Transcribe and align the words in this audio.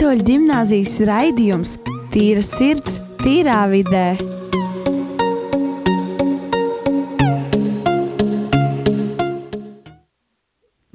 Katoļu 0.00 0.24
gimnāzijas 0.24 0.94
raidījums 1.04 1.74
Tīra 2.08 2.40
sirds, 2.40 2.94
tīrā 3.20 3.58
vidē. 3.68 4.14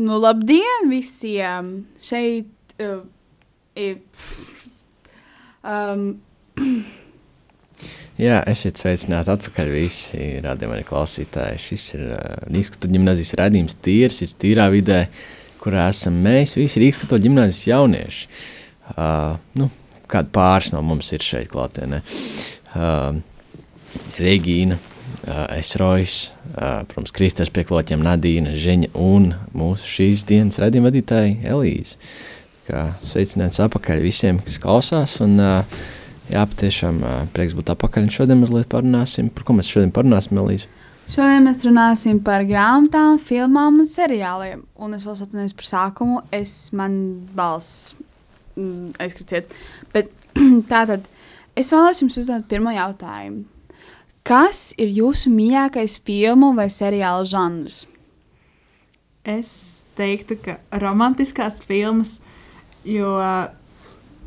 Nu, 0.02 0.18
labdien 0.24 0.90
visiem! 0.90 1.70
Šeit 2.02 2.50
uh, 2.82 3.06
ir. 3.78 4.02
Um, 5.62 6.08
Jā, 8.26 8.42
esiet 8.50 8.82
sveicināti 8.82 9.36
atpakaļ 9.36 9.72
visi 9.76 10.32
rādījumā 10.48 10.82
klausītāji. 10.90 11.62
Šis 11.68 11.88
ir 12.00 12.08
uh, 12.10 12.26
Rīgskatu 12.50 12.90
ģimnāzijas 12.98 13.38
raidījums 13.44 13.78
tīrs, 13.86 14.24
ir 14.26 14.34
tīrā 14.48 14.66
vidē, 14.74 15.04
kurā 15.62 15.92
esam 15.94 16.18
mēs 16.26 16.58
visi 16.58 16.82
Rīgskatu 16.88 17.22
ģimnāzijas 17.30 17.66
jaunieši. 17.76 18.30
Uh, 18.34 18.52
nu, 19.60 19.70
kāda 20.12 20.32
pāris 20.36 20.72
no 20.74 20.84
mums 20.86 21.12
ir 21.16 21.26
šeit 21.26 21.50
klātienē. 21.54 22.02
Uh, 22.76 23.18
Regīna, 24.20 24.78
uh, 24.78 25.46
Esrojas, 25.56 26.34
uh, 26.54 26.84
protams, 26.90 27.14
Kristers 27.16 27.52
pie 27.54 27.64
kloķiem 27.68 28.04
Nadīna, 28.06 28.56
Žeņa 28.60 28.94
un 29.00 29.32
mūsu 29.56 29.92
šīs 29.98 30.26
dienas 30.28 30.60
raidījuma 30.62 30.92
vadītāja 30.92 31.56
Elīze. 31.56 32.00
Kā 32.66 32.88
sveicināts 33.06 33.62
apakaļ 33.62 34.02
visiem, 34.02 34.42
kas 34.44 34.58
klausās 34.62 35.20
un 35.24 35.38
uh, 35.40 35.84
Jā, 36.26 36.42
patiešām 36.50 37.04
prieks 37.36 37.54
būt 37.54 37.70
atpakaļ. 37.76 38.08
Šodien 38.14 38.40
mazliet 38.42 38.70
parunāsim. 38.72 39.30
Par 39.34 39.46
ko 39.46 39.54
mēs 39.58 39.70
šodien 39.70 39.92
parunāsim, 39.94 40.40
Elīze? 40.42 40.70
Šodien 41.06 41.46
mēs 41.46 41.62
runāsim 41.68 42.18
par 42.26 42.42
grāmatām, 42.50 43.20
filmām 43.22 43.78
un 43.84 43.90
seriāliem. 43.90 44.64
Un 44.82 44.98
es 44.98 45.06
vēl 45.06 45.20
atceros 45.22 45.54
par 45.54 45.70
sākumu. 45.70 46.24
Es 46.34 46.74
man 46.74 46.96
balss 47.38 47.94
mm, 48.56 48.96
aizkriciet. 49.04 49.54
Bet 49.94 50.12
tātad 50.72 51.06
es 51.56 51.72
vēlos 51.74 52.02
jums 52.04 52.18
uzdot 52.22 52.48
pirmo 52.52 52.74
jautājumu. 52.76 53.46
Kas 54.26 54.72
ir 54.82 54.90
jūsu 54.90 55.30
mīļākais 55.30 56.00
filmu 56.02 56.56
vai 56.58 56.66
seriāla 56.74 57.28
žanrs? 57.30 57.84
Es 59.26 59.52
teiktu, 59.98 60.38
ka 60.42 60.58
romantiskās 60.82 61.60
filmas, 61.62 62.20
jo 62.86 63.12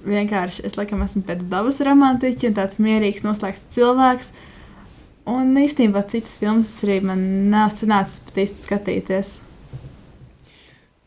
vienkārši 0.06 0.64
es 0.66 0.78
laikam 0.78 1.02
esmu 1.02 1.24
pēc 1.26 1.42
dabas 1.50 1.80
romantiķa 1.82 2.50
un 2.50 2.56
tāds 2.56 2.78
mierīgs, 2.82 3.24
noslēgts 3.26 3.66
cilvēks. 3.74 4.32
Un 5.28 5.50
īstenībā 5.60 6.04
citas 6.08 6.38
filmas 6.40 6.70
arī 6.86 7.00
man 7.04 7.20
nav 7.52 7.74
sanācis 7.74 8.22
pat 8.28 8.38
īsti 8.44 8.64
skatīties. 8.64 9.32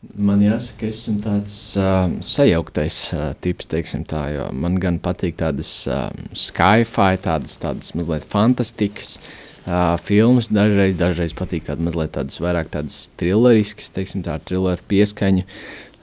Man 0.02 0.40
jāsaka, 0.42 0.88
es 0.90 1.04
esmu 1.04 1.20
tāds 1.22 1.52
uh, 1.78 2.10
sajauktais 2.26 2.96
uh, 3.14 3.28
tips, 3.38 3.68
teiksim 3.70 4.02
tā, 4.10 4.24
jo 4.34 4.48
man 4.50 4.74
gan 4.82 4.96
patīk 4.98 5.36
tādas 5.38 5.68
uh, 5.86 6.08
sci-fi, 6.34 7.20
tādas, 7.22 7.54
tādas 7.62 7.92
mazliet 7.94 8.24
fantastiskas 8.26 9.12
uh, 9.20 9.94
filmas, 10.02 10.48
dažreiz, 10.50 10.96
dažreiz 10.98 11.34
patīk 11.38 11.68
tādas 11.68 11.86
mazliet 11.86 12.10
tādas 12.16 12.40
vairāk 12.42 12.72
tādas 12.74 12.96
trilleriskas, 13.20 13.92
teiksim 13.94 14.24
tā, 14.26 14.40
trilleru 14.42 14.82
pieskaņu. 14.90 15.44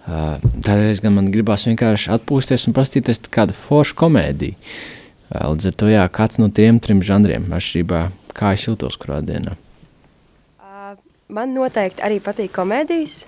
Uh, 0.07 0.37
dažreiz 0.55 1.01
gan 1.03 1.17
man 1.17 1.27
gribās 1.33 1.67
vienkārši 1.67 2.13
atpūsties 2.15 2.69
un 2.69 2.75
paskatīties 2.77 3.19
kādu 3.27 3.57
foršu 3.57 3.97
komēdiju. 3.99 4.55
Uh, 5.27 5.49
līdz 5.57 5.67
ar 5.73 5.75
to, 5.75 5.89
jā, 5.91 6.05
kāds 6.15 6.39
no 6.39 6.47
tiem 6.47 6.79
trim 6.79 7.03
žanriem, 7.03 7.49
atšķirībā, 7.51 8.05
kā 8.39 8.53
es 8.55 8.63
jūtos 8.63 8.95
kurā 9.03 9.19
dienā. 9.27 9.57
Uh, 10.63 10.95
man 11.35 11.51
noteikti 11.57 12.07
arī 12.07 12.21
patīk 12.23 12.55
komēdijas. 12.55 13.25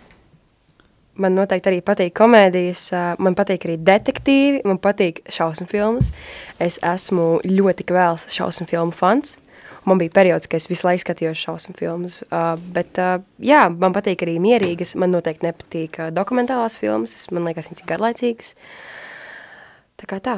Man 1.19 1.35
noteikti 1.35 1.67
arī 1.67 1.81
patīk 1.83 2.13
komēdijas, 2.16 2.85
man 3.19 3.35
patīk 3.35 3.66
arī 3.67 3.75
detektīvi, 3.83 4.61
man 4.67 4.79
patīk 4.81 5.19
šausmu 5.27 5.67
filmas. 5.67 6.13
Es 6.61 6.79
esmu 6.79 7.41
ļoti 7.44 7.85
kvēls 7.89 8.29
šausmu 8.31 8.69
filmu 8.72 8.95
fans. 8.95 9.35
Man 9.85 9.97
bija 9.97 10.13
periods, 10.13 10.45
kad 10.47 10.61
es 10.61 10.69
visu 10.69 10.85
laiku 10.85 11.01
skatījos 11.01 11.41
šausmu 11.41 11.73
filmas, 11.79 12.19
bet 12.75 12.99
jā, 13.41 13.63
man 13.73 13.95
patīk 13.95 14.22
arī 14.23 14.38
mierīgas, 14.41 14.94
man 15.01 15.11
noteikti 15.11 15.47
nepatīk 15.47 15.97
dokumentālās 16.13 16.77
filmas, 16.77 17.16
es, 17.17 17.28
man 17.33 17.49
liekas, 17.49 17.72
viņas 17.72 17.81
ir 17.81 17.89
garlaicīgas. 17.89 18.53
Tā 19.97 20.09
kā 20.09 20.22
tā. 20.22 20.38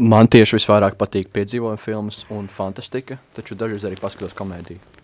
Man 0.00 0.32
tieši 0.32 0.56
visvairāk 0.56 0.96
patīk 0.96 1.28
piedzīvojuma 1.36 1.76
filmas 1.76 2.22
un 2.32 2.48
fantastika, 2.48 3.20
taču 3.36 3.52
dažreiz 3.60 3.84
arī 3.84 4.00
paskatos 4.00 4.32
komēdiju. 4.38 4.99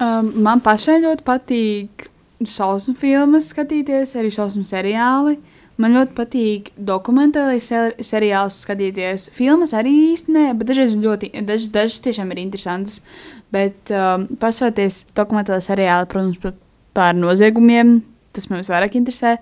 Um, 0.00 0.30
man 0.40 0.62
pašai 0.64 1.02
ļoti 1.02 1.24
patīk 1.26 2.06
šausmu 2.48 2.94
filmas 2.96 3.50
skatīties, 3.52 4.14
arī 4.16 4.30
šausmu 4.32 4.64
seriāli. 4.64 5.36
Man 5.80 5.94
ļoti 5.96 6.16
patīk 6.16 6.70
dokumentālais 6.76 7.68
ser 7.68 7.94
seriāls 8.04 8.58
skatīties. 8.64 9.30
Filmas 9.36 9.72
arī 9.76 9.92
īsti 10.10 10.32
nē, 10.36 10.46
bet 10.56 10.68
dažreiz 10.68 10.94
ļoti, 10.96 11.30
dažas, 11.48 11.68
dažas 11.72 12.00
tiešām 12.04 12.32
ir 12.32 12.40
interesantas. 12.42 13.00
Bet 13.52 13.92
um, 13.92 14.26
pasvēties 14.40 15.06
dokumentālais 15.16 15.68
seriāli, 15.68 16.08
protams, 16.08 16.40
par, 16.40 16.56
par 16.96 17.16
noziegumiem, 17.16 17.98
tas 18.36 18.48
man 18.52 18.60
visvairāk 18.64 18.96
interesē. 19.00 19.36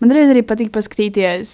Man 0.00 0.12
dažreiz 0.12 0.32
arī 0.32 0.44
patīk 0.46 0.72
paskatīties 0.72 1.52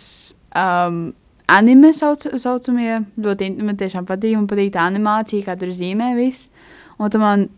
um, 0.54 1.04
anime 1.50 1.90
sauc, 1.96 2.26
saucamie. 2.42 3.02
Ļoti, 3.18 3.50
man 3.66 3.78
tiešām 3.82 4.06
patīk, 4.10 4.38
man 4.38 4.50
patīk 4.50 4.74
tā 4.74 4.86
animācija, 4.90 5.46
kā 5.46 5.58
tur 5.58 5.74
zīmē 5.74 6.12
viss. 6.18 6.50
Un 6.98 7.10
tu 7.10 7.22
man 7.22 7.48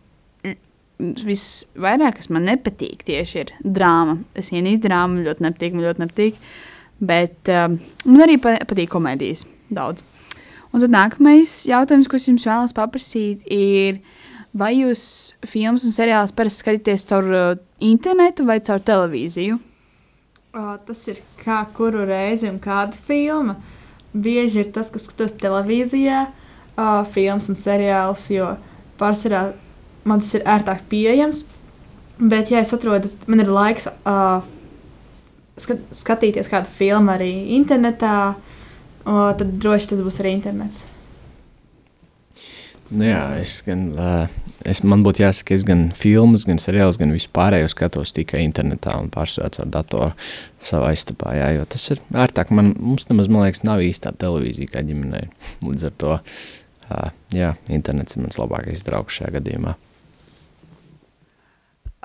visvairāk, 0.98 2.20
kas 2.20 2.30
man 2.32 2.46
nepatīk, 2.48 3.04
tieši 3.06 3.40
ir 3.42 3.52
drāma. 3.60 4.18
Es 4.38 4.50
ienīstu 4.52 4.88
drāmu, 4.88 5.24
ļoti 5.26 5.44
nepatīk, 5.44 5.76
man 5.76 5.86
ļoti 5.88 6.04
nepatīk. 6.04 6.38
Bet 7.06 7.50
um, 7.52 7.76
man 8.08 8.24
arī 8.24 8.38
patīk 8.40 8.88
komēdijas 8.94 9.44
daudz. 9.68 10.04
Un 10.72 10.82
tad 10.82 10.92
nākamais 10.92 11.62
jautājums, 11.68 12.08
ko 12.08 12.18
es 12.18 12.26
jums 12.28 12.46
vēlos 12.48 12.74
paprasīt, 12.76 13.44
ir, 13.52 14.00
vai 14.56 14.72
jūs 14.78 15.02
filmas 15.46 15.84
un 15.88 15.94
seriālus 15.94 16.34
parasti 16.36 16.64
skatāties 16.64 17.06
caur 17.08 17.28
uh, 17.28 17.46
internetu 17.84 18.48
vai 18.48 18.58
caur 18.64 18.80
televīziju? 18.84 19.60
O, 20.56 20.64
tas 20.88 21.02
ir 21.12 21.20
kā 21.42 21.60
kuru 21.76 22.06
reizi 22.08 22.48
un 22.48 22.56
kāda 22.62 22.96
filma. 23.08 23.58
Bieži 24.16 24.62
ir 24.62 24.72
tas, 24.72 24.88
kas 24.88 25.04
skatās 25.10 25.36
televīzijā, 25.42 26.24
o, 26.72 26.88
filmas 27.12 27.50
un 27.52 27.60
seriālus, 27.60 28.30
jo 28.32 28.54
pārsvarā 28.96 29.50
man 30.06 30.22
tas 30.22 30.32
ir 30.38 30.46
ērtāk 30.46 30.86
pieejams. 30.90 31.44
Bet, 32.16 32.50
ja 32.50 32.62
es 32.64 32.72
atrodu, 32.72 33.10
man 33.28 33.42
ir 33.42 33.52
laiks 33.52 33.90
uh, 33.90 34.40
skat, 35.60 35.82
skatīties 35.92 36.48
kādu 36.48 36.70
filmu 36.72 37.12
arī 37.12 37.30
internetā, 37.58 38.16
uh, 38.32 39.32
tad 39.36 39.56
droši 39.60 39.92
tas 39.92 40.04
būs 40.04 40.22
arī 40.22 40.32
internets. 40.38 40.86
Nu 42.86 43.02
jā, 43.02 43.20
es 43.42 43.58
gan, 43.66 43.88
uh, 43.98 44.32
es, 44.64 44.80
man 44.86 45.02
būtu 45.04 45.24
jāsaka, 45.24 45.56
es 45.58 45.64
gan 45.66 45.88
filmas, 45.98 46.46
gan 46.48 46.60
seriālus, 46.62 46.96
gan 47.00 47.12
vispārējo 47.12 47.68
skatos 47.72 48.14
tikai 48.16 48.44
internetā 48.46 48.94
un 49.02 49.10
pārsvarā 49.12 49.50
caur 49.58 49.72
datoru 49.74 50.12
savā 50.62 50.92
istabā, 50.94 51.34
jā, 51.36 51.50
jo 51.58 51.66
tas 51.74 51.88
ir 51.92 52.00
ērtāk. 52.14 52.52
Man, 52.54 52.76
mums 52.78 53.10
nemaz, 53.10 53.28
man 53.28 53.44
liekas, 53.44 53.64
nav 53.66 53.82
īstā 53.84 54.14
televīzija 54.16 54.76
kā 54.76 54.86
ģimenei. 54.86 55.26
Līdz 55.66 55.90
ar 55.90 55.98
to, 56.00 56.20
uh, 56.22 57.10
jā, 57.34 57.56
internets 57.74 58.16
ir 58.16 58.24
mans 58.24 58.38
labākais 58.40 58.86
draugs 58.86 59.18
šajā 59.18 59.34
gadījumā. 59.40 59.74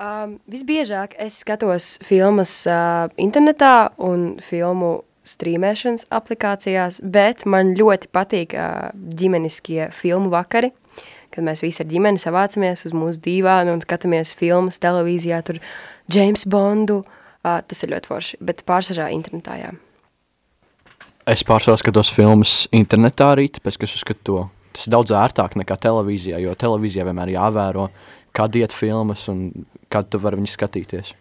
Um, 0.02 0.38
visbiežāk 0.50 1.12
es 1.22 1.36
skatos 1.44 2.00
filmas 2.02 2.50
uh, 2.66 3.06
internetā 3.22 3.92
un 4.02 4.40
filmu 4.42 5.04
strīmēšanas 5.22 6.08
aplikācijās, 6.10 6.98
bet 7.06 7.44
man 7.46 7.70
ļoti 7.78 8.08
patīk 8.10 8.56
uh, 8.58 8.88
ģimeniskie 9.20 9.92
filmu 9.94 10.32
vakari, 10.32 10.72
kad 11.30 11.46
mēs 11.46 11.62
visi 11.62 11.84
ar 11.84 11.90
ģimeni 11.92 12.18
savācamies 12.18 12.82
uz 12.88 12.96
mūsu 12.98 13.22
dīvānu 13.22 13.76
un 13.76 13.84
skatāmies 13.84 14.32
filmas 14.34 14.80
televīzijā, 14.82 15.38
tur 15.46 15.60
James 16.10 16.48
Bondu, 16.50 17.04
uh, 17.04 17.60
tas 17.62 17.84
ir 17.86 17.92
ļoti 17.92 18.10
forši, 18.10 18.40
bet 18.42 18.64
pārsvarā 18.66 19.06
internetā, 19.14 19.60
jā. 19.60 19.70
Es 21.30 21.46
pārsvarā 21.46 21.78
skatos 21.78 22.10
filmas 22.10 22.64
internetā 22.74 23.36
arī, 23.36 23.46
tāpēc, 23.54 23.78
ka 23.78 23.86
es 23.86 23.94
uzskatu 24.00 24.26
to, 24.26 24.42
tas 24.74 24.88
ir 24.88 24.96
daudz 24.96 25.14
ērtāk 25.14 25.54
nekā 25.62 25.78
televīzijā, 25.86 26.42
jo 26.42 26.56
televīzijā 26.58 27.06
vienmēr 27.06 27.36
jāvēro, 27.36 27.86
kad 28.32 28.56
iet 28.56 28.72
filmas 28.72 29.28
un 29.30 29.50
kad 29.92 30.08
tu 30.08 30.20
vari 30.22 30.40
viņus 30.40 30.56
skatīties? 30.56 31.12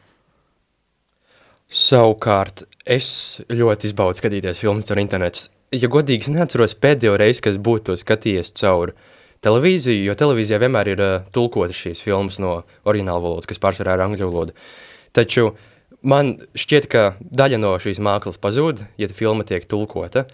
Savukārt, 1.72 2.66
es 2.84 3.40
ļoti 3.48 3.88
izbaudu 3.88 4.20
skatīties 4.20 4.60
filmas 4.60 4.90
caur 4.90 5.00
internetu. 5.00 5.48
Ja 5.72 5.88
godīgi, 5.88 6.28
es 6.28 6.34
neatceros 6.36 6.76
pēdējo 6.84 7.14
reizi, 7.20 7.46
kas 7.46 7.60
būtu 7.64 7.92
to 7.92 7.96
skatījies 8.00 8.52
caur 8.60 8.92
televīziju, 9.46 10.04
jo 10.10 10.16
televīzijā 10.20 10.60
vienmēr 10.60 10.92
ir 10.92 11.04
uh, 11.04 11.14
tulkotas 11.32 11.80
šīs 11.80 12.04
filmas 12.04 12.42
no 12.44 12.58
oriģināla 12.84 13.24
valodas, 13.24 13.48
kas 13.48 13.62
pārsvarā 13.64 13.96
ir 13.96 14.04
angļu 14.04 14.28
valoda. 14.28 14.58
Taču 15.16 15.54
man 16.04 16.34
šķiet, 16.60 16.90
ka 16.92 17.06
daļa 17.24 17.62
no 17.64 17.72
šīs 17.80 18.04
mākslas 18.04 18.42
pazūd, 18.44 18.84
ja 19.00 19.08
filma 19.16 19.48
tiek 19.48 19.64
tulkota, 19.72 20.26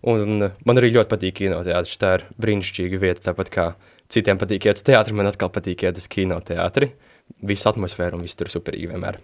un 0.00 0.48
man 0.48 0.80
arī 0.80 0.94
ļoti 0.96 1.12
patīk 1.12 1.42
kinoteātris, 1.42 2.00
tā 2.00 2.16
ir 2.16 2.26
brīnišķīga 2.40 3.04
vieta, 3.04 3.26
tāpat 3.28 3.52
kā 3.52 3.68
citiem 4.08 4.40
patīk 4.40 4.64
iet 4.64 4.80
uz 4.80 4.88
teātri, 4.88 5.20
man 5.20 5.28
atkal 5.28 5.52
patīk 5.52 5.84
iet 5.84 6.00
uz 6.00 6.08
kinoteātri. 6.08 6.94
Uh, 6.94 7.09
visu 7.46 7.68
atmosfēru 7.70 8.18
un 8.18 8.24
viss 8.26 8.38
tur 8.38 8.50
superīgi 8.52 8.90
vienmēr. 8.90 9.20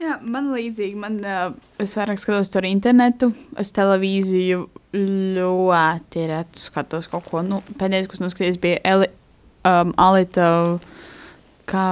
Jā, 0.00 0.14
man 0.24 0.48
līdzīgi, 0.54 0.96
man, 0.96 1.18
uh, 1.20 1.50
es 1.82 1.92
vairāk 1.98 2.20
skatos 2.22 2.48
tur 2.52 2.64
internetu, 2.64 3.34
es 3.60 3.74
televīziju 3.76 4.62
ļoti 4.96 6.24
reti 6.30 6.62
skatos 6.62 7.10
kaut 7.12 7.28
ko. 7.28 7.42
Nu, 7.44 7.60
pēdējais, 7.76 8.08
kas 8.08 8.22
noskatījis, 8.24 8.60
bija 8.62 8.80
Eli, 8.94 9.10
um, 9.68 9.92
Alita 10.00 10.48
kā, 11.68 11.84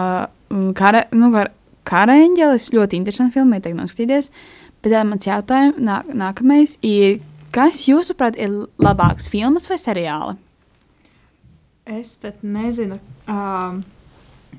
kara, 0.79 1.05
nu, 1.13 1.29
kar, 1.37 1.53
Karaeņģelis. 1.89 2.71
Ļoti 2.77 2.99
interesanti 3.01 3.39
filma, 3.39 3.59
ieteiktu 3.59 3.81
noskatīties. 3.81 4.31
Bet 4.83 4.93
tā 4.93 5.03
mans 5.09 5.27
jautājums 5.27 5.81
nā, 5.83 6.03
nākamais 6.15 6.77
ir, 6.87 7.19
kas 7.55 7.87
jūsuprāt 7.89 8.39
ir 8.39 8.53
labāks 8.83 9.31
filmas 9.33 9.69
vai 9.71 9.79
seriāli? 9.81 10.37
Es 11.89 12.15
pat 12.21 12.43
nezinu. 12.45 12.99
Um, 13.25 13.81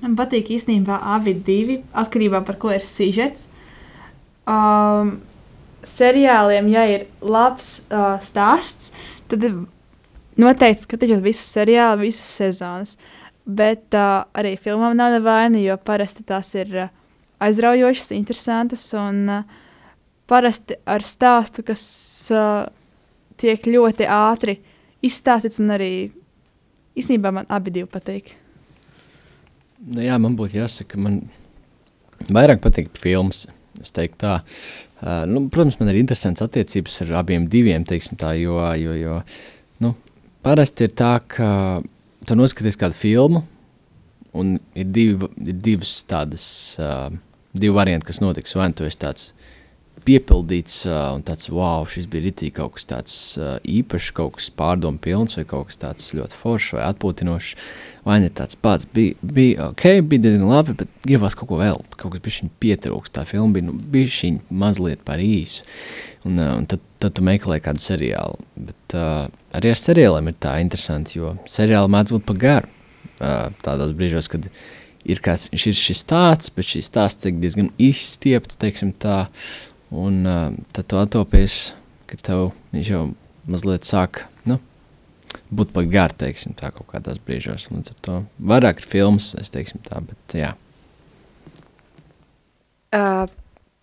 man 0.01 0.15
patīk 0.19 0.51
īstenībā 0.55 0.99
abi 1.15 1.33
divi, 1.33 1.79
atkarībā 1.97 2.43
par 2.47 2.59
ko 2.61 2.71
ir 2.73 2.85
sižets. 2.85 3.49
Um, 4.49 5.19
seriāliem, 5.85 6.69
ja 6.73 6.85
ir 6.89 7.07
labs 7.21 7.85
uh, 7.87 8.17
stāsts, 8.23 8.91
tad 9.31 9.45
noteikti 10.39 10.85
skatīšos 10.85 11.23
visus 11.23 11.53
seriālus, 11.55 12.03
visas 12.09 12.35
sezonas. 12.41 12.95
Bet 13.49 13.95
uh, 13.97 14.25
arī 14.37 14.55
filmām 14.61 14.97
nav 14.97 15.15
nevaina, 15.15 15.59
jo 15.61 15.77
parasti 15.81 16.25
tās 16.27 16.51
ir 16.57 16.75
uh, 16.85 16.91
aizraujošas, 17.41 18.11
interesantas 18.17 18.83
un 18.97 19.23
uh, 19.39 19.63
parasti 20.29 20.77
ar 20.85 21.05
stāstu, 21.05 21.65
kas 21.65 21.83
uh, 22.35 22.67
tiek 23.39 23.63
ļoti 23.65 24.07
ātri 24.09 24.59
izstāstīts 25.05 25.61
un 25.63 25.73
arī 25.73 25.91
īstenībā 26.99 27.31
man 27.33 27.49
abi 27.49 27.73
divi 27.73 27.89
patīk. 27.89 28.35
Nu, 29.79 30.01
jā, 30.03 30.17
man 30.19 30.35
būtu 30.39 30.59
jāsaka, 30.59 30.99
man 30.99 31.21
vairāk 32.27 32.61
patīk 32.63 32.91
filmas. 32.99 33.45
Es 33.79 33.93
teiktu 33.95 34.19
tā. 34.25 34.33
Uh, 34.99 35.23
nu, 35.29 35.45
protams, 35.47 35.77
man 35.79 35.93
ir 35.93 36.01
interesants 36.01 36.43
attiecības 36.43 36.97
ar 37.05 37.13
abiem 37.21 37.45
diviem, 37.47 37.85
teiksim 37.87 38.19
tā, 38.19 38.33
jo, 38.35 38.57
jo, 38.75 38.95
jo 38.99 39.21
nu, 39.79 39.93
parasti 40.43 40.89
ir 40.89 40.95
tā, 40.99 41.13
ka 41.31 41.51
tu 42.27 42.35
noskaties 42.35 42.75
kādu 42.81 42.97
filmu, 42.99 43.45
un 44.35 44.57
ir, 44.75 44.89
divi, 44.91 45.29
ir 45.39 45.61
divas 45.63 45.93
tādas, 46.09 46.43
uh, 46.83 47.07
divi 47.55 47.71
varianti, 47.77 48.09
kas 48.09 48.19
notiks. 48.19 48.57
Vai 48.59 48.67
nu 48.73 48.75
tu 48.75 48.89
esi 48.89 48.99
tāds 48.99 49.31
piepildīts, 50.09 50.81
uh, 50.87 51.11
un 51.13 51.23
tāds, 51.25 51.51
wow, 51.53 51.85
šis 51.89 52.07
bija 52.09 52.25
ritīgi 52.27 52.55
kaut 52.57 52.77
kas 52.77 52.87
tāds 52.89 53.15
uh, 53.37 53.57
īpašs, 53.69 54.09
kaut 54.17 54.37
kas 54.39 54.49
pārdomu 54.57 55.01
pilns, 55.03 55.37
vai 55.37 55.45
kaut 55.49 55.69
kas 55.69 55.79
tāds 55.81 56.09
ļoti 56.17 56.37
foršs 56.39 56.75
vai 56.77 56.87
atpūtinošs. 56.87 57.53
Vai 58.07 58.15
ne 58.23 58.29
tāds 58.33 58.57
pats 58.57 58.87
bija, 58.95 59.17
bija 59.21 59.69
ok, 59.69 59.85
bija 60.09 60.23
diezgan 60.23 60.49
labi, 60.49 60.73
bet 60.79 60.89
gribās 61.05 61.35
kaut 61.37 61.51
ko 61.51 61.59
vēl, 61.59 61.83
kaut 61.99 62.15
kas 62.15 62.23
bija 62.25 62.49
pietrūkst. 62.63 63.13
Tā 63.19 63.25
filma 63.29 63.53
bija, 63.57 63.67
nu, 63.67 63.75
bija 63.93 64.15
šī 64.15 64.31
mazliet 64.49 65.03
par 65.05 65.21
īsu. 65.21 65.67
Un, 66.25 66.39
uh, 66.39 66.55
un 66.57 66.65
tad, 66.69 66.81
tad 67.03 67.15
tu 67.19 67.25
meklē 67.25 67.59
kādu 67.63 67.83
seriālu. 67.83 68.41
Bet 68.69 68.97
uh, 68.97 69.29
arī 69.55 69.75
ar 69.75 69.79
seriāliem 69.83 70.31
ir 70.31 70.41
tā 70.41 70.57
interesanti, 70.63 71.19
jo 71.21 71.37
seriāli 71.49 71.93
mēdz 71.93 72.17
būt 72.17 72.27
pa 72.27 72.37
garu. 72.47 72.75
Uh, 73.19 73.49
tādos 73.65 73.93
brīžos, 73.99 74.31
kad 74.31 74.47
ir 75.09 75.21
kāds 75.23 75.49
ir 75.53 75.75
šis 75.75 76.03
stāsts, 76.03 76.51
bet 76.55 76.67
šis 76.67 76.89
stāsts 76.89 77.23
tiek 77.23 77.39
diezgan 77.39 77.71
izstiepts, 77.81 78.59
teiksim 78.59 78.93
tā, 78.99 79.25
Un 79.89 80.25
uh, 80.25 80.53
tad 80.75 80.85
tu 80.85 80.99
atopies, 81.01 81.73
ka 82.09 82.17
tev 82.21 82.51
viņš 82.75 82.91
jau 82.91 83.03
mazliet 83.49 83.87
sāk 83.87 84.23
nu, 84.49 84.59
būt 85.49 85.73
par 85.73 85.87
garu, 85.89 86.17
teiksim, 86.21 86.53
tā 86.57 86.69
kaut 86.73 86.91
kādos 86.91 87.17
brīžos. 87.25 87.69
Līdz 87.73 87.95
ar 87.95 88.01
to 88.05 88.17
vairāk 88.51 88.83
ir 88.83 88.89
filmas, 88.91 89.31
es 89.41 89.49
teiksim 89.53 89.81
tā, 89.85 90.01
bet 90.05 90.37
jā. 90.37 90.53
Uh, 92.93 93.25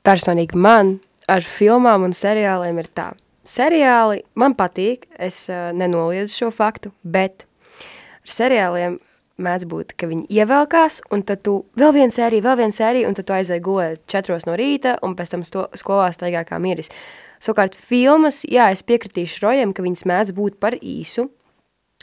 personīgi 0.06 0.58
man 0.58 0.96
ar 1.30 1.42
filmām 1.46 2.06
un 2.06 2.14
seriāliem 2.14 2.78
ir 2.82 2.90
tā. 2.94 3.10
Seriāli 3.46 4.22
man 4.38 4.54
patīk, 4.58 5.06
es 5.18 5.44
uh, 5.50 5.70
nenoliedzu 5.74 6.34
šo 6.34 6.52
faktu, 6.54 6.94
bet 7.02 7.46
ar 8.22 8.34
seriāliem 8.38 8.98
mēdz 9.42 9.66
būt, 9.68 9.94
ka 10.00 10.08
viņi 10.08 10.26
ievelkās, 10.32 11.02
un 11.12 11.22
tad 11.26 11.42
tu 11.44 11.58
vēl 11.76 11.92
viena 11.96 12.14
sērija, 12.14 12.44
vēl 12.46 12.58
viena 12.62 12.76
sērija, 12.76 13.08
un 13.08 13.16
tad 13.18 13.28
tu 13.28 13.36
aizēji 13.36 13.64
gulēt 13.64 14.04
četros 14.10 14.46
no 14.48 14.56
rīta, 14.56 14.96
un 15.04 15.16
pēc 15.18 15.34
tam 15.34 15.44
sto, 15.44 15.66
skolā 15.76 16.08
staigā 16.14 16.44
kā 16.48 16.60
miris. 16.62 16.92
Savukārt 17.42 17.76
filmas, 17.76 18.42
jā, 18.48 18.70
es 18.72 18.84
piekritīšu 18.86 19.44
Rojam, 19.44 19.74
ka 19.76 19.84
viņas 19.84 20.06
mēdz 20.08 20.32
būt 20.36 20.56
par 20.62 20.78
īsu. 20.80 21.28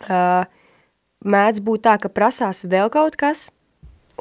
Uh, 0.03 0.45
mēdz 1.25 1.63
būt 1.65 1.85
tā, 1.87 1.97
ka 2.01 2.11
prasās 2.13 2.63
vēl 2.69 2.91
kaut 2.93 3.17
kas, 3.17 3.47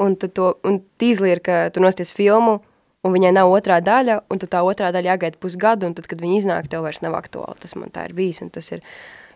un 0.00 0.16
tu 0.16 0.30
to, 0.32 0.54
un 0.64 0.80
tīzli 1.00 1.34
ir, 1.34 1.42
ka 1.44 1.66
tu 1.74 1.84
nosties 1.84 2.14
filmu, 2.16 2.60
un 3.04 3.12
viņai 3.12 3.34
nav 3.36 3.52
otrā 3.52 3.82
daļa, 3.84 4.22
un 4.32 4.40
tu 4.40 4.48
tā 4.48 4.62
otrā 4.64 4.92
daļa 4.94 5.14
jāgaida 5.14 5.40
pusgadu, 5.42 5.90
un 5.90 5.98
tad, 5.98 6.08
kad 6.08 6.22
viņi 6.22 6.40
iznāk, 6.40 6.70
tev 6.72 6.86
vairs 6.86 7.02
nav 7.04 7.18
aktuāli. 7.18 7.60
Tas 7.60 7.76
man 7.76 7.92
tā 7.92 8.06
ir 8.08 8.16
bijis, 8.16 8.40
un 8.44 8.52
tas 8.54 8.72
ir 8.72 8.84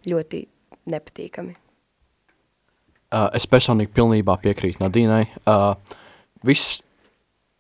ļoti 0.09 0.47
nepatīkami. 0.93 1.66
Uh, 3.07 3.29
es 3.39 3.47
personīgi 3.47 3.93
pilnībā 3.95 4.35
piekrītu 4.43 4.83
Nadīnai. 4.83 5.29
Uh, 5.47 5.77
viss 6.47 6.81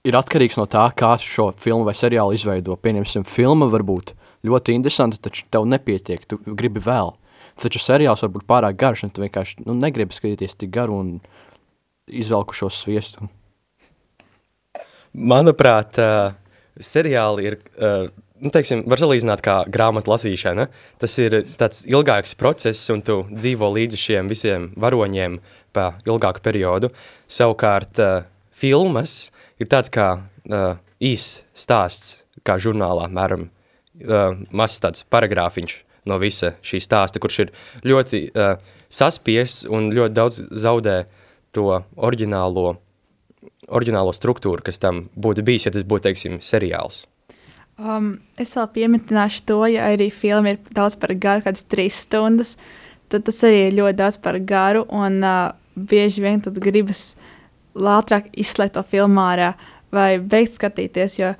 ir 0.06 0.16
atkarīgs 0.18 0.58
no 0.58 0.64
tā, 0.70 0.88
kā 0.98 1.12
šo 1.22 1.52
filmu 1.62 1.86
vai 1.86 1.94
seriālu 1.94 2.34
izveido. 2.34 2.74
Pieņemsim, 2.82 3.26
filma 3.26 3.68
var 3.70 3.84
būt 3.86 4.14
ļoti 4.46 4.74
interesanta, 4.74 5.20
taču 5.22 5.46
tev 5.50 5.68
nepietiek, 5.70 6.26
tu 6.26 6.40
gribi 6.46 6.82
vēl. 6.82 7.14
Taču 7.62 7.80
seriāls 7.80 8.26
var 8.26 8.32
būt 8.34 8.46
pārāk 8.50 8.78
garš, 8.80 9.06
un 9.06 9.14
tu 9.14 9.22
vienkārši 9.22 9.64
nu, 9.64 9.78
negribi 9.78 10.14
skatīties 10.14 10.58
tik 10.58 10.74
garu 10.74 10.98
un 10.98 11.14
izvelku 12.06 12.54
šo 12.54 12.70
sviestu. 12.74 13.30
Manuprāt, 15.14 15.96
uh, 16.02 16.34
seriāli 16.82 17.52
ir 17.52 17.60
uh, 17.78 18.10
nu, 18.42 18.52
teiksim, 18.52 18.84
var 18.90 19.00
salīdzināt 19.00 19.42
kā 19.44 19.56
grāmatu 19.72 20.12
lasīšana. 20.12 20.68
Tas 21.00 21.16
ir 21.22 21.38
tāds 21.60 21.84
ilgāks 21.88 22.36
process, 22.38 22.88
un 22.92 23.02
tu 23.06 23.22
dzīvo 23.32 23.70
līdzi 23.76 24.00
šiem 24.00 24.30
visiem 24.32 24.70
varoņiem 24.80 25.38
pa 25.76 25.92
ilgāku 26.08 26.42
periodu. 26.44 26.92
Savukārt, 27.28 28.00
uh, 28.02 28.28
filmas 28.54 29.30
ir 29.60 29.70
tāds 29.72 29.92
kā 29.92 30.08
uh, 30.20 30.76
īs 31.00 31.42
stāsts, 31.56 32.22
kā 32.46 32.58
žurnālā, 32.62 33.08
mēram, 33.12 33.48
uh, 34.04 34.32
mazs 34.50 34.80
tāds 34.84 35.04
paragrāfiņš 35.12 35.80
no 36.06 36.20
visa 36.22 36.54
šī 36.64 36.80
stāsta, 36.84 37.20
kurš 37.22 37.40
ir 37.46 37.52
ļoti 37.86 38.26
uh, 38.30 38.56
saspiests 38.92 39.66
un 39.66 39.90
ļoti 39.94 40.16
daudz 40.16 40.42
zaudē 40.54 41.00
to 41.56 41.80
oriģinālo, 41.96 42.76
oriģinālo 43.66 44.14
struktūru, 44.14 44.62
kas 44.62 44.78
tam 44.82 45.06
būtu 45.16 45.44
bijis, 45.46 45.66
ja 45.66 45.74
tas 45.74 45.86
būtu, 45.88 46.06
teiksim, 46.10 46.40
seriāls. 46.44 47.02
Um, 47.76 48.14
es 48.40 48.54
vēl 48.56 48.68
pieminēšu 48.72 49.42
to, 49.48 49.58
ja 49.68 49.90
arī 49.92 50.08
filma 50.08 50.54
ir 50.54 50.60
daudz 50.72 50.96
par 50.96 51.12
garu, 51.20 51.44
kādas 51.44 51.66
trīs 51.68 51.98
stundas, 52.06 52.54
tad 53.12 53.26
tas 53.28 53.42
arī 53.44 53.66
ir 53.66 53.76
ļoti 53.76 53.98
daudz 53.98 54.16
par 54.24 54.38
garu. 54.40 54.86
Un 54.88 55.20
uh, 55.20 55.52
bieži 55.76 56.24
vien 56.24 56.40
tad 56.40 56.56
gribas 56.62 57.10
ātrāk 57.76 58.30
izslēgt 58.32 58.78
to 58.78 58.84
filmu 58.88 59.20
ārā 59.20 59.52
vai 59.92 60.16
beigt 60.18 60.56
skatīties, 60.56 61.18
jo 61.20 61.34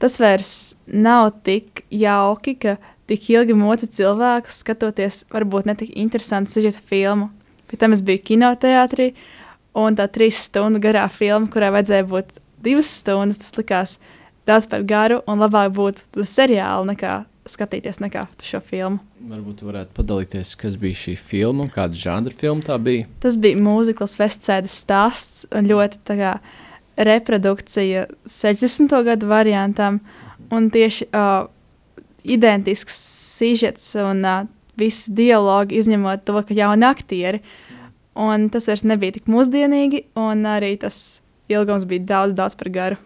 tas 0.00 0.16
vairs 0.18 0.52
nav 0.88 1.30
tik 1.44 1.84
jauki, 1.92 2.56
ka 2.56 2.78
tik 3.06 3.28
ilgi 3.34 3.54
moca 3.56 3.86
cilvēkus 3.86 4.62
skatoties 4.64 5.22
varbūt 5.32 5.68
ne 5.68 5.76
tik 5.78 5.92
interesantu 6.00 6.54
sižeta 6.54 6.80
filmu. 6.88 7.28
Pēc 7.68 7.84
tam 7.84 7.92
es 7.92 8.00
biju 8.04 8.24
kinoteātrī, 8.32 9.12
un 9.76 9.96
tā 9.96 10.08
trīs 10.12 10.40
stundu 10.48 10.80
garā 10.82 11.04
filma, 11.12 11.52
kurai 11.52 11.70
vajadzēja 11.76 12.08
būt 12.08 12.40
divas 12.64 12.88
stundas, 13.00 13.40
tas 13.44 13.56
likās 13.60 13.98
daudz 14.48 14.66
par 14.70 14.86
garu 14.86 15.20
un 15.30 15.42
labāk 15.42 15.74
būtu 15.76 16.26
seriāli 16.26 16.92
nekā 16.92 17.22
skatīties 17.48 17.98
nekā 18.02 18.26
šo 18.42 18.60
filmu. 18.62 19.00
Varbūt 19.26 19.62
jūs 19.62 19.68
varētu 19.68 19.96
padalīties, 19.96 20.54
kas 20.58 20.76
bija 20.78 20.98
šī 20.98 21.16
filma 21.18 21.64
un 21.66 21.72
kāda 21.72 21.98
žanra 21.98 22.34
filma 22.34 22.62
tā 22.66 22.78
bija. 22.82 23.08
Tas 23.22 23.38
bija 23.40 23.58
mūzikls 23.62 24.14
Vestsēdes 24.20 24.76
stāsts 24.84 25.46
un 25.50 25.70
ļoti 25.70 26.18
kā 26.20 26.36
reprodukcija 26.96 28.06
60. 28.28 28.94
gadu 29.08 29.30
variantam 29.30 30.00
un 30.52 30.68
tieši 30.70 31.08
uh, 31.10 31.48
identisks 32.22 32.98
sižets 33.38 33.94
un 33.98 34.22
uh, 34.28 34.44
visi 34.78 35.12
dialogi 35.16 35.80
izņemot 35.80 36.26
to, 36.26 36.38
ka 36.46 36.56
jauni 36.56 36.86
aktieri. 36.86 37.42
Un 38.18 38.50
tas 38.52 38.68
vairs 38.68 38.84
nebija 38.84 39.16
tik 39.16 39.30
mūsdienīgi, 39.32 40.04
un 40.20 40.44
arī 40.44 40.74
tas 40.80 41.22
ilgums 41.52 41.86
bija 41.88 42.04
daudz, 42.10 42.36
daudz 42.36 42.58
par 42.60 42.68
garu. 42.72 42.98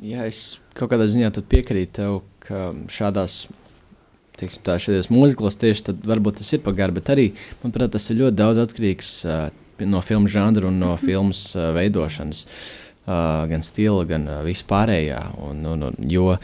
Jā, 0.00 0.24
es 0.24 0.56
kaut 0.78 0.92
kādā 0.92 1.08
ziņā 1.10 1.32
piekrītu 1.50 1.96
tev, 2.00 2.20
ka 2.46 2.70
šādās 2.92 3.46
teiksim, 4.38 4.62
tā, 4.66 4.78
šajos 4.80 5.10
mūziklos 5.12 5.58
tieši 5.60 5.88
tad 5.90 6.04
varbūt 6.06 6.40
tas 6.40 6.52
ir 6.54 6.62
pagāri, 6.64 6.94
bet 6.98 7.10
arī, 7.14 7.28
manuprāt, 7.62 7.92
tas 7.94 8.08
ir 8.12 8.20
ļoti 8.22 8.38
daudz 8.38 8.62
atkarīgs 8.62 9.12
uh, 9.26 9.48
no 9.86 10.02
filmu 10.04 10.30
žanra 10.30 10.70
un 10.70 10.78
no 10.82 10.94
filmas 11.00 11.42
uh, 11.56 11.70
veidošanas, 11.76 12.44
uh, 12.46 13.46
gan 13.50 13.64
stila, 13.66 14.04
gan 14.08 14.26
uh, 14.28 14.42
vispārējā. 14.46 15.22
Un, 15.48 15.64
un, 15.72 15.88
un, 15.90 15.98
jo 16.10 16.30
uh, 16.34 16.38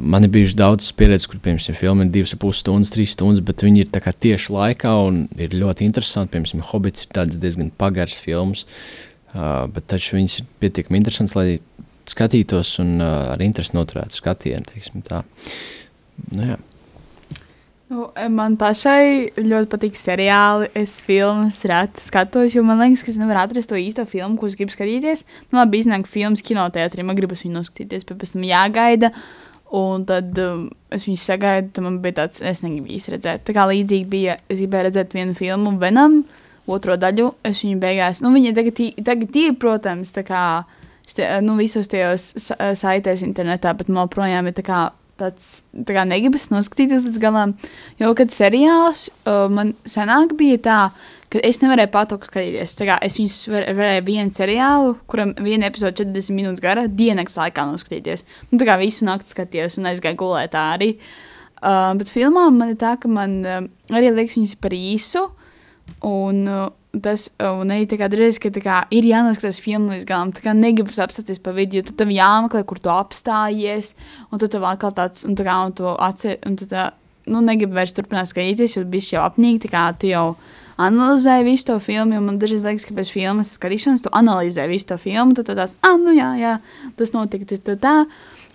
man 0.00 0.26
ir 0.26 0.32
bijuši 0.34 0.58
daudz 0.60 0.90
pieredzes, 0.96 1.28
kur, 1.30 1.42
piemēram, 1.44 1.78
filma 1.78 2.06
ir 2.06 2.14
divas 2.14 2.34
puses 2.40 2.64
stundas, 2.64 2.92
trīs 2.94 3.14
stundas, 3.16 3.44
bet 3.44 3.64
viņi 3.66 3.84
ir 3.84 3.92
tieši 3.92 4.56
laikā 4.56 4.96
un 5.06 5.26
ir 5.40 5.56
ļoti 5.56 5.88
interesanti. 5.88 6.36
Piemēram, 6.36 6.64
Hobbits 6.72 7.06
ir 7.06 7.36
diezgan 7.36 7.72
pagars 7.80 8.16
filmas, 8.16 8.66
uh, 9.34 9.68
bet 9.72 9.88
taču 9.92 10.18
viņas 10.18 10.40
ir 10.40 10.50
pietiekami 10.64 11.02
interesants, 11.02 11.36
lai 11.38 11.60
skatītos 12.08 12.78
un 12.82 12.98
uh, 13.00 13.32
ar 13.34 13.44
interesi 13.44 13.76
noturētu 13.76 14.16
skatienu. 14.16 15.22
Nu, 16.30 16.42
jā. 16.52 16.58
Nu, 17.90 18.04
man 18.30 18.54
pašai 18.54 19.32
ļoti 19.34 19.66
patīk 19.72 19.96
seriāli. 19.98 20.68
Es 20.78 21.00
filmas 21.02 21.56
reti 21.66 22.02
skatos, 22.04 22.54
jo 22.54 22.62
man 22.62 22.78
liekas, 22.78 23.02
ka 23.02 23.10
es 23.10 23.18
nevaru 23.18 23.40
atrast 23.42 23.72
to 23.72 23.78
īsto 23.78 24.04
filmu, 24.06 24.38
ko 24.38 24.46
es 24.46 24.54
gribu 24.58 24.70
skatīties. 24.70 25.24
Nu, 25.50 25.58
labi, 25.58 25.80
iznāk 25.82 26.06
filmas 26.06 26.44
kinoteātrī, 26.46 27.02
man 27.02 27.18
gribas 27.18 27.42
viņu 27.42 27.56
noskatīties, 27.56 28.06
bet 28.06 28.20
pēc 28.20 28.36
tam 28.36 28.46
jāgaida. 28.46 29.10
Un 29.74 30.04
tad 30.06 30.38
um, 30.42 30.68
es 30.94 31.08
viņu 31.08 31.18
sagaidu, 31.18 31.72
tad 31.74 31.86
man 31.88 31.98
bija 32.04 32.20
tāds, 32.22 32.38
es 32.46 32.62
negribu 32.62 32.94
īsti 32.94 33.16
redzēt. 33.16 33.42
Tā 33.48 33.54
kā 33.58 33.66
līdzīgi 33.72 34.06
bija, 34.10 34.38
es 34.46 34.62
gribēju 34.62 34.86
redzēt 34.86 35.18
vienu 35.18 35.34
filmu, 35.38 35.74
Venam, 35.82 36.20
otro 36.70 36.94
daļu. 36.94 37.32
Es 37.50 37.64
viņu 37.66 37.82
beigās, 37.82 38.22
nu, 38.22 38.30
viņi 38.34 38.54
tagad, 38.54 38.84
tagad 39.10 39.42
ir, 39.42 39.58
protams, 39.58 40.14
tā 40.14 40.22
kā 40.30 40.44
štie, 41.10 41.26
nu, 41.44 41.58
visos 41.58 41.90
tajos 41.90 42.30
sa- 42.38 42.72
saitēs 42.78 43.24
internetā, 43.26 43.74
bet 43.76 43.90
man 43.90 44.06
joprojām 44.06 44.48
ir 44.50 44.56
tā 44.56 44.64
kā 44.66 44.80
tāds 45.20 45.48
tā 45.74 45.94
kā 45.96 46.04
negribas 46.08 46.48
noskatīties 46.52 47.08
līdz 47.08 47.20
galam. 47.22 47.54
Jo, 48.00 48.12
kad 48.18 48.32
seriāls 48.34 49.08
uh, 49.28 49.48
man 49.52 49.74
senāk 49.88 50.32
bija 50.38 50.60
tā, 50.64 50.78
ka 51.30 51.42
es 51.46 51.60
nevarēju 51.62 51.92
patūkt 51.94 52.30
skatīties. 52.30 52.76
Tā 52.78 52.88
kā 52.88 52.98
es 53.06 53.18
viņus 53.20 53.38
var, 53.52 53.66
varēju 53.78 54.06
vienu 54.08 54.36
seriālu, 54.36 54.94
kuram 55.10 55.34
viena 55.44 55.68
epizode 55.70 56.00
40 56.00 56.36
minūtes 56.38 56.64
gara, 56.64 56.86
dienas 56.88 57.36
laikā 57.38 57.66
noskatīties. 57.68 58.24
Nu, 58.50 58.60
tā 58.62 58.70
kā 58.70 58.78
visu 58.80 59.08
nakti 59.08 59.36
skatījos 59.36 59.78
un 59.80 59.90
aizgāju 59.92 60.20
gulēt 60.24 60.56
arī. 60.58 60.94
Uh, 61.60 61.92
bet 62.00 62.08
filmā 62.08 62.46
man 62.54 62.72
ir 62.72 62.80
tā, 62.80 62.96
ka 63.00 63.10
man 63.12 63.40
uh, 63.44 63.62
arī 63.92 64.14
liekas, 64.16 64.38
viņas 64.38 64.56
ir 64.56 64.62
par 64.64 64.76
īsu. 64.76 65.26
Un, 66.06 66.44
uh, 66.48 66.68
tas, 66.98 67.28
un 67.38 67.70
arī 67.70 67.86
dažreiz, 67.86 68.38
ka 68.42 68.50
kā, 68.50 68.78
ir 68.90 69.06
jānoskatās 69.06 69.60
filmu 69.62 69.94
līdz 69.94 70.06
galam, 70.08 70.32
tā 70.34 70.42
kā 70.42 70.54
negribas 70.56 70.98
apstāties 71.02 71.38
pa 71.42 71.54
vidu, 71.54 71.78
jo 71.78 71.94
tev 71.94 72.10
jāmeklē, 72.10 72.64
kur 72.66 72.80
tu 72.82 72.90
apstājies, 72.90 73.94
un 74.30 74.42
tad 74.42 74.50
tev 74.54 74.66
atkal 74.66 74.94
tāds, 74.96 75.22
un 75.28 75.38
tā 75.38 75.46
kā, 75.46 75.58
un 75.68 75.76
tu 75.76 75.86
atcer, 75.94 76.40
un 76.48 76.58
tu 76.58 76.66
tā, 76.70 76.90
nu, 77.30 77.42
negribi 77.46 77.78
vairs 77.78 77.94
turpināt 77.94 78.30
skatīties, 78.32 78.74
jo 78.76 78.82
bišķi 78.90 79.16
jau 79.16 79.28
apnīgi, 79.28 79.62
tā 79.66 79.72
kā 79.74 79.84
tu 80.00 80.10
jau 80.10 80.26
analizēji 80.80 81.46
visu 81.46 81.68
to 81.70 81.78
filmu, 81.84 82.18
man 82.24 82.40
dažreiz 82.42 82.66
liekas, 82.66 82.88
ka 82.88 82.96
bez 82.96 83.12
filmas 83.12 83.54
skatīšanas 83.58 84.06
tu 84.06 84.12
analizē 84.16 84.66
visu 84.70 84.90
to 84.90 84.98
filmu, 84.98 85.36
tad 85.38 85.50
tu 85.50 85.56
tās, 85.58 85.76
ah, 85.86 85.98
nu 86.00 86.16
jā, 86.16 86.32
jā, 86.40 86.58
tas 86.98 87.14
notika, 87.14 87.46
tā, 87.54 87.78
tā. 87.78 87.96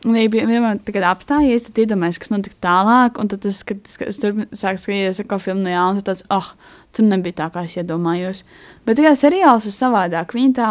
Un, 0.05 0.13
ja 0.19 0.29
vienmēr 0.29 0.77
tā, 0.85 0.93
kad 0.93 1.05
apstājies, 1.09 1.63
tad 1.65 1.79
iedomājies, 1.81 2.19
kas 2.21 2.29
notika 2.29 2.59
tālāk, 2.61 3.15
un 3.17 3.29
tad 3.31 3.41
tas, 3.41 3.63
kad 3.65 3.79
es- 3.85 3.97
es 4.05 4.19
sāku 4.19 4.77
skatīties, 4.77 5.23
kā 5.25 5.39
filmu 5.41 5.63
no 5.65 5.71
jauna, 5.73 6.03
tad 6.03 6.11
tāds, 6.13 6.21
ah, 6.29 6.37
oh, 6.37 6.51
tur 6.93 7.05
nebija 7.05 7.33
tā, 7.39 7.47
kā 7.51 7.63
es 7.65 7.73
iedomājos. 7.75 8.43
Bet 8.85 8.97
tā 8.97 9.07
kā 9.07 9.15
seriāls 9.17 9.65
ir 9.65 9.73
savādāk, 9.73 10.35
viņi 10.37 10.53
tā, 10.53 10.69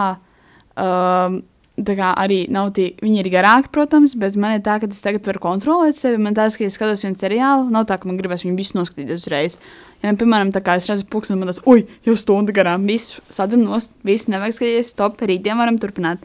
um, 0.78 1.42
tā 1.74 1.96
kā 1.98 2.12
arī 2.14 2.48
nav 2.48 2.70
tie, 2.74 2.92
viņi 3.02 3.24
ir 3.24 3.30
garāki, 3.34 3.72
protams, 3.74 4.14
bet 4.14 4.36
man 4.36 4.54
ir 4.54 4.62
tā, 4.62 4.78
ka 4.78 4.86
es 4.86 5.02
tagad 5.02 5.26
varu 5.26 5.40
kontrolēt 5.42 5.98
sevi. 5.98 6.22
Man 6.22 6.32
tā, 6.32 6.46
ka, 6.56 6.62
ja 6.62 6.70
skatos 6.70 7.02
vienu 7.02 7.18
seriālu, 7.18 7.66
nav 7.74 7.86
tā, 7.86 7.98
ka 7.98 8.06
man 8.06 8.16
gribas 8.16 8.44
viņu 8.46 8.56
visu 8.56 8.78
noskatīties 8.78 9.26
uzreiz. 9.26 9.58
Ja, 10.00 10.12
piemēram, 10.12 10.52
tā 10.54 10.62
kā 10.62 10.76
es 10.76 10.86
redzu 10.86 11.08
pulksteni, 11.10 11.40
man 11.40 11.50
tas, 11.50 11.58
ui, 11.66 11.88
jau 12.06 12.14
stunda 12.14 12.52
garām, 12.54 12.86
viss 12.86 13.18
sadzim 13.28 13.64
nost, 13.66 13.90
viss 14.04 14.30
nevajag 14.30 14.54
skatīties, 14.60 14.94
stop, 14.94 15.18
rītdien 15.18 15.58
varam 15.58 15.76
turpināt. 15.76 16.22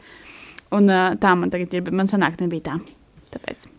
Un 0.71 0.85
uh, 0.85 1.15
tā 1.17 1.33
man 1.35 1.49
tagad 1.49 1.73
ir, 1.73 1.81
bet 1.81 1.93
man 1.97 2.05
sanāk 2.05 2.37
nebija 2.39 2.61
tā. 2.69 2.79
Tāpēc. 3.33 3.69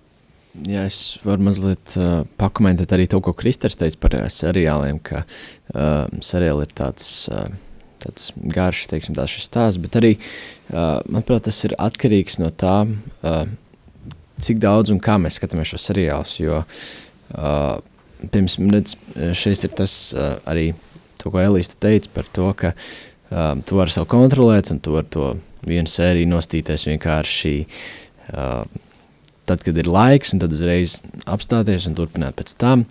Jā, 0.66 0.84
es 0.90 1.20
varu 1.22 1.46
mazliet 1.46 1.94
uh, 1.94 2.24
pakomentēt 2.40 2.90
arī 2.96 3.06
to, 3.10 3.20
ko 3.22 3.32
Kristers 3.38 3.78
teica 3.78 4.00
par 4.02 4.16
uh, 4.18 4.24
seriāliem, 4.34 4.98
ka 5.06 5.22
uh, 5.22 6.08
seriāli 6.26 6.66
ir 6.66 6.74
tāds, 6.74 7.06
uh, 7.30 7.46
tāds 8.02 8.32
garš, 8.56 8.88
teiksim, 8.90 9.14
tāds 9.14 9.36
stāsts, 9.44 9.78
bet 9.82 9.98
arī, 10.00 10.16
uh, 10.72 10.98
manuprāt, 11.06 11.44
tas 11.46 11.60
ir 11.68 11.76
atkarīgs 11.78 12.40
no 12.42 12.50
tā, 12.50 12.82
uh, 12.82 13.44
cik 14.42 14.58
daudz 14.62 14.90
un 14.90 14.98
kā 15.02 15.20
mēs 15.22 15.38
skatāmies 15.38 15.70
šo 15.70 15.80
seriālus, 15.84 16.34
jo, 16.42 16.64
uh, 16.66 17.78
piemēram, 18.26 18.74
redz, 18.74 18.98
šeit 19.38 19.68
ir 19.68 19.74
tas 19.78 19.96
uh, 20.16 20.34
arī 20.50 20.72
to, 21.20 21.30
ko 21.30 21.44
Elīze 21.46 21.78
teica 21.78 22.10
par 22.18 22.26
to, 22.26 22.50
ka 22.58 22.74
uh, 22.74 23.54
tu 23.62 23.78
vari 23.78 23.94
sev 23.94 24.10
kontrolēt 24.10 24.74
un 24.74 24.82
tu 24.82 24.98
vari 24.98 25.14
to 25.14 25.32
vienu 25.68 25.90
sēriju 25.90 26.34
nostīties 26.34 26.90
vienkārši 26.90 27.58
uh, 27.62 28.64
tad, 29.48 29.62
kad 29.64 29.78
ir 29.78 29.88
laiks, 29.90 30.34
un 30.34 30.42
tad 30.42 30.52
uzreiz 30.54 30.98
apstāties 31.30 31.88
un 31.88 31.96
turpināt 31.98 32.36
pēc 32.38 32.54
tam. 32.60 32.84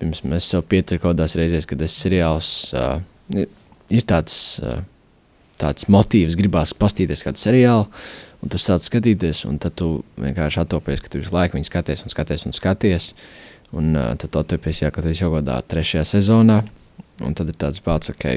Pirms 0.00 0.22
mēs 0.26 0.50
kaut 0.52 0.96
kādās 1.02 1.36
reizēs, 1.38 1.68
kad 1.68 1.80
tas 1.82 1.94
seriāls 2.04 2.50
uh, 2.76 2.98
ir, 3.36 3.48
ir 3.92 4.04
tāds, 4.08 4.36
uh, 4.64 4.82
tāds 5.60 5.88
motīvs, 5.92 6.36
gribās 6.38 6.74
pastīties 6.76 7.24
kādu 7.26 7.40
seriālu, 7.42 7.88
un 8.42 8.52
tu 8.52 8.60
sāc 8.60 8.84
skatīties, 8.84 9.44
un 9.48 9.58
tad 9.62 9.76
tu 9.78 9.94
vienkārši 10.20 10.62
atopies, 10.64 11.02
ka 11.02 11.12
tu 11.12 11.22
visu 11.22 11.34
laiku 11.34 11.58
viņu 11.58 11.70
skaties 11.70 12.04
un 12.04 12.12
skaties 12.12 12.46
un 12.48 12.56
skaties, 12.56 13.12
un 13.72 13.94
uh, 13.96 14.12
tad 14.18 14.32
tu 14.34 14.42
atopies, 14.42 14.82
jā, 14.84 14.92
ka 14.92 15.04
tu 15.04 15.12
esi 15.12 15.24
jau 15.24 15.32
kādā 15.36 15.60
trešajā 15.72 16.04
sezonā, 16.16 16.60
un 17.22 17.38
tad 17.38 17.52
ir 17.52 17.58
tāds 17.60 17.82
pats, 17.84 18.12
ok, 18.12 18.28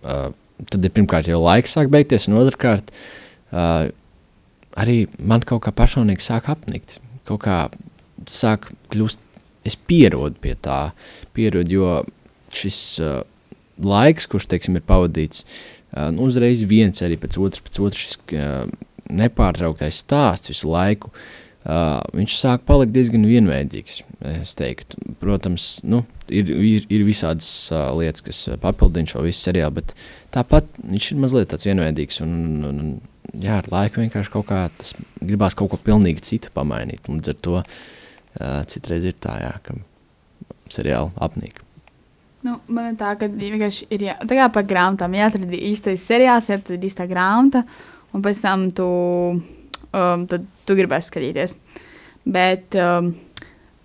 uh, 0.00 0.30
tad 0.70 0.84
ir 0.84 0.94
pirmkārt 0.96 1.28
jau 1.30 1.42
laiks 1.44 1.76
sāk 1.76 1.92
beigties, 1.92 2.30
un 2.30 2.40
otrkārt, 2.40 2.90
uh, 3.52 3.90
arī 4.80 5.04
man 5.18 5.44
kaut 5.44 5.66
kā 5.66 5.74
personīgi 5.76 6.24
sāk 6.24 6.48
apnikt. 6.52 6.98
Kaut 7.30 7.42
kā 7.46 7.58
sāk 8.30 8.70
kļūst, 8.92 9.20
es 9.66 9.76
pierodu 9.76 10.40
pie 10.42 10.56
tā, 10.58 10.90
pierodu, 11.36 11.76
jo 11.76 11.90
šis 12.56 12.80
uh, 13.04 13.20
laiks, 13.80 14.28
kurš, 14.30 14.48
teiksim, 14.50 14.78
ir 14.78 14.86
pavadīts, 14.86 15.44
uh, 15.46 16.08
nu, 16.14 16.26
uzreiz 16.28 16.64
viens 16.68 17.04
arī 17.06 17.18
pēc 17.20 17.38
otras, 17.40 17.62
pēc 17.66 17.82
otras 17.84 18.02
šis 18.02 18.18
uh, 18.36 18.64
nepārtrauktais 19.10 20.02
stāsts 20.04 20.52
visu 20.52 20.70
laiku, 20.70 21.10
uh, 21.10 22.00
viņš 22.16 22.36
sāk 22.38 22.64
palikt 22.68 22.94
diezgan 22.94 23.26
vienveidīgs, 23.28 24.02
es 24.34 24.56
teiktu. 24.58 24.98
Protams, 25.22 25.68
nu, 25.86 26.02
ir, 26.28 26.50
ir, 26.50 26.88
ir 26.92 27.06
visādas 27.06 27.48
uh, 27.74 27.90
lietas, 27.98 28.24
kas 28.26 28.42
papildina 28.62 29.10
šo 29.10 29.24
visu 29.26 29.42
seriālu, 29.46 29.80
bet 29.80 29.94
tāpat 30.34 30.68
viņš 30.82 31.12
ir 31.12 31.22
mazliet 31.22 31.52
tāds 31.52 31.68
vienveidīgs 31.68 32.22
un, 32.26 32.34
un, 32.70 32.84
un 32.84 32.92
jā, 33.34 33.60
ar 33.60 33.70
laiku 33.72 34.02
vienkārši 34.02 34.32
kaut 34.34 34.48
kā 34.50 34.66
tas 34.78 34.94
gribās 35.20 35.56
kaut 35.58 35.72
ko 35.72 35.80
pilnīgi 35.84 36.24
citu 36.26 36.52
pamainīt. 36.54 37.08
Līdz 37.08 37.32
ar 37.32 37.40
to 37.44 37.56
uh, 37.60 38.60
citreiz 38.70 39.06
ir 39.08 39.16
tā, 39.20 39.38
jā, 39.42 39.54
ka 39.64 39.76
seriāli 40.70 41.12
apnīk. 41.20 41.62
Nu, 42.46 42.56
man 42.72 42.92
ir 42.92 42.98
tā, 43.00 43.12
ka 43.20 43.28
vienkārši 43.28 43.90
ir 43.92 44.06
jā, 44.06 44.16
tā 44.24 44.36
kā 44.38 44.46
par 44.52 44.64
grāmatām 44.68 45.12
jāatrod 45.18 45.50
īstais 45.52 46.04
seriāls, 46.08 46.48
jāatrod 46.48 46.84
īstā 46.88 47.04
grāmata, 47.10 47.66
un 48.16 48.24
pēc 48.24 48.40
tam 48.40 48.70
tu, 48.76 48.86
um, 49.92 50.24
tad 50.30 50.46
tu 50.64 50.76
gribēsi 50.78 51.12
skatīties. 51.12 51.58
Bet 52.24 52.76
um, 52.80 53.12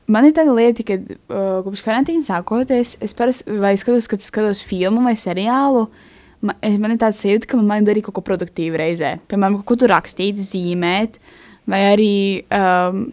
man 0.07 0.27
ir 0.27 0.35
tāda 0.37 0.55
lieta, 0.55 0.85
ka 0.87 0.97
uh, 1.01 1.59
kopš 1.65 1.83
karantīna 1.83 2.23
sākoties, 2.23 2.95
es 3.03 3.15
parasti 3.17 3.59
vai 3.59 3.73
skatos, 3.79 4.07
kad 4.11 4.23
skatos 4.23 4.63
filmu 4.63 5.03
vai 5.03 5.17
seriālu, 5.19 5.89
man, 6.45 6.79
man 6.81 6.93
ir 6.95 6.99
tāds 7.01 7.21
sajūta, 7.23 7.49
ka 7.49 7.59
man 7.59 7.71
vajag 7.73 7.89
darīt 7.89 8.07
kaut 8.07 8.17
ko 8.19 8.25
produktīvu 8.29 8.79
reizē. 8.81 9.15
Piemēram, 9.31 9.59
kaut 9.61 9.69
ko 9.71 9.79
tur 9.83 9.93
rakstīt, 9.93 10.39
zīmēt, 10.45 11.19
vai 11.71 11.81
arī 11.91 12.15
um, 12.55 13.03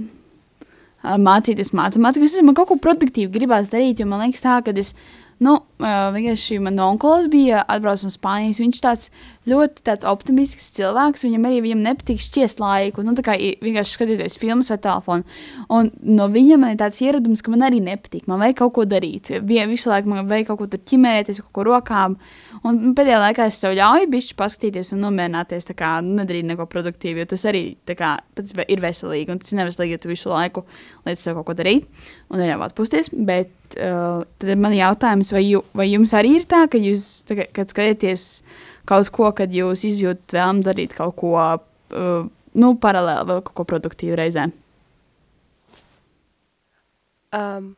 mācīties 1.02 1.72
matemātiku. 1.76 2.28
Es 2.28 2.38
man 2.44 2.56
kaut 2.58 2.70
ko 2.70 2.78
produktīvu 2.82 3.32
gribās 3.34 3.72
darīt, 3.72 4.02
jo 4.02 4.08
man 4.10 4.24
liekas, 4.26 4.44
tā, 4.44 4.60
ka 4.64 4.74
es. 4.78 4.94
Nu, 5.42 5.56
vienkārši 5.82 6.58
man 6.62 6.78
onkulis 6.82 7.28
bija 7.32 7.62
atbraucis 7.68 8.06
no 8.08 8.14
Spānijas. 8.14 8.60
Viņš 8.62 8.80
tāds 8.84 9.08
ļoti 9.50 9.82
tāds 9.86 10.06
optimistisks 10.06 10.70
cilvēks. 10.76 11.24
Viņam 11.26 11.46
arī 11.48 11.58
viņam 11.64 11.80
nepatīk 11.82 12.20
šķiest 12.22 12.60
laiku. 12.62 13.02
Nu, 13.02 13.14
tā 13.18 13.24
kā 13.26 13.34
vienkārši 13.36 13.96
skatīties 13.96 14.38
filmas 14.38 14.70
vai 14.70 14.78
telefonu. 14.84 15.26
Un 15.74 15.90
no 16.06 16.28
viņa 16.30 16.58
man 16.62 16.74
ir 16.74 16.78
tāds 16.82 17.00
ieradums, 17.02 17.42
ka 17.42 17.50
man 17.54 17.64
arī 17.66 17.80
nepatīk. 17.82 18.28
Man 18.30 18.42
vajag 18.44 18.60
kaut 18.62 18.74
ko 18.78 18.84
darīt. 18.86 19.32
Vie- 19.42 19.66
Visu 19.72 19.90
laiku 19.90 20.12
man 20.12 20.28
vajag 20.30 20.50
kaut 20.52 20.60
ko 20.62 20.66
tur 20.70 20.82
ķimēties, 20.86 21.40
kaut 21.42 21.52
ko 21.58 21.64
rokām. 21.70 22.16
Un 22.62 22.94
pēdējā 22.94 23.18
laikā 23.18 23.48
es 23.50 23.58
sev 23.58 23.74
ļauju 23.78 24.10
bišķi 24.12 24.36
paskatīties 24.38 24.92
un 24.94 25.02
nomierināties, 25.06 25.66
tā 25.66 25.74
kā 25.74 25.96
nu, 26.04 26.14
nedarīt 26.20 26.46
neko 26.46 26.66
produktīvu, 26.70 27.22
jo 27.24 27.30
tas 27.32 27.46
arī 27.50 27.64
kā, 27.86 28.18
pats 28.36 28.54
ir 28.68 28.78
veselīgi. 28.84 29.32
Un 29.32 29.42
tas 29.42 29.50
ir 29.52 29.58
neveselīgi, 29.58 29.96
ja 29.96 30.02
tu 30.02 30.12
visu 30.12 30.30
laiku 30.30 30.62
liec 31.06 31.18
sev 31.18 31.40
kaut 31.40 31.50
ko 31.50 31.56
darīt 31.58 31.88
un 32.30 32.38
neļauj 32.38 32.68
atpūsties. 32.68 33.10
Bet 33.26 33.50
uh, 33.80 34.22
tad 34.38 34.58
man 34.60 34.72
ir 34.76 34.84
jautājums, 34.84 35.32
vai, 35.34 35.42
jū, 35.48 35.62
vai 35.76 35.88
jums 35.90 36.12
arī 36.16 36.36
ir 36.40 36.46
tā, 36.48 36.64
ka 36.70 36.80
jūs, 36.80 37.22
tā, 37.28 37.46
kad 37.54 37.72
skatāties 37.72 38.42
kaut 38.88 39.10
ko, 39.14 39.30
kad 39.36 39.52
jūs 39.54 39.84
izjūtat 39.88 40.36
vēlmu 40.36 40.66
darīt 40.66 40.96
kaut 40.98 41.16
ko, 41.20 41.36
uh, 41.38 42.26
nu, 42.58 42.74
paralēli 42.82 43.28
vai 43.28 43.38
kaut 43.40 43.56
ko 43.60 43.68
produktīvu 43.68 44.18
reizē? 44.18 44.48
Um, 47.32 47.72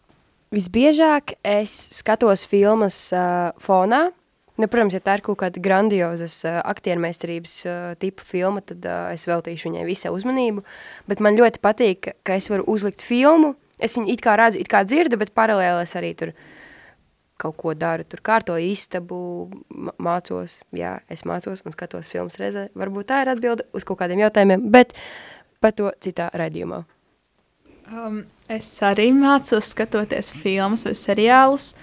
visbiežāk 0.55 1.37
es 1.47 1.73
skatos 1.95 2.43
filmas 2.51 2.99
uh, 3.15 3.53
fonā. 3.63 4.09
Nu, 4.55 4.69
protams, 4.71 4.95
ja 4.95 5.03
tā 5.03 5.17
ir 5.19 5.23
kaut 5.27 5.41
kāda 5.41 5.59
grandiozas 5.63 6.37
uh, 6.47 6.61
aktiermeistarības 6.71 7.55
uh, 7.67 7.77
tipa 7.99 8.23
filma, 8.27 8.63
tad 8.63 8.87
uh, 8.87 9.09
es 9.15 9.27
veltīšu 9.27 9.71
viņai 9.71 9.87
visu 9.87 10.13
uzmanību. 10.15 10.63
Bet 11.11 11.23
man 11.23 11.39
ļoti 11.39 11.63
patīk, 11.63 12.13
ka- 12.23 12.39
es 12.39 12.47
varu 12.51 12.67
uzlikt 12.71 13.03
filmu. 13.03 13.55
Es 13.83 13.97
viņu 13.99 14.13
it 14.15 14.23
kā 14.23 14.37
redzu, 14.39 14.61
it 14.63 14.71
kā 14.71 14.85
dzirdu, 14.87 15.19
bet 15.19 15.35
paralēli 15.35 15.83
es 15.83 15.95
arī 15.99 16.13
tur 16.19 16.31
kaut 17.41 17.57
ko 17.59 17.75
daru. 17.75 18.07
Tur 18.09 18.23
kārtoju 18.25 18.73
istabu, 18.73 19.19
mācos. 20.03 20.61
Jā, 20.75 20.97
es 21.11 21.25
mācos 21.29 21.65
un 21.65 21.75
skatos 21.75 22.11
filmas 22.11 22.39
reizē. 22.41 22.69
Varbūt 22.79 23.11
tā 23.11 23.23
ir 23.25 23.33
atbilde 23.35 23.67
uz 23.75 23.87
kaut 23.87 24.01
kādiem 24.03 24.23
jautājumiem. 24.25 24.69
Bet 24.75 24.95
par 25.63 25.75
to 25.77 25.91
citā 26.05 26.31
raidījumā. 26.37 26.85
Um, 27.85 28.23
es 28.49 28.69
arī 28.85 29.11
mācos 29.13 29.75
skatoties 29.75 30.33
filmas 30.41 30.87
vai 30.87 30.95
seriālus. 30.97 31.75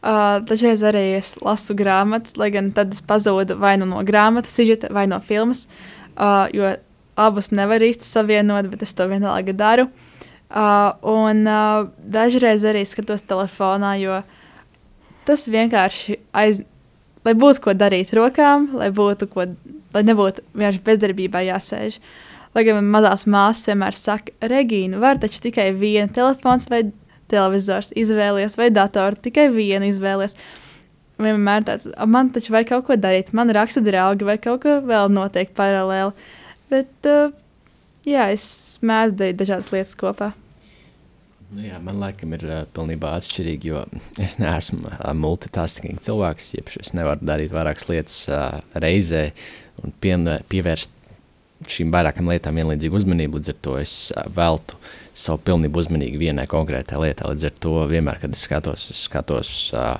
Uh, 0.00 0.38
dažreiz 0.48 0.80
arī 0.88 1.18
es 1.18 1.34
lasu 1.44 1.74
grāmatas, 1.76 2.38
lai 2.40 2.48
gan 2.54 2.70
tad 2.72 2.94
es 2.96 3.02
pazudu 3.04 3.58
vai 3.60 3.74
nu 3.76 3.84
no 3.88 4.00
grāmatas, 4.06 4.54
sižeta, 4.56 4.88
vai 4.96 5.04
no 5.10 5.18
filmas, 5.20 5.66
uh, 6.16 6.46
jo 6.56 6.70
abus 7.20 7.50
nevar 7.52 7.84
īsti 7.84 8.06
savienot, 8.08 8.70
bet 8.72 8.86
es 8.86 8.96
to 8.96 9.04
vienalga 9.10 9.52
daru. 9.52 9.90
Uh, 10.48 10.96
un 11.04 11.44
uh, 11.44 11.90
dažreiz 12.00 12.64
arī 12.64 12.86
skatos 12.88 13.26
telefonā, 13.28 13.92
jo 14.00 14.22
tas 15.28 15.46
vienkārši 15.50 16.18
aiz, 16.36 16.62
lai 17.26 17.34
būtu 17.38 17.64
ko 17.64 17.74
darīt 17.76 18.12
rokām, 18.16 18.70
lai, 18.80 18.90
būtu 18.94 19.28
ko, 19.30 19.46
lai 19.94 20.02
nebūtu 20.06 20.44
vienkārši 20.54 20.84
bezdarbībā 20.86 21.44
jāsēž. 21.48 22.00
Lai 22.56 22.64
gan 22.66 22.82
mazās 22.90 23.28
māsas 23.30 23.68
vienmēr 23.70 23.94
saka, 23.94 24.34
Regīna, 24.42 24.98
var 25.02 25.20
taču 25.22 25.38
tikai 25.44 25.68
viena 25.76 26.10
telefons 26.10 26.66
vai 26.70 26.88
televizors 27.30 27.92
izvēlies, 27.98 28.56
vai 28.58 28.72
datoru 28.74 29.20
tikai 29.28 29.46
vienu 29.54 29.86
izvēlies. 29.86 30.34
Vienmēr 31.20 31.66
tāds, 31.68 31.86
man 32.08 32.32
taču 32.34 32.54
vajag 32.54 32.72
kaut 32.72 32.88
ko 32.88 32.96
darīt, 32.98 33.34
man 33.36 33.52
raksta 33.54 33.82
draugi, 33.84 34.26
vai 34.26 34.38
kaut 34.40 34.64
ko 34.64 34.80
vēl 34.86 35.12
notiek 35.12 35.52
paralēli. 35.54 36.16
Bet, 36.72 36.90
uh, 37.06 37.34
jā, 38.08 38.30
es 38.34 38.80
mēdzu 38.82 39.18
darīt 39.20 39.42
dažādas 39.42 39.70
lietas 39.74 39.98
kopā. 40.00 40.32
Nu 41.50 41.64
jā, 41.64 41.80
man 41.82 41.98
laikam 41.98 42.30
ir 42.36 42.44
uh, 42.46 42.60
pilnībā 42.76 43.10
atšķirīgi, 43.18 43.72
jo 43.72 43.80
es 44.22 44.36
neesmu 44.38 44.86
uh, 44.86 45.08
multitasking 45.18 45.98
cilvēks. 46.04 46.52
Jeb, 46.54 46.70
es 46.78 46.94
nevaru 46.94 47.26
darīt 47.26 47.50
vairākas 47.54 47.88
lietas 47.88 48.20
uh, 48.30 48.60
reizē 48.78 49.24
un 49.82 49.94
pien, 50.02 50.28
pievērst 50.52 50.94
šīm 51.66 51.90
vairākām 51.90 52.30
lietām 52.30 52.60
vienlīdzīgu 52.60 53.00
uzmanību. 53.00 53.40
Līdz 53.40 53.50
ar 53.50 53.58
to 53.66 53.74
es 53.80 53.96
uh, 54.14 54.28
veltu 54.36 54.78
savu 55.10 55.42
pilnību 55.50 55.82
uzmanīgi 55.82 56.22
vienai 56.22 56.46
konkrētai 56.50 57.02
lietai. 57.02 57.32
Līdz 57.34 57.50
ar 57.50 57.58
to 57.66 57.74
vienmēr, 57.90 58.22
kad 58.22 58.38
es 58.38 58.46
skatos, 58.46 58.86
es 58.94 59.02
skatos 59.10 59.52
uh, 59.74 59.98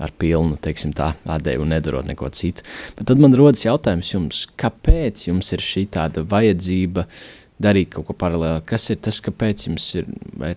ar 0.00 0.16
pilnu 0.20 0.60
teiksim, 0.60 0.92
tā, 0.96 1.14
atdevu 1.24 1.64
un 1.64 1.72
nedarot 1.78 2.12
neko 2.12 2.28
citu. 2.36 2.68
Bet 3.00 3.08
tad 3.08 3.24
man 3.24 3.32
rodas 3.40 3.64
jautājums 3.64 4.12
jums, 4.12 4.46
kāpēc 4.60 5.30
jums 5.30 5.48
ir 5.56 5.64
šī 5.64 5.88
tāda 5.96 6.28
vajadzība? 6.28 7.08
Uh, 7.08 7.39
darīt 7.62 7.92
kaut 7.94 8.08
ko 8.08 8.16
paralēli. 8.16 8.64
Kas 8.68 8.88
ir 8.92 9.00
tas, 9.04 9.20
kāpēc 9.24 9.68
jums 9.68 9.86
ir 10.00 10.08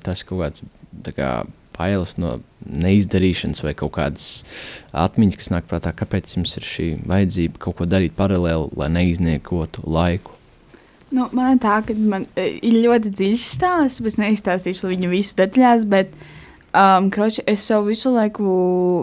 tas 0.03 0.23
kaut 0.27 0.43
kāds 0.43 0.63
kā, 1.17 1.31
bailes 1.73 2.15
no 2.21 2.37
neizdarīšanas 2.63 3.63
vai 3.65 3.73
kaut 3.77 3.95
kādas 3.97 4.27
atmiņas, 4.95 5.39
kas 5.39 5.51
nāk 5.53 5.67
prātā, 5.69 5.93
kāpēc 5.95 6.37
jums 6.37 6.55
ir 6.59 6.67
šī 6.67 6.87
vajadzība 7.09 7.61
kaut 7.65 7.79
ko 7.79 7.89
darīt 7.89 8.15
paralēli, 8.17 8.71
lai 8.79 8.91
neizniekotu 8.93 9.83
laiku? 9.89 10.37
Nu, 11.13 11.27
man 11.37 11.59
tā, 11.61 11.77
ka 11.85 11.93
man 12.09 12.25
e, 12.39 12.55
ir 12.65 12.79
ļoti 12.87 13.11
dziļš 13.13 13.43
stāsts. 13.45 14.01
Es 14.01 14.17
neizstāstīšu 14.17 14.89
viņu 14.89 15.11
visu 15.11 15.37
detaļās, 15.37 15.85
bet 15.89 16.15
um, 16.73 17.11
kroči, 17.13 17.43
es 17.49 17.67
savu 17.69 17.91
visu 17.91 18.09
laiku 18.15 18.45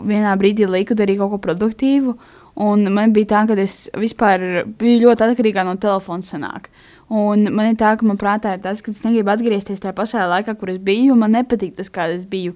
vienā 0.08 0.34
brīdī 0.40 0.66
liku 0.66 0.96
darīt 0.98 1.20
kaut 1.20 1.36
ko 1.36 1.42
produktīvu. 1.44 2.16
Un 2.60 2.82
man 2.92 3.14
bija 3.14 3.30
tā, 3.30 3.44
ka 3.46 3.54
es 3.62 3.84
vispār 3.94 4.64
biju 4.80 5.04
ļoti 5.04 5.28
atkarīga 5.28 5.62
no 5.68 5.76
telefona. 5.80 6.26
Sanāk. 6.26 6.66
Un 7.10 7.48
man 7.50 7.72
ir 7.72 7.78
tā, 7.78 7.96
ka 7.98 8.06
man 8.06 8.18
prātā 8.20 8.54
ir 8.54 8.60
tas, 8.62 8.82
ka 8.86 8.92
es 8.92 9.02
negribu 9.02 9.32
atgriezties 9.32 9.82
tajā 9.82 9.94
pašā 9.98 10.28
laikā, 10.30 10.54
kur 10.58 10.70
es 10.70 10.78
biju, 10.86 11.16
un 11.16 11.24
man 11.24 11.34
nepatīk 11.34 11.74
tas, 11.78 11.90
kāda 11.90 12.14
es 12.14 12.26
biju. 12.30 12.54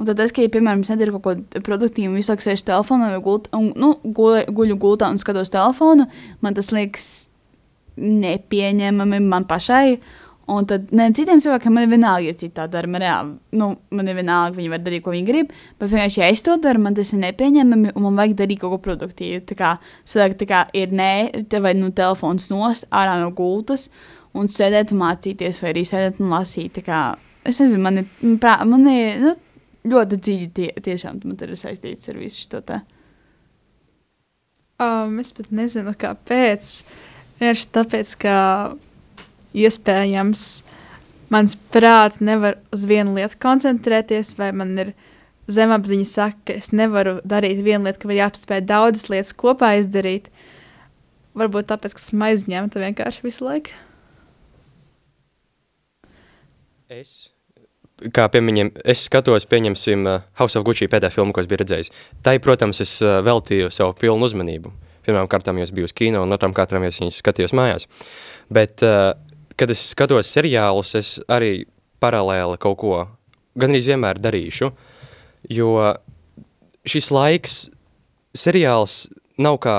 Un 0.00 0.08
tad, 0.08 0.16
tas, 0.16 0.32
ka, 0.32 0.40
ja, 0.40 0.48
piemēram, 0.52 0.80
es 0.86 0.92
nedaru 0.92 1.18
kaut 1.18 1.42
ko 1.52 1.62
produktīvu, 1.66 2.14
visu 2.16 2.32
laiku 2.32 2.46
sēžu 2.46 2.64
telefonā 2.70 3.10
vai 3.12 3.20
gult, 3.24 3.50
un, 3.56 3.68
nu, 3.76 3.92
guļu 4.16 4.78
gultā 4.80 5.10
un 5.12 5.20
skatos 5.20 5.52
telefonu, 5.52 6.06
man 6.40 6.56
tas 6.56 6.72
liekas 6.72 7.10
nepieņemami 8.00 9.20
man 9.26 9.44
pašai. 9.50 9.98
Un 10.50 10.66
tad 10.66 10.88
ne, 10.96 11.06
citiem 11.14 11.38
cilvēkiem 11.42 11.74
man 11.76 11.84
ir 11.86 11.90
vienalga, 11.92 12.26
ja 12.26 12.34
citi 12.34 12.54
tā 12.56 12.64
dara. 12.70 12.88
Man, 12.90 13.04
jā, 13.06 13.16
nu, 13.54 13.68
man 13.94 14.10
ir 14.10 14.16
vienalga, 14.18 14.56
viņi 14.56 14.70
var 14.72 14.80
darīt, 14.82 15.04
ko 15.04 15.12
viņi 15.14 15.26
grib. 15.28 15.52
Bet 15.78 15.92
vienkārši, 15.92 16.22
ja 16.22 16.30
es 16.34 16.42
to 16.46 16.56
daru, 16.62 16.82
man 16.82 16.96
tas 16.96 17.12
ir 17.14 17.20
nepieņemami 17.22 17.92
un 17.94 18.06
man 18.08 18.18
vajag 18.18 18.34
darīt 18.40 18.62
kaut 18.62 18.74
ko 18.74 18.80
produktīvu. 18.88 19.44
Tā 19.46 19.58
kā, 19.58 19.74
sadāk, 20.02 20.34
tā 20.40 20.48
kā 20.50 20.64
ir 20.80 20.94
nē, 20.96 21.12
te 21.52 21.60
vai 21.62 21.76
nu 21.78 21.92
telefons 21.94 22.50
nost 22.50 22.88
ārā 22.90 23.14
no 23.20 23.30
gultas 23.36 23.88
un 24.34 24.50
sēdēt 24.50 24.94
un 24.94 25.04
mācīties, 25.04 25.62
vai 25.62 25.74
arī 25.74 25.86
sēdēt 25.86 26.18
un 26.24 26.34
lasīt. 26.34 26.82
Kā, 26.86 27.04
es 27.46 27.62
nezinu, 27.62 27.84
man 27.86 28.02
ir, 28.02 28.10
prā, 28.42 28.58
man 28.66 28.90
ir 28.90 29.22
nu, 29.22 29.36
ļoti 29.94 30.18
dziļi 30.18 30.50
tie, 30.56 30.70
tiešām 30.82 31.22
man 31.24 31.38
ir 31.46 31.56
saistīts 31.58 32.10
ar 32.10 32.18
visu 32.20 32.42
šo 32.48 32.64
te. 32.66 32.82
Um, 34.80 35.18
es 35.20 35.30
pat 35.36 35.50
nezinu, 35.52 35.92
kāpēc. 36.00 36.76
Vienkārši 37.40 37.66
tāpēc, 37.74 38.14
ka 38.20 38.34
iespējams 39.56 40.44
mans 41.30 41.56
prāts 41.72 42.20
nevar 42.22 42.58
uz 42.74 42.86
vienu 42.90 43.14
lietu 43.18 43.38
koncentrēties, 43.42 44.34
vai 44.38 44.50
man 44.56 44.74
ir 44.78 44.92
zemapziņa 45.50 46.06
saka, 46.06 46.38
ka 46.46 46.58
es 46.60 46.70
nevaru 46.74 47.18
darīt 47.26 47.62
vienu 47.66 47.86
lietu, 47.86 48.02
ka 48.02 48.10
var 48.10 48.18
jāapspēj 48.24 48.64
daudzas 48.68 49.10
lietas 49.12 49.36
kopā 49.38 49.74
izdarīt. 49.80 50.30
Varbūt 51.38 51.70
tāpēc, 51.70 51.94
ka 51.94 52.02
esmu 52.02 52.26
aizņemta 52.26 52.82
vienkārši 52.82 53.26
visu 53.26 53.46
laiku. 53.46 53.74
Es, 56.90 57.30
kā 58.10 58.26
piemiņem, 58.34 58.72
es 58.82 59.04
skatos, 59.06 59.46
pieņemsim, 59.50 60.06
uh, 60.10 60.24
House 60.40 60.58
of 60.58 60.66
Gucci 60.66 60.90
pēdējā 60.90 61.14
filmu, 61.14 61.34
ko 61.34 61.42
es 61.42 61.50
biju 61.50 61.62
redzējis. 61.62 61.92
Tai, 62.26 62.34
protams, 62.42 62.82
es 62.82 62.96
uh, 63.04 63.20
veltīju 63.22 63.70
savu 63.74 63.94
pilnu 64.00 64.26
uzmanību. 64.26 64.72
Pirmām 65.06 65.30
kārtām, 65.30 65.60
es 65.62 65.70
biju 65.74 65.86
uz 65.86 65.94
kino, 65.96 66.24
un 66.26 66.34
otrām 66.34 66.52
kārtām, 66.54 66.82
es 66.88 66.98
viņus 66.98 67.22
skatījos 67.22 67.54
mājās. 67.56 67.86
Bet 68.50 68.82
uh, 68.82 69.12
kad 69.60 69.70
es 69.72 69.82
skatos 69.92 70.30
seriālus, 70.32 70.94
es 70.96 71.14
arī 71.28 71.66
paralēli 72.00 72.56
kaut 72.60 72.78
ko 72.80 72.96
gan 73.60 73.74
arī 73.74 73.90
vienmēr 73.92 74.20
darīšu, 74.22 74.70
jo 75.52 75.70
šis 76.88 77.10
laiks 77.12 77.56
seriāls 78.36 79.02
nav 79.40 79.58
kā, 79.60 79.78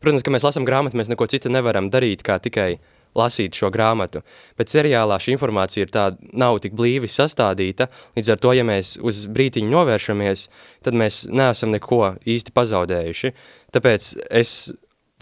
protams, 0.00 0.22
ka 0.22 0.34
mēs 0.34 0.46
lasām 0.46 0.66
grāmatu, 0.68 0.98
mēs 1.00 1.10
neko 1.10 1.26
citu 1.30 1.50
nevaram 1.50 1.90
darīt, 1.90 2.22
kā 2.26 2.38
tikai 2.42 2.76
lasīt 3.18 3.54
šo 3.54 3.70
grāmatu, 3.74 4.24
bet 4.58 4.72
seriālā 4.72 5.20
šī 5.22 5.36
informācija 5.36 5.86
ir 5.86 5.92
tāda, 5.94 6.30
nav 6.34 6.58
tik 6.62 6.74
blīvi 6.78 7.10
sastādīta, 7.10 7.86
līdz 8.18 8.32
ar 8.34 8.40
to, 8.42 8.54
ja 8.58 8.66
mēs 8.66 8.96
uz 9.02 9.24
brītiņu 9.30 9.70
novēršamies, 9.70 10.48
tad 10.86 10.98
mēs 10.98 11.24
neesam 11.30 11.74
neko 11.74 12.16
īsti 12.26 12.54
pazaudējuši, 12.54 13.32
tāpēc 13.74 14.10
es 14.42 14.54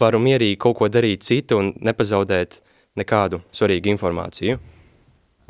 varu 0.01 0.21
mierīgi 0.25 0.57
kaut 0.61 0.79
ko 0.81 0.89
darīt 0.89 1.25
citu 1.25 1.61
un 1.61 1.73
nepazaudēt 1.85 2.59
nekādu 2.99 3.41
svarīgu 3.53 3.93
informāciju. 3.93 4.59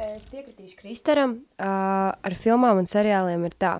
Es 0.03 0.27
piekritīšu 0.31 0.77
Kristaram. 0.79 1.37
Ar 1.59 2.35
filmām 2.39 2.81
un 2.81 2.89
seriāliem 2.89 3.43
ir 3.47 3.57
tā. 3.59 3.77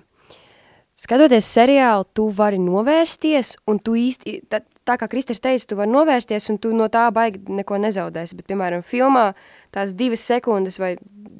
Skatoties 0.94 1.48
seriālu, 1.50 2.06
tu 2.14 2.28
vari 2.30 2.60
novērsties, 2.62 3.56
un 3.66 3.80
tu 3.82 3.96
īsti, 3.98 4.36
tā, 4.46 4.60
tā 4.86 4.94
kā 5.00 5.08
Kristers 5.10 5.42
teica, 5.42 5.66
tu 5.72 5.78
vari 5.80 5.90
novērsties, 5.90 6.46
un 6.52 6.60
tu 6.62 6.70
no 6.76 6.86
tā 6.86 7.08
baigi 7.14 7.42
neko 7.50 7.80
nezaudēsi. 7.82 8.36
Bet, 8.38 8.46
piemēram, 8.52 8.84
filmā 8.86 9.32
tās 9.74 9.96
divas 9.98 10.22
sekundes 10.22 10.78
vai 10.78 10.94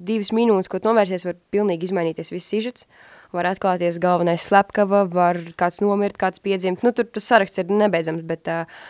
divas 0.05 0.33
minūtes, 0.35 0.69
ko 0.69 0.83
tu 0.83 0.91
novērsies, 0.91 1.27
var 1.29 1.39
pilnīgi 1.55 1.87
izmainīties 1.87 2.35
viss 2.35 2.51
sižets. 2.51 2.89
Var 3.35 3.47
atklāties 3.53 4.01
galvenais 4.03 4.43
slepkava, 4.43 5.05
var 5.11 5.39
kāds 5.59 5.81
nomirt, 5.83 6.19
kāds 6.19 6.43
piedzimt. 6.43 6.83
Nu, 6.87 6.91
tur 6.95 7.07
tas 7.07 7.31
saraksts 7.31 7.63
ir 7.63 7.71
nebeidzams, 7.71 8.27
bet 8.27 8.51
uh, 8.51 8.83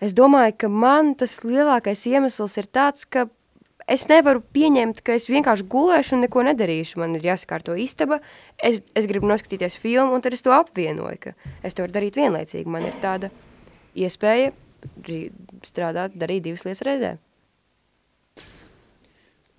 Es 0.00 0.14
domāju, 0.16 0.54
ka 0.62 0.68
man 0.72 1.12
tas 1.20 1.42
lielākais 1.44 2.06
iemesls 2.08 2.56
ir 2.56 2.68
tāds, 2.72 3.04
ka 3.04 3.26
es 3.90 4.06
nevaru 4.08 4.40
pieņemt, 4.54 5.02
ka 5.04 5.16
es 5.18 5.28
vienkārši 5.28 5.66
gulēšu 5.68 6.16
un 6.16 6.24
neko 6.24 6.44
nedarīšu. 6.48 7.02
Man 7.02 7.18
ir 7.18 7.26
jāsakārto 7.28 7.76
istaba, 7.76 8.20
es, 8.56 8.80
es 8.96 9.08
gribu 9.10 9.28
noskatīties 9.28 9.76
filmu, 9.80 10.16
un 10.16 10.24
tad 10.24 10.36
es 10.36 10.44
to 10.46 10.54
apvienoju, 10.56 11.20
ka 11.26 11.34
es 11.66 11.76
to 11.76 11.84
varu 11.84 11.96
darīt 11.98 12.16
vienlaicīgi. 12.20 12.70
Man 12.72 12.88
ir 12.88 12.96
tāda 13.02 13.28
iespēja 13.92 14.54
strādāt, 15.66 16.16
darīt 16.16 16.48
divas 16.48 16.64
lietas 16.64 16.86
reizē. 16.86 17.14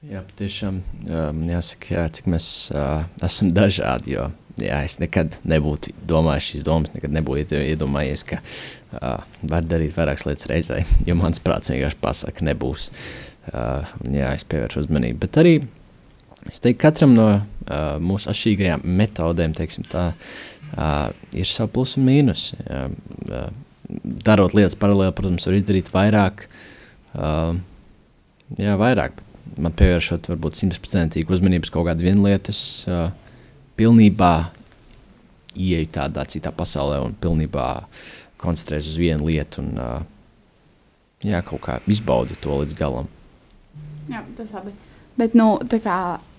Jā, 0.02 0.24
patiešām 0.26 0.82
man 1.06 1.36
um, 1.36 1.48
jāsaka, 1.52 1.94
jā, 1.94 2.08
cik 2.18 2.34
mēs 2.34 2.46
uh, 2.74 3.04
esam 3.22 3.52
dažādi, 3.54 4.16
jo 4.16 4.32
jā, 4.58 4.80
es 4.82 4.96
nekad 4.98 5.38
nebūtu 5.46 5.94
domājis 6.10 6.48
šīs 6.48 6.66
domas, 6.66 6.90
nekad 6.96 7.14
nebūtu 7.14 7.60
iedomājies, 7.62 8.24
ka 8.32 8.40
uh, 8.42 8.81
var 8.92 9.68
darīt 9.68 9.96
vairākas 9.96 10.26
lietas 10.28 10.50
reizē, 10.52 10.82
jo 11.08 11.16
mans 11.20 11.40
prāts 11.44 11.72
vienkārši 11.72 12.00
pasaka, 12.02 12.46
nebūs. 12.48 12.90
Uh, 13.52 13.88
jā, 14.06 14.34
es 14.36 14.46
pievēršu 14.46 14.84
uzmanību. 14.84 15.18
Bet 15.24 15.40
arī 15.42 15.56
es 16.52 16.62
teiktu, 16.62 16.82
katram 16.84 17.16
no 17.16 17.28
uh, 17.32 17.96
mūsu 18.04 18.30
atšķirīgajām 18.32 18.86
metodēm, 19.00 19.56
teiksim, 19.58 19.88
tā, 19.90 20.12
uh, 20.76 21.08
ir 21.34 21.50
savi 21.50 21.74
plusi 21.74 22.00
un 22.02 22.08
mīnus. 22.10 22.46
Jā, 22.68 22.86
uh, 23.32 23.50
darot 24.28 24.56
lietas 24.56 24.78
paralēli, 24.80 25.16
protams, 25.18 25.48
var 25.48 25.58
izdarīt 25.58 25.92
vairāk. 25.92 26.46
Uh, 27.16 27.58
jā, 28.60 28.78
vairāk. 28.80 29.20
Man 29.62 29.74
pievēršot, 29.76 30.30
varbūt 30.32 30.60
simtprocentīgi 30.60 31.34
uzmanības 31.34 31.74
kaut 31.74 31.90
kādu 31.90 32.06
vienu 32.06 32.28
lietu, 32.28 32.54
es 32.54 32.86
uh, 32.88 33.10
pilnībā 33.80 34.36
ieeju 35.52 35.90
tādā 35.92 36.24
citā 36.32 36.54
pasaulē 36.56 37.02
un 37.04 37.18
pilnībā 37.20 37.66
uh, 37.82 38.12
koncentrēties 38.42 38.94
uz 38.94 39.00
vienu 39.02 39.30
lietu 39.30 39.62
un 39.64 39.74
uh, 39.80 40.02
jā, 41.26 41.42
kaut 41.46 41.64
kā 41.66 41.80
izbaudi 41.92 42.38
to 42.42 42.62
līdz 42.62 42.78
galam. 42.78 43.10
Jā, 44.12 44.24
tas 44.38 44.52
labi. 44.56 44.74
Bet, 45.20 45.36
nu, 45.38 45.54
tā 45.70 45.82
kā 45.84 45.98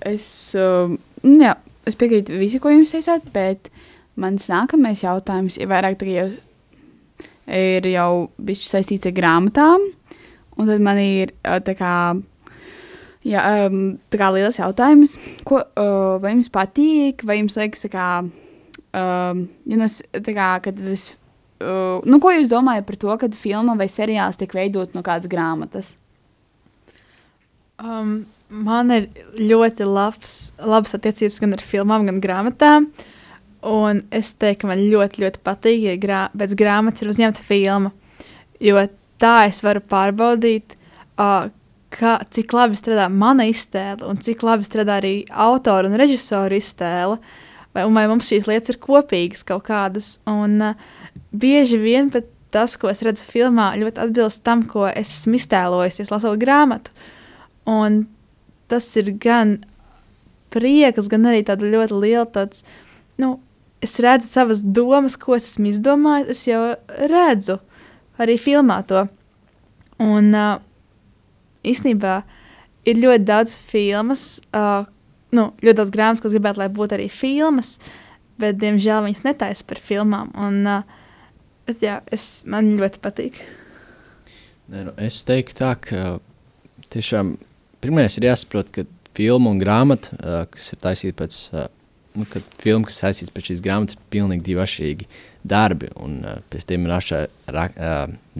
es, 0.09 0.27
uh, 0.59 0.93
jā, 1.23 1.55
es 1.89 1.99
piekrītu 1.99 2.39
visu, 2.41 2.61
ko 2.63 2.73
jums 2.73 2.95
teicāt, 2.95 3.29
bet 3.35 3.71
mans 4.21 4.49
nākamais 4.51 5.05
jautājums 5.05 5.59
ir 5.61 5.71
vairāk 5.71 5.99
tā, 6.01 6.09
jau, 6.11 6.27
ir 7.47 7.89
jau 7.93 8.11
bišķi 8.43 8.69
saistīts 8.69 9.09
ar 9.09 9.17
grāmatām, 9.17 9.87
un 10.59 10.69
tad 10.69 10.85
man 10.85 11.01
ir 11.01 11.35
tā 11.43 11.77
kā, 11.79 11.95
jā, 13.29 13.47
um, 13.69 13.97
tā 14.13 14.21
kā 14.21 14.31
liels 14.35 14.61
jautājums, 14.61 15.17
ko, 15.49 15.63
uh, 15.63 16.19
vai 16.23 16.35
jums 16.35 16.53
patīk, 16.53 17.27
vai 17.29 17.41
jums 17.41 17.59
liekas, 17.61 17.87
tā 17.87 17.93
kā, 17.93 18.09
um, 18.27 19.47
ja 19.69 19.81
nu, 19.81 19.91
tā 20.19 20.37
kā, 20.37 20.53
kad 20.65 20.87
es, 20.93 21.11
uh, 21.63 22.05
nu, 22.05 22.19
ko 22.23 22.35
jūs 22.35 22.51
domājat 22.51 22.87
par 22.89 22.99
to, 23.01 23.17
kad 23.23 23.39
filma 23.39 23.77
vai 23.79 23.89
seriāls 23.91 24.39
tiek 24.41 24.53
veidot 24.57 24.97
no 24.97 25.05
kādas 25.07 25.31
grāmatas? 25.31 25.95
Um, 27.83 28.23
man 28.53 28.93
ir 28.95 29.09
ļoti 29.39 29.87
labs, 29.89 30.53
labas 30.61 30.95
attiecības 30.99 31.41
gan 31.43 31.57
ar 31.57 31.65
filmām, 31.65 32.07
gan 32.09 32.21
grāmatām. 32.23 32.91
Un 33.63 34.03
es 34.15 34.33
teiktu, 34.35 34.65
ka 34.65 34.73
man 34.73 34.83
ļoti, 34.91 35.23
ļoti 35.23 35.43
patīk, 35.47 35.81
ja 35.87 35.97
grā, 36.03 36.23
pēc 36.35 36.55
grāmatas 36.59 37.05
ir 37.05 37.13
uzņemta 37.13 37.43
filma. 37.47 37.93
Jo 38.63 38.83
tā 39.23 39.37
es 39.49 39.63
varu 39.63 39.83
pārbaudīt, 39.87 40.75
uh, 41.23 41.47
kā, 41.95 42.17
cik 42.35 42.55
labi 42.57 42.79
strādā 42.79 43.07
mana 43.13 43.47
iztēle 43.51 44.07
un 44.09 44.19
cik 44.23 44.43
labi 44.47 44.67
strādā 44.67 44.99
arī 45.01 45.15
autora 45.31 45.91
un 45.91 45.99
režisora 46.01 46.59
iztēle. 46.59 47.19
Vai, 47.73 47.87
vai 47.89 48.05
mums 48.11 48.29
šīs 48.29 48.51
lietas 48.51 48.75
ir 48.75 48.83
kopīgas 48.83 49.47
kaut 49.49 49.65
kādas. 49.71 50.19
Un 50.29 50.59
uh, 50.61 50.91
bieži 51.33 51.81
vien 51.81 52.11
pat 52.13 52.29
tas, 52.53 52.77
ko 52.77 52.91
es 52.93 53.01
redzu 53.05 53.25
filmā, 53.25 53.73
ļoti 53.81 54.03
atbilst 54.05 54.43
tam, 54.45 54.67
ko 54.69 54.85
es 54.91 55.09
esmu 55.23 55.39
iztēlojusies, 55.41 56.13
lasot 56.13 56.41
grāmatu. 56.41 56.93
Un 57.69 58.05
tas 58.69 58.87
ir 59.01 59.09
gan 59.23 59.57
prieks, 60.53 61.09
gan 61.09 61.31
arī 61.31 61.41
tāda 61.49 61.69
ļoti 61.73 61.97
liela 62.03 62.29
tāds, 62.29 62.67
nu, 63.21 63.39
es 63.83 63.97
redzu 64.05 64.29
savas 64.29 64.61
domas, 64.63 65.17
ko 65.17 65.37
es 65.39 65.55
esmu 65.55 65.73
izdomājis, 65.73 66.31
es 66.35 66.45
jau 66.51 66.63
redzu 67.11 67.59
arī 68.21 68.37
filmā 68.41 68.83
to. 68.89 69.07
Un 70.03 70.33
uh, 70.37 70.61
īstenībā 71.65 72.21
ir 72.89 73.01
ļoti 73.01 73.25
daudz 73.25 73.57
filmas, 73.57 74.43
uh, 74.53 74.85
nu, 75.33 75.51
ļoti 75.63 75.79
daudz 75.81 75.93
grāmatas, 75.95 76.21
ko 76.21 76.29
es 76.29 76.37
gribētu, 76.37 76.61
lai 76.61 76.73
būtu 76.73 76.99
arī 76.99 77.09
filmas, 77.13 77.79
bet, 78.41 78.59
diemžēl, 78.61 79.07
viņas 79.07 79.25
netaisa 79.25 79.65
par 79.69 79.81
filmām. 79.81 80.35
Un, 80.37 80.61
uh, 80.69 81.01
bet, 81.69 81.83
jā, 81.85 82.01
es, 82.15 82.43
man 82.49 82.75
ļoti 82.81 83.03
patīk. 83.03 83.43
Nē, 84.73 84.87
nu, 84.89 84.97
es 85.03 85.21
teiktu 85.29 85.59
tā, 85.59 85.75
ka 85.81 86.17
tiešām 86.93 87.37
pirmais 87.83 88.17
ir 88.19 88.29
jāsaprot, 88.31 88.71
ka 88.73 88.87
filma 89.17 89.53
un 89.53 89.61
grāmata, 89.61 90.17
kas 90.53 90.73
ir 90.75 90.81
taisīta 90.83 91.19
pēc, 91.23 91.39
nu, 92.19 92.27
kad 92.31 92.47
filma, 92.63 92.89
kas 92.89 93.03
saistīta 93.03 93.35
pēc 93.35 93.51
šīs 93.51 93.63
grāmatas, 93.65 93.99
ir 93.99 94.13
pilnīgi 94.15 94.47
divi 94.47 94.63
atšķirīgi 94.65 95.09
darbi. 95.53 95.91
Un 96.01 96.21
pēc 96.53 96.69
tam 96.71 96.87
ir 96.87 96.95
ašā, 96.97 97.25
ra, 97.53 97.67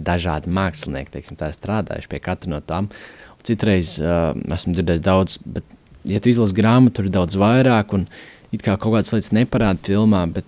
dažādi 0.09 0.53
mākslinieki, 0.53 1.13
teiksim, 1.17 1.39
tā 1.39 1.51
ir 1.51 1.57
strādājuši 1.59 2.11
pie 2.11 2.21
katra 2.23 2.55
no 2.55 2.61
tām. 2.65 2.89
Un 3.35 3.47
citreiz 3.49 3.97
esmu 3.99 4.77
dzirdējis 4.77 5.05
daudz, 5.05 5.37
bet, 5.43 5.67
ja 6.09 6.23
tu 6.23 6.31
izlasi 6.31 6.57
grāmatu, 6.57 7.01
tur 7.01 7.11
ir 7.11 7.17
daudz 7.17 7.37
vairāk, 7.39 7.93
un 7.97 8.07
it 8.55 8.63
kā 8.65 8.77
kaut 8.77 8.95
kādas 8.95 9.13
lietas 9.15 9.33
neparāda 9.35 9.83
filmā, 9.85 10.25
bet 10.31 10.47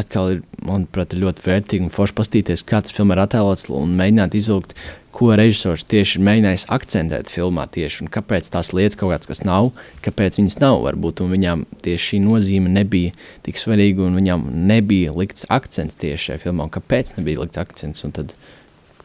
atkal 0.00 0.34
ir, 0.34 0.42
manuprāt, 0.64 1.14
ļoti 1.18 1.44
vērtīgi 1.44 1.88
un 1.88 1.94
forši 1.94 2.16
paskatīties, 2.18 2.66
kā 2.68 2.82
tas 2.84 2.94
filmā 2.94 3.16
ir 3.16 3.24
attēlots 3.24 3.68
un 3.72 3.96
mēģināt 3.98 4.36
izvilkt, 4.38 4.76
ko 5.14 5.30
režisors 5.38 5.84
tieši 5.86 6.18
ir 6.18 6.24
mēģinājis 6.26 6.64
akcentēt 6.74 7.30
filmā 7.30 7.68
tieši 7.70 8.02
un 8.02 8.10
kāpēc 8.14 8.48
tās 8.50 8.72
lietas 8.74 8.98
kaut 8.98 9.12
kādas, 9.12 9.30
kas 9.30 9.44
nav, 9.46 9.70
kāpēc 10.02 10.40
viņas 10.40 10.58
nav 10.58 10.80
varbūt, 10.88 11.22
un 11.22 11.30
viņām 11.30 11.62
tieši 11.86 12.08
šī 12.08 12.20
nozīme 12.24 12.72
nebija 12.74 13.14
tik 13.46 13.60
svarīga 13.62 14.08
un 14.08 14.18
viņām 14.18 14.48
nebija 14.66 15.14
likts 15.14 15.46
akcents 15.54 16.00
tieši 16.02 16.30
šajā 16.30 16.42
filmā, 16.48 16.66
un 16.66 16.74
kāpēc 16.74 17.14
nebija 17.20 17.44
likts 17.44 17.62
akcents, 17.62 18.02
un 18.08 18.16
tad 18.18 18.34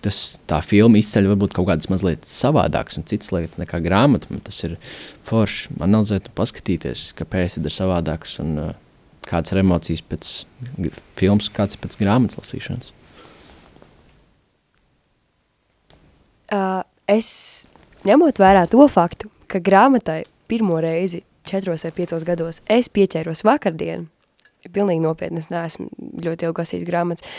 tas, 0.01 0.39
tā 0.49 0.63
filma 0.65 0.97
izceļ 0.97 1.29
varbūt 1.33 1.53
kaut 1.53 1.69
kādas 1.69 1.91
mazliet 1.91 2.25
savādākas 2.25 2.97
un 2.97 3.05
citas 3.09 3.33
lietas 3.35 3.61
nekā 3.61 3.81
grāmata, 3.83 4.33
tas 4.45 4.63
ir 4.65 4.77
forši 5.29 5.77
analizēt 5.83 6.31
un 6.31 6.37
paskatīties, 6.39 7.09
kāpēc 7.19 7.59
tad 7.59 7.69
ir 7.69 7.75
savādāks 7.75 8.39
un 8.41 8.55
uh, 8.63 8.77
kādas 9.29 9.53
ir 9.53 9.61
emocijas 9.61 10.03
pēc 10.09 10.31
filmas, 11.19 11.49
kāds 11.53 11.77
ir 11.77 11.83
pēc 11.83 11.97
grāmatas 12.01 12.39
lasīšanas. 12.41 12.93
Uh, 16.49 16.81
es 17.05 17.29
ņemot 18.09 18.41
vērā 18.41 18.65
to 18.71 18.85
faktu, 18.89 19.29
ka 19.49 19.61
grāmatai 19.61 20.23
pirmo 20.49 20.79
reizi 20.81 21.21
četros 21.49 21.85
vai 21.85 21.93
piecos 21.93 22.25
gados 22.25 22.61
es 22.69 22.89
pieķēros 22.89 23.43
vakardien, 23.45 24.07
pilnīgi 24.73 25.03
nopietni, 25.03 25.41
es 25.41 25.49
neesmu 25.53 25.89
ļoti 26.25 26.49
ilgi 26.49 26.63
lasījis 26.63 26.87
grāmatas. 26.87 27.29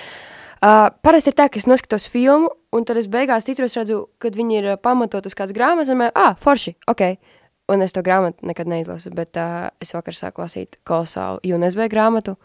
Uh, 0.61 0.90
parasti 1.03 1.33
ir 1.33 1.38
tā, 1.38 1.48
ka 1.48 1.57
es 1.57 1.66
noskatos 1.66 2.05
filmu, 2.12 2.50
un 2.76 2.85
tad 2.85 3.00
es 3.00 3.09
beigās 3.11 3.46
titros 3.48 3.74
redzu, 3.79 4.03
kad 4.20 4.37
viņi 4.37 4.59
ir 4.61 4.70
pamatot 4.85 5.24
uz 5.26 5.35
kādas 5.35 5.57
grāmatas, 5.57 5.90
un 5.90 6.03
man, 6.03 6.11
ah, 6.14 6.35
forši, 6.38 6.76
ok, 6.90 7.16
un 7.70 7.85
es 7.85 7.94
to 7.94 8.02
grāmatu 8.04 8.46
nekad 8.46 8.70
neizlasu, 8.70 9.12
bet 9.14 9.38
uh, 9.40 9.70
es 9.83 9.94
vakar 9.94 10.16
sāku 10.16 10.42
lasīt 10.44 10.80
kolosālu 10.88 11.40
UNSB 11.46 11.87
grāmatu, 11.92 12.37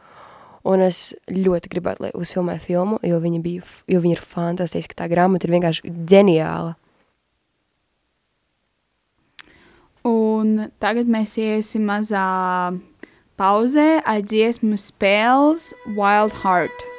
un 0.65 0.85
es 0.85 1.11
ļoti 1.31 1.71
gribētu, 1.73 2.07
lai 2.07 2.13
uzfilmē 2.17 2.57
filmu, 2.61 2.99
jo 3.05 3.19
viņa, 3.21 3.41
bija, 3.43 3.67
jo 3.91 4.01
viņa 4.01 4.17
ir 4.17 4.23
fantastiska, 4.23 4.97
tā 5.01 5.09
grāmata 5.11 5.47
ir 5.47 5.55
vienkārši 5.57 5.93
ģeniāla. 6.13 6.75
Un 10.05 10.67
tagad 10.77 11.09
mēs 11.09 11.33
iesim 11.41 11.87
mazā 11.89 12.25
pauzē 13.41 14.03
ar 14.05 14.21
dziesmu 14.21 14.77
spēles 14.77 15.71
Wild 15.97 16.35
Heart. 16.43 16.94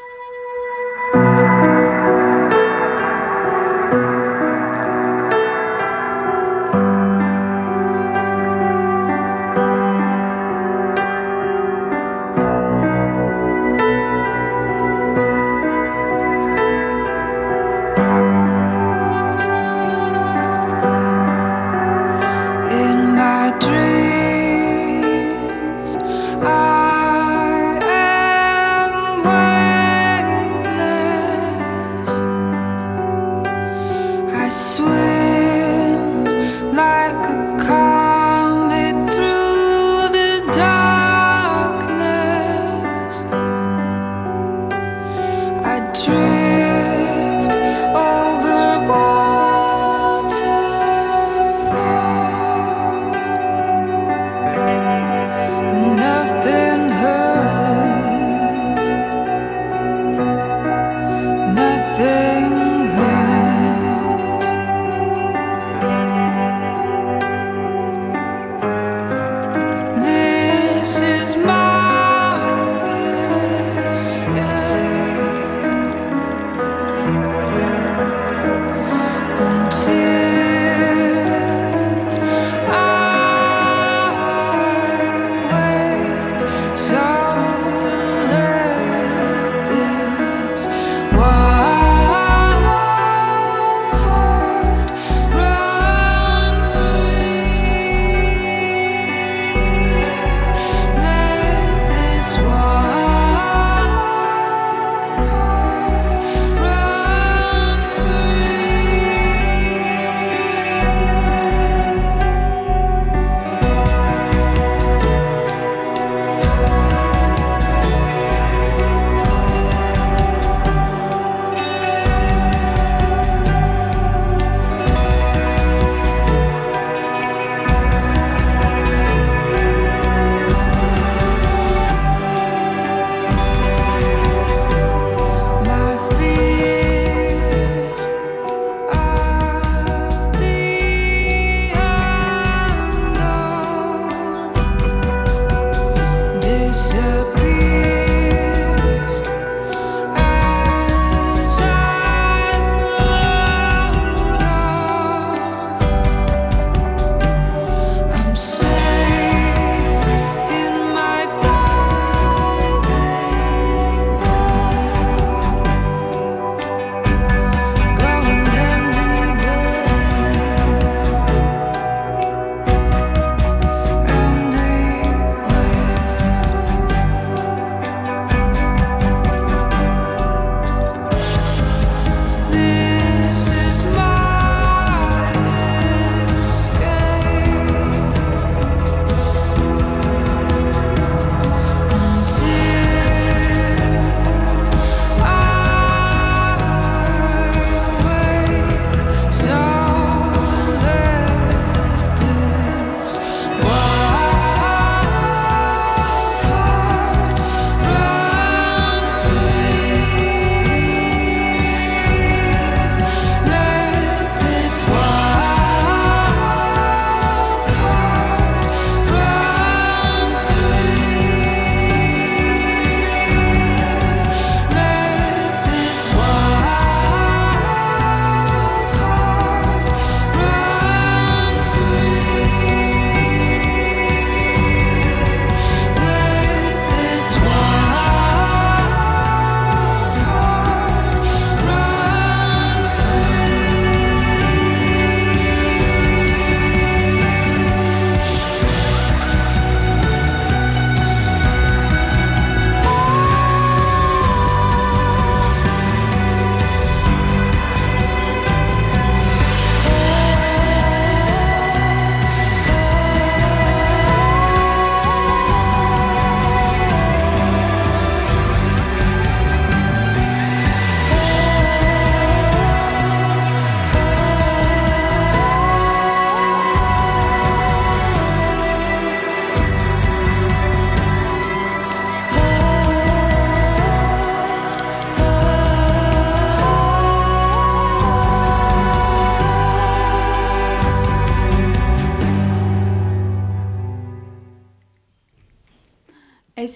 disappear. 146.86 147.45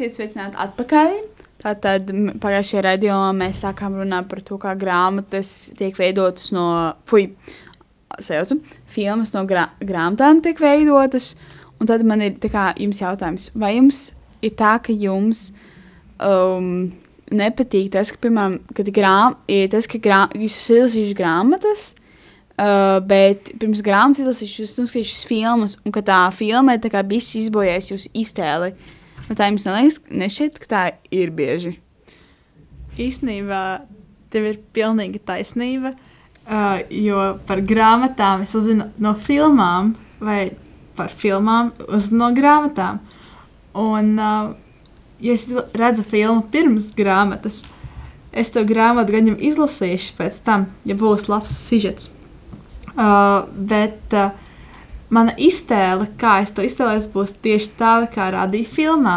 Esiet 0.01 0.15
sveicināti 0.17 0.57
atpakaļ. 0.57 1.11
Tātad 1.61 2.07
pagājušajā 2.41 2.81
raidījumā 2.87 3.35
mēs 3.37 3.59
sākām 3.67 3.99
runāt 4.01 4.31
par 4.31 4.39
to, 4.41 4.57
kā 4.57 4.71
grāmatas 4.81 5.51
tiek 5.77 5.99
veidotas 6.01 6.47
no, 6.57 6.63
fui, 7.05 7.27
sajaucu, 8.17 8.57
filmas 8.89 9.35
no 9.35 9.43
grā, 9.45 9.67
grāmatām 9.85 10.39
tiek 10.41 10.63
veidotas. 10.65 11.35
Un 11.77 11.91
tad 11.91 12.01
man 12.09 12.25
ir 12.25 12.39
kā 12.41 12.71
jums 12.81 13.01
jautājums, 13.03 13.51
vai 13.61 13.75
jums 13.75 13.99
ir 14.41 14.55
tā, 14.57 14.71
ka 14.81 14.95
jums 14.97 15.51
um, 16.17 16.87
nepatīk 17.29 17.91
tas, 17.93 18.13
ka, 18.15 18.23
piemēram, 18.25 18.55
kad 18.79 18.89
grām, 18.97 19.37
ir 19.53 19.69
tas, 19.75 19.85
ka 19.85 20.01
grā, 20.01 20.23
jūs 20.33 20.57
esat 20.63 20.79
izlasījuši 20.79 21.19
grāmatas, 21.19 21.85
uh, 22.57 23.03
bet 23.05 23.53
pirms 23.61 23.85
grāmatas 23.85 24.25
izlasījuši, 24.25 24.65
jūs 24.65 24.75
noskatījušas 24.81 25.29
filmas, 25.29 25.77
un 25.85 25.93
ka 25.93 26.01
tā 26.09 26.23
filma 26.41 26.79
ir 26.81 26.99
bišķi 27.13 27.45
izbojājusi 27.45 27.95
jūsu 27.95 28.15
iztēli. 28.25 28.73
Bet 29.31 29.39
tā 29.39 29.47
jums 29.47 29.63
neliekas, 29.69 30.01
nešķiet, 30.11 30.57
ka 30.59 30.67
tā 30.67 30.83
ir 31.15 31.31
bieži. 31.31 31.77
Īsnībā 32.99 33.61
tev 34.35 34.49
ir 34.49 34.57
pilnīga 34.75 35.21
taisnība, 35.23 35.93
uh, 35.95 36.81
jo 36.91 37.21
par 37.47 37.63
grāmatām 37.63 38.43
es 38.43 38.57
uzzinu 38.59 38.89
no 38.99 39.15
filmām, 39.15 39.93
vai 40.19 40.51
par 40.99 41.15
filmām 41.15 41.71
uzzinu 41.87 42.25
no 42.25 42.33
grāmatām. 42.35 42.99
Un, 43.79 44.11
uh, 44.19 44.51
ja 45.23 45.39
es 45.39 45.47
redzu 45.79 46.03
filmu 46.11 46.43
pirms 46.51 46.91
grāmatas, 46.99 47.63
es 48.35 48.51
to 48.51 48.67
grāmatu 48.67 49.15
gan 49.15 49.31
jau 49.31 49.39
izlasīšu 49.39 50.19
pēc 50.19 50.43
tam, 50.43 50.67
ja 50.83 50.99
būs 50.99 51.31
labs 51.31 51.55
sižets. 51.69 52.11
Uh, 52.97 53.47
bet 53.55 54.19
uh, 54.19 54.35
mana 55.11 55.35
iztēle, 55.39 56.09
kā 56.19 56.39
es 56.45 56.55
to 56.55 56.65
iztēlējos, 56.67 57.11
būs 57.13 57.37
tieši 57.43 57.75
tāda, 57.79 58.09
kā 58.11 58.31
rādīja 58.35 58.71
filmā. 58.71 59.17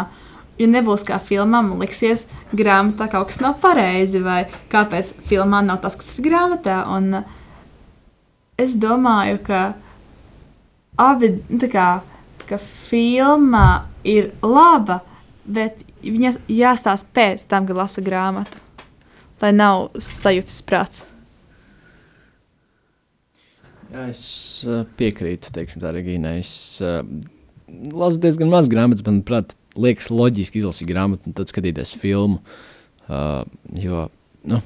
Ja 0.58 0.68
nebūs 0.70 1.02
kā 1.06 1.18
filmā, 1.18 1.64
man 1.66 1.80
liksies, 1.82 2.28
grāmatā 2.54 3.08
kaut 3.10 3.32
kas 3.32 3.40
nav 3.42 3.56
pareizi, 3.62 4.20
vai 4.22 4.44
kāpēc 4.70 5.16
filmā 5.26 5.64
nav 5.66 5.80
tas, 5.82 5.96
kas 5.98 6.12
ir 6.14 6.28
grāmatā. 6.28 6.82
Un 6.94 7.18
uh, 7.18 7.24
es 8.58 8.76
domāju, 8.78 9.40
ka 9.46 9.62
abi 11.00 11.32
tā 11.62 11.70
kā, 11.72 11.88
ka 12.46 12.60
filma 12.60 13.88
ir 14.06 14.30
laba, 14.42 15.00
bet 15.44 15.82
viņa 16.04 16.36
jāstāsta 16.52 17.10
pēc 17.16 17.48
tam, 17.50 17.66
kad 17.66 17.80
lasa 17.80 18.04
grāmatu, 18.04 18.62
lai 19.42 19.50
nav 19.56 19.88
sajūtas 19.98 20.62
prāts. 20.68 21.04
Jā, 23.94 24.08
es 24.10 24.24
uh, 24.66 24.82
piekrītu, 24.98 25.52
teiksim, 25.54 25.78
tā 25.84 25.92
Regīnai. 25.94 26.40
Es 26.40 26.82
uh, 26.82 27.04
lasu 27.94 28.18
diezgan 28.24 28.50
maz 28.50 28.66
grāmatas, 28.70 29.04
manuprāt, 29.06 29.54
liekas 29.78 30.10
loģiski 30.10 30.58
izlasīt 30.58 30.88
grāmatu 30.90 31.30
un 31.30 31.36
tad 31.38 31.52
skatīties 31.52 31.94
filmu. 32.02 32.40
Uh, 33.06 33.44
jo, 33.78 34.08
nu, 34.50 34.58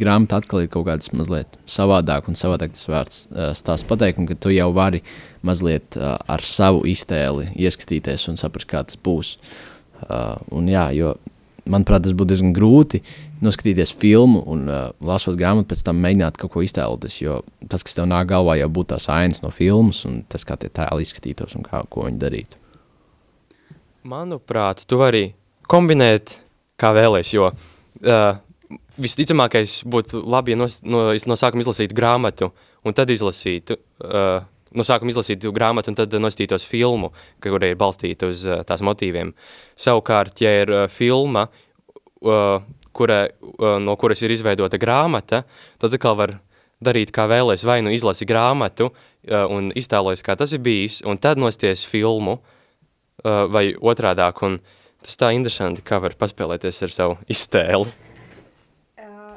grāmata 0.00 0.40
atkal 0.40 0.64
ir 0.64 0.70
kaut 0.72 0.86
kāds 0.88 1.12
mazliet 1.12 1.58
savādāk 1.68 2.30
un 2.30 2.38
savādāk 2.38 2.72
tas 2.72 2.88
vārds 2.88 3.20
uh, 3.28 3.50
stāsts 3.58 3.84
pateikumu, 3.90 4.30
ka 4.30 4.38
tu 4.40 4.54
jau 4.54 4.70
vari 4.72 5.02
mazliet 5.44 6.00
uh, 6.00 6.16
ar 6.16 6.44
savu 6.46 6.86
iztēli 6.88 7.50
ieskatīties 7.60 8.24
un 8.32 8.40
saprast, 8.40 8.70
kā 8.72 8.86
tas 8.88 8.96
būs. 8.96 9.36
Uh, 10.06 10.32
un 10.56 10.72
jā, 10.72 10.88
jo, 10.96 11.12
manuprāt, 11.70 12.04
tas 12.06 12.14
būtu 12.16 12.32
diezgan 12.32 12.52
grūti 12.56 13.02
noskatīties 13.44 13.92
filmu 14.00 14.42
un 14.52 14.66
uh, 14.70 14.88
lasot 15.04 15.36
grāmatu, 15.38 15.68
pēc 15.72 15.84
tam 15.86 16.00
mēģināt 16.04 16.38
kaut 16.40 16.54
ko 16.54 16.64
iztēloties. 16.64 17.18
Jo 17.22 17.40
tas, 17.68 17.84
kas 17.86 17.98
tev 17.98 18.08
nāk 18.10 18.30
galvā, 18.30 18.56
jau 18.60 18.70
būtu 18.72 18.94
tās 18.94 19.08
ainas 19.12 19.42
no 19.44 19.52
filmas 19.54 20.04
un 20.08 20.22
tas, 20.30 20.46
kā 20.46 20.58
tie 20.60 20.70
tēli 20.72 21.06
izskatītos 21.06 21.58
un 21.58 21.66
kā, 21.66 21.82
ko 21.90 22.06
viņi 22.08 22.22
darītu. 22.22 22.62
Manuprāt, 24.06 24.84
tu 24.86 25.00
vari 25.00 25.28
kombinēt, 25.70 26.38
kā 26.78 26.92
vēlēs, 26.94 27.32
jo 27.34 27.50
uh, 27.50 28.26
visticamākais 29.02 29.80
būtu 29.88 30.22
labi, 30.24 30.54
ja 30.54 30.60
no, 30.60 30.68
no, 30.86 31.06
no 31.12 31.38
sākuma 31.38 31.64
izlasītu 31.64 31.96
grāmatu 31.96 32.52
un 32.86 32.94
tad 32.96 33.10
izlasītu, 33.10 33.80
uh, 34.06 34.44
no 34.74 34.86
sākuma 34.86 35.12
izlasītu 35.12 35.52
grāmatu 35.54 35.92
un 35.92 35.98
tad 35.98 36.14
nostītos 36.20 36.66
filmu, 36.66 37.12
kur 37.42 37.62
ir 37.62 37.78
balstīta 37.78 38.30
uz 38.32 38.46
uh, 38.48 38.62
tās 38.66 38.82
motīviem. 38.86 39.34
Savukārt, 39.78 40.40
ja 40.42 40.52
ir 40.62 40.72
uh, 40.72 40.86
filma, 40.90 41.46
uh, 42.24 42.64
kura, 42.96 43.26
uh, 43.28 43.76
no 43.82 43.96
kuras 44.00 44.22
ir 44.24 44.34
izveidota 44.34 44.80
grāmata, 44.80 45.44
tad 45.78 45.94
atkal 45.96 46.18
var 46.18 46.38
darīt 46.84 47.12
kā 47.14 47.28
vēlēs, 47.30 47.64
vai 47.64 47.80
nu 47.84 47.92
izlasi 47.94 48.28
grāmatu 48.28 48.90
uh, 48.90 49.44
un 49.52 49.70
iztēlojas, 49.76 50.24
kā 50.24 50.36
tas 50.36 50.52
ir 50.56 50.64
bijis, 50.64 51.02
un 51.06 51.20
tad 51.20 51.40
nosties 51.40 51.86
filmu, 51.88 52.40
uh, 52.40 53.44
vai 53.52 53.70
otrādāk, 53.74 54.42
un 54.44 54.58
tas 55.04 55.20
tā 55.20 55.30
interesanti, 55.36 55.84
kā 55.86 56.00
var 56.02 56.18
paspēlēties 56.18 56.82
ar 56.84 56.98
savu 56.98 57.16
iztēli. 57.32 58.02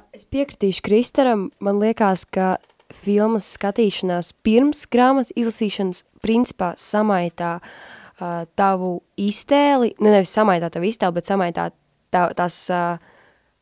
Es 0.10 0.26
piekritīšu 0.26 0.82
Kristaram, 0.84 1.44
man 1.64 1.78
liekas, 1.80 2.26
ka 2.26 2.58
filmas 2.94 3.48
skatīšanās 3.56 4.34
pirms 4.46 4.86
grāmatas 4.92 5.34
izlasīšanas 5.38 6.04
principā 6.24 6.74
samaitā 6.80 7.58
uh, 7.60 8.44
tavu 8.60 9.00
iztēli, 9.20 9.94
ne 10.02 10.16
nevis 10.16 10.34
samaitā 10.36 10.72
tavu 10.74 10.90
iztēli, 10.90 11.18
bet 11.20 11.30
samaitā 11.30 11.70
tā, 12.14 12.26
tās, 12.38 12.62
uh, 12.74 12.98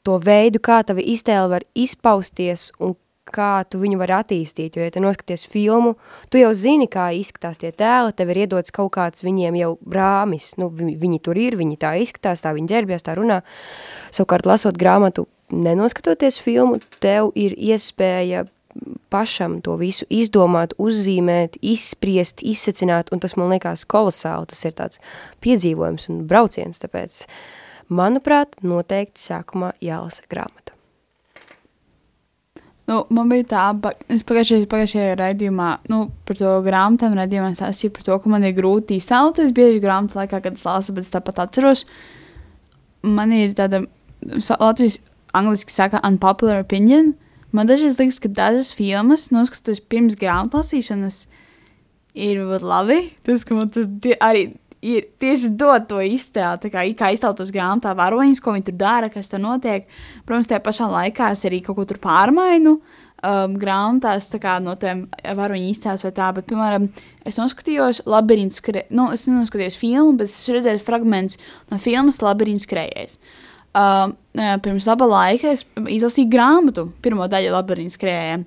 to 0.08 0.18
veidu, 0.24 0.62
kā 0.64 0.82
tava 0.88 1.04
iztēle 1.04 1.52
var 1.52 1.68
izpausties 1.76 2.72
un 2.80 2.96
kā 3.28 3.66
tu 3.68 3.82
viņu 3.82 4.00
vari 4.00 4.16
attīstīt, 4.16 4.78
jo, 4.78 4.86
ja 4.86 4.94
tu 4.94 5.02
noskaties 5.04 5.44
filmu, 5.52 5.96
tu 6.32 6.40
jau 6.40 6.54
zini, 6.56 6.88
kā 6.92 7.10
izskatās 7.16 7.60
tie 7.60 7.74
tēli, 7.76 8.16
tev 8.16 8.32
ir 8.32 8.44
iedots 8.46 8.72
kaut 8.76 8.94
kāds 8.96 9.26
viņiem 9.26 9.58
jau 9.60 9.74
rāmis, 9.92 10.54
nu, 10.62 10.70
vi, 10.72 10.94
viņi 11.00 11.20
tur 11.26 11.40
ir, 11.40 11.58
viņi 11.60 11.80
tā 11.82 11.98
izskatās, 12.00 12.46
tā 12.46 12.54
viņi 12.56 12.72
ģerbjas, 12.72 13.04
tā 13.04 13.18
runā, 13.20 13.42
savukārt 14.16 14.48
lasot 14.48 14.80
grāmatu, 14.80 15.28
nenoskatoties 15.52 16.40
filmu, 16.44 16.80
tev 17.04 17.34
ir 17.36 17.56
iespēja 17.56 18.46
pašam 19.14 19.60
to 19.64 19.78
visu 19.80 20.06
izdomāt, 20.14 20.76
uzzīmēt, 20.82 21.60
izspriest, 21.62 22.44
izsecināt, 22.44 23.12
un 23.12 23.24
tas 23.24 23.38
man 23.40 23.52
liekas 23.54 23.86
kolosāli, 23.90 24.50
tas 24.52 24.64
ir 24.68 24.78
tāds 24.78 25.02
piedzīvojums 25.44 26.10
un 26.12 26.24
brauciens, 26.30 26.82
tāpēc, 26.84 27.24
manuprāt, 27.90 28.60
noteikti 28.64 29.24
sākumā 29.30 29.74
jālasa 29.84 30.28
grāmata. 30.32 30.74
Nu, 32.88 33.02
man 33.12 33.28
bija 33.28 33.44
tā, 33.52 33.64
ba- 33.76 33.98
es 34.08 34.24
pagājušajā, 34.24 35.18
raidījumā, 35.20 35.72
nu, 35.92 36.06
par 36.24 36.38
to 36.40 36.54
grāmatām 36.64 37.18
raidījumā 37.20 37.50
stāstīju 37.60 37.92
par 37.98 38.06
to, 38.08 38.16
ka 38.24 38.32
man 38.32 38.46
ir 38.48 38.56
grūti 38.56 38.96
izsauties 39.02 39.52
bieži 39.56 39.82
grāmatu 39.84 40.16
laikā, 40.22 40.40
kad 40.46 40.56
es 40.56 40.64
lasu, 40.64 40.96
bet 40.96 41.04
es 41.04 41.12
tāpat 41.12 41.42
atceros. 41.44 41.84
Man 43.04 43.34
ir 43.36 43.52
tāda, 43.58 43.84
Latvijas 44.24 45.02
angliski 45.36 45.76
saka 45.76 46.00
unpopular 46.08 46.64
opinion. 46.64 47.12
Man 47.56 47.70
dažreiz 47.70 48.00
liekas, 48.00 48.20
ka 48.20 48.32
dažas 48.32 48.74
filmas, 48.76 49.30
noskatoties 49.32 49.80
pirms 49.88 50.18
grāmatu 50.20 50.60
lasīšanas, 50.60 51.26
ir 52.18 52.42
labi. 52.62 53.12
Tas, 53.26 53.46
ka 53.48 53.56
man 53.58 53.70
tas 53.72 53.88
arī 54.24 54.50
ir 54.82 55.08
tieši 55.22 55.54
dod 55.58 55.88
to 55.90 56.00
iztēli, 56.04 56.72
kā, 56.74 56.84
kā 56.98 57.10
iztēlotos 57.14 57.52
grāmatā 57.54 57.94
varoņus, 57.98 58.42
ko 58.44 58.54
viņi 58.56 58.70
tur 58.70 58.78
dara, 58.80 59.10
kas 59.14 59.32
tur 59.32 59.42
notiek. 59.44 59.88
Protams, 60.28 60.50
tajā 60.50 60.62
pašā 60.66 60.90
laikā 60.92 61.32
es 61.34 61.44
arī 61.50 61.62
kaut 61.66 61.80
ko 61.80 61.88
tur 61.90 62.02
pārmainu. 62.04 62.78
Um, 63.26 63.56
grāmatās 63.58 64.28
tā 64.30 64.38
kā 64.38 64.60
no 64.62 64.76
tiem 64.78 65.08
varoņu 65.26 65.72
izcēlus 65.72 66.06
vai 66.06 66.12
tā, 66.14 66.28
bet, 66.38 66.46
piemēram, 66.52 66.84
es 67.26 67.40
noskatījos 67.42 68.04
labirintu 68.06 68.60
skrejēju, 68.60 68.94
nu, 68.94 69.08
es 69.16 69.26
nenoskatījos 69.26 69.80
filmu, 69.82 70.14
bet 70.20 70.30
es 70.30 70.44
redzēju 70.54 70.84
fragmentus 70.86 71.40
no 71.72 71.80
filmas 71.82 72.22
Labirintu 72.22 72.68
skrejējs. 72.68 73.18
Uh, 73.76 74.14
pirms 74.64 74.88
laba 74.90 75.06
laika 75.10 75.52
es 75.54 75.66
izlasīju 75.78 76.30
grāmatu, 76.32 76.88
pirmo 77.04 77.28
daļu 77.30 77.54
labirintu 77.54 77.98
skrejējiem. 77.98 78.46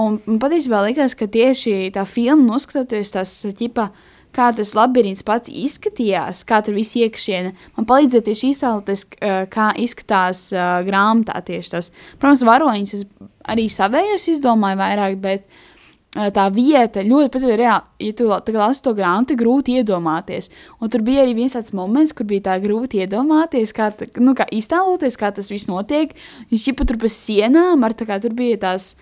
Un 0.00 0.16
man 0.24 0.38
patiesībā 0.40 0.80
likās, 0.86 1.16
ka 1.18 1.28
tieši 1.28 1.90
tā 1.92 2.06
filma, 2.08 2.46
noskatoties 2.54 3.12
tas, 3.12 3.32
ķipa, 3.58 3.90
kā 4.32 4.46
tas 4.56 4.72
labirints 4.76 5.24
pats 5.28 5.52
izskatījās, 5.52 6.44
kā 6.48 6.62
tur 6.64 6.78
viss 6.78 6.96
iekšienē, 6.96 7.52
man 7.76 7.88
palīdzēja 7.90 8.26
tieši 8.30 8.52
izsālties, 8.54 9.04
kā 9.52 9.66
izskatās 9.82 10.46
uh, 10.56 10.78
grāmatā 10.86 11.42
tieši 11.50 11.74
tas. 11.74 11.92
Protams, 12.22 12.46
varoņus 12.48 12.96
es 12.96 13.04
arī 13.52 13.68
savējos 13.72 14.30
izdomāju 14.32 14.80
vairāk, 14.80 15.20
bet 15.20 15.44
uh, 15.44 15.71
tā 16.12 16.44
vieta 16.52 17.00
ļoti 17.06 17.30
pazudīja 17.32 17.58
reāli, 17.60 18.08
ja 18.08 18.12
tu 18.16 18.56
lasi 18.56 18.84
to 18.84 18.92
grāmatu, 18.96 19.36
grūti 19.38 19.78
iedomāties. 19.80 20.50
Un 20.80 20.92
tur 20.92 21.00
bija 21.06 21.24
arī 21.24 21.32
viens 21.38 21.56
tāds 21.56 21.72
moments, 21.72 22.12
kur 22.12 22.28
bija 22.28 22.50
tā 22.50 22.58
grūti 22.60 23.00
iedomāties, 23.00 23.72
kā, 23.72 23.88
tā- 23.96 24.10
nu, 24.20 24.34
kā 24.36 24.44
iztēloties, 24.52 25.16
kā 25.16 25.32
tas 25.32 25.48
viss 25.48 25.70
notiek. 25.72 26.12
Viņš 26.52 26.76
pat 26.76 26.88
tur 26.88 26.98
pa 26.98 27.08
sienām, 27.08 27.84
ar 27.84 27.96
kā 27.96 28.20
tur 28.20 28.36
bija 28.36 28.60
tās 28.60 28.96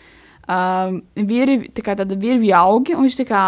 um, 0.46 1.02
virvi, 1.16 1.70
tā 1.74 1.82
kā 1.82 1.96
tāda 1.98 2.14
virvju 2.14 2.54
augi, 2.54 2.94
un 2.94 3.08
viņš 3.08 3.18
tā 3.24 3.26
kā, 3.26 3.44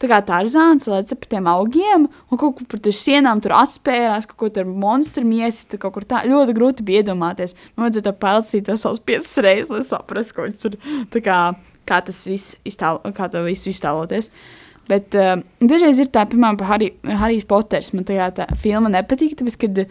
tā 0.00 0.08
kā 0.08 0.22
tarzāns 0.24 0.88
leca 0.88 1.20
pa 1.20 1.26
tiem 1.36 1.46
augiem, 1.52 2.08
un 2.08 2.40
kaut 2.40 2.64
kur 2.64 2.80
tur 2.80 2.96
sienām 2.96 3.42
tur 3.44 3.52
atspērās, 3.60 4.24
kaut 4.24 4.40
ko 4.40 4.48
tur 4.48 4.64
monstru 4.64 5.24
miesi, 5.28 5.68
kaut 5.76 5.92
kur 5.92 6.08
tā, 6.08 6.24
ļoti 6.24 6.56
grūti 6.56 6.86
bija 6.86 7.04
iedomāties. 7.04 7.56
Man 7.76 7.90
vajadzēja 7.90 8.08
to 8.08 8.16
pārlasīt 8.24 8.72
savas 8.76 9.04
piecas 9.04 9.36
reizes, 9.44 9.70
lai 9.70 9.84
saprastu, 9.84 10.34
ko 10.36 10.48
viņš 10.48 10.62
tur, 10.64 10.78
tā 11.12 11.20
kā, 11.20 11.40
kā 11.88 12.00
tas 12.06 12.22
viss 12.28 12.56
iztēlo, 12.66 13.14
kā 13.16 13.28
to 13.32 13.42
visu 13.46 13.70
iztēloties. 13.72 14.30
Bet 14.90 15.16
uh, 15.18 15.34
dažreiz 15.58 15.98
ir 16.02 16.10
tā, 16.14 16.26
piemēram, 16.30 16.60
Harry, 16.68 16.92
Harijs 17.22 17.46
Poters. 17.48 17.90
Man 17.94 18.06
tajā 18.06 18.28
tā 18.36 18.46
filma 18.62 18.90
nepatīk, 18.92 19.34
tāpēc, 19.38 19.58
kad, 19.64 19.82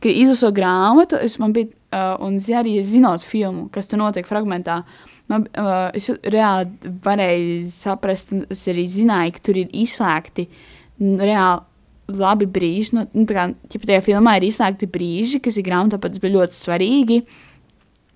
kad 0.00 0.10
izlasot 0.10 0.56
grāmatu, 0.56 1.20
es 1.22 1.38
man 1.42 1.54
biju, 1.54 1.70
uh, 1.94 2.16
un 2.26 2.40
zi- 2.42 2.58
arī 2.58 2.74
zinot 2.86 3.22
filmu, 3.26 3.68
kas 3.74 3.90
tur 3.90 4.02
notiek 4.02 4.26
fragmentā, 4.26 4.80
man, 5.30 5.46
uh, 5.54 5.88
es 5.94 6.10
reāli 6.34 6.92
varēju 7.04 7.62
saprast, 7.70 8.34
un 8.34 8.44
es 8.50 8.66
arī 8.72 8.88
zināju, 8.90 9.36
ka 9.36 9.46
tur 9.50 9.62
ir 9.62 9.70
izslēgti 9.84 10.48
reāli 10.98 11.66
labi 12.10 12.48
brīži. 12.50 12.96
No, 12.96 13.06
nu, 13.14 13.26
tā 13.28 13.36
kā, 13.36 13.46
ja 13.70 13.82
tajā 13.84 14.02
filmā 14.08 14.36
ir 14.38 14.48
izslēgti 14.48 14.90
brīži, 14.90 15.40
kas 15.44 15.58
ir 15.60 15.66
grāmatā, 15.68 16.00
pats 16.02 16.22
bija 16.22 16.38
ļoti 16.38 16.58
svarīgi, 16.58 17.20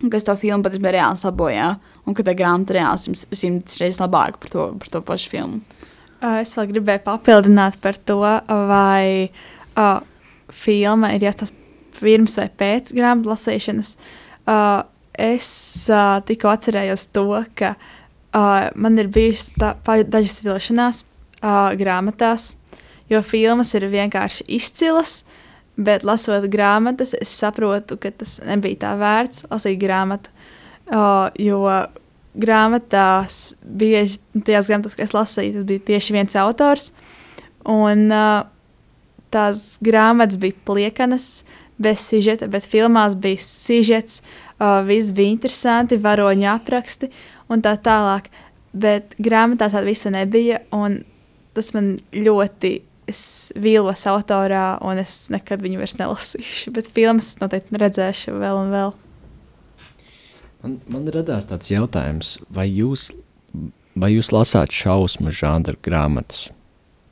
un 0.03 0.13
kas 0.13 0.27
to 0.27 0.35
filmu 0.39 0.67
bija 0.67 0.97
reāli 0.99 1.21
sabojā, 1.21 1.75
un 2.05 2.17
ka 2.17 2.25
tā 2.27 2.35
grāmata 2.37 2.77
reāli 2.77 3.01
simt, 3.01 3.27
simts 3.33 3.81
reizes 3.81 4.03
labāka 4.03 4.41
par 4.43 4.53
to, 4.53 4.69
par 4.81 4.93
to 4.93 5.03
pašu 5.05 5.33
filmu. 5.33 5.61
Uh, 5.61 6.41
Es 6.41 6.55
vēl 6.57 6.71
gribēju 6.73 7.05
papildināt 7.05 7.77
par 7.85 7.99
to, 8.09 8.21
vai 8.49 9.29
uh, 9.29 10.01
filma 10.55 11.13
ir 11.15 11.27
jāstāsta 11.27 11.61
pirms 11.99 12.39
vai 12.41 12.49
pēc 12.49 12.95
grāmatu 12.97 13.33
lasīšanas. 13.33 13.95
Uh, 14.49 14.85
es 15.21 15.49
uh, 15.93 16.21
tikko 16.27 16.51
atcerējos 16.55 17.09
to, 17.15 17.29
ka 17.59 17.75
uh, 17.77 18.71
man 18.75 18.99
ir 19.01 19.11
bijušas 19.13 19.53
dažas 20.11 20.41
vilšanās 20.47 21.05
uh, 21.05 21.73
grāmatās, 21.79 22.55
jo 23.13 23.21
filmas 23.25 23.75
ir 23.77 23.89
vienkārši 23.93 24.49
izcilas. 24.59 25.23
Bet, 25.75 26.05
lasot 26.07 26.45
grāmatas, 26.47 27.17
es 27.19 27.33
saprotu, 27.35 27.97
ka 27.99 28.13
tas 28.15 28.37
nebija 28.47 28.79
tā 28.85 28.93
vērts 28.95 29.49
lasīt 29.51 29.81
grāmatu. 29.81 30.31
Uh, 30.85 31.31
jo 31.41 31.63
grāmatās 32.35 33.55
bieži 33.65 34.19
tajās 34.45 34.69
grāmatās, 34.69 34.97
kas 34.99 35.15
lasīju, 35.15 35.59
tas 35.59 35.69
bija 35.69 35.85
tieši 35.93 36.17
viens 36.17 36.37
autors. 36.37 36.91
Un 37.65 38.11
uh, 38.13 38.45
tās 39.33 39.79
grāmatas 39.85 40.39
bija 40.43 40.59
pliekanas, 40.67 41.45
bez 41.81 42.05
sižeta, 42.05 42.49
bet 42.51 42.67
filmās 42.69 43.17
bija 43.19 43.41
sižets, 43.43 44.21
uh, 44.59 44.83
viss 44.87 45.15
bija 45.15 45.33
interesanti, 45.35 45.99
varoņa 46.01 46.57
apraksti 46.59 47.11
un 47.49 47.65
tā 47.65 47.77
tālāk. 47.81 48.29
Bet 48.75 49.15
grāmatās 49.23 49.73
tāda 49.73 49.87
visa 49.87 50.11
nebija, 50.13 50.61
un 50.75 51.01
tas 51.55 51.71
man 51.77 51.95
ļoti 52.13 52.81
vīlos 53.61 54.05
autorā, 54.11 54.67
un 54.83 54.99
es 55.03 55.29
nekad 55.33 55.63
viņu 55.63 55.81
vairs 55.83 55.97
nelasīšu. 56.01 56.75
Bet 56.75 56.91
filmas 56.93 57.35
noteikti 57.43 57.81
redzēšu 57.81 58.37
vēl 58.41 58.61
un 58.65 58.75
vēl. 58.75 58.95
Man, 60.65 60.79
man 60.89 61.05
radās 61.13 61.45
tāds 61.45 61.69
jautājums, 61.69 62.39
vai 62.49 62.65
jūs, 62.71 63.11
vai 64.01 64.15
jūs 64.15 64.31
lasāt 64.33 64.73
šausmu 64.73 65.29
žanru 65.29 65.77
grāmatas? 65.85 66.47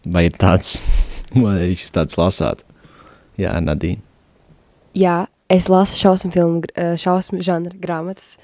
Vai 0.09 0.24
ir 0.30 0.38
tāds, 0.40 0.78
vai 1.44 1.68
jūs 1.68 1.92
tāds 1.92 2.16
lasāt? 2.16 2.64
Jā, 3.36 3.53
Nadīna. 3.61 4.00
Jā, 4.96 5.26
es 5.53 5.68
lasu 5.72 6.00
šausmu 6.00 6.32
filmu, 6.32 6.62
eh, 6.80 6.94
šausmu 6.96 7.44
žanra 7.44 7.76
grāmatas. 7.80 8.38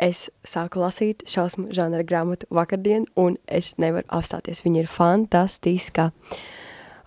Es 0.00 0.30
sāku 0.48 0.80
lasīt 0.80 1.26
šausmu 1.28 1.68
žanra 1.76 2.00
grāmatu 2.08 2.48
vakardien, 2.48 3.04
un 3.20 3.36
es 3.44 3.74
nevaru 3.76 4.08
apstāties. 4.08 4.64
Viņa 4.64 4.86
ir 4.86 4.88
fantastiska. 4.88 6.08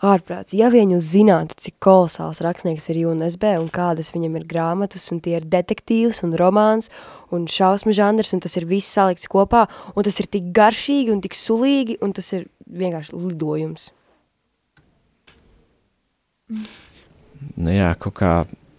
Ārprāts, 0.04 0.52
ja 0.52 0.68
vien 0.68 0.90
jūs 0.92 1.14
zinātu, 1.14 1.56
cik 1.56 1.78
kolosāls 1.84 2.42
rakstnieks 2.44 2.90
ir 2.92 2.98
UNSB 3.08 3.54
un 3.62 3.70
kādas 3.72 4.12
viņam 4.12 4.34
ir 4.36 4.48
grāmatas, 4.50 5.06
un 5.16 5.22
tie 5.24 5.38
ir 5.38 5.46
detektīvs 5.48 6.20
un 6.28 6.36
romāns 6.40 6.90
un 7.32 7.46
šausmu 7.48 7.96
žanrs, 7.96 8.34
un 8.36 8.44
tas 8.44 8.58
ir 8.60 8.68
viss 8.68 8.92
salikts 8.92 9.32
kopā, 9.32 9.64
un 9.96 10.04
tas 10.04 10.20
ir 10.20 10.28
tik 10.28 10.50
garšīgi 10.56 11.14
un 11.14 11.24
tik 11.24 11.38
sulīgi, 11.40 11.96
un 12.04 12.12
tas 12.18 12.34
ir 12.36 12.50
vienkārši 12.68 13.16
lidojums. 13.16 13.88
Nu, 17.56 17.72
jā, 17.72 17.94
kaut 18.04 18.18
kā 18.20 18.34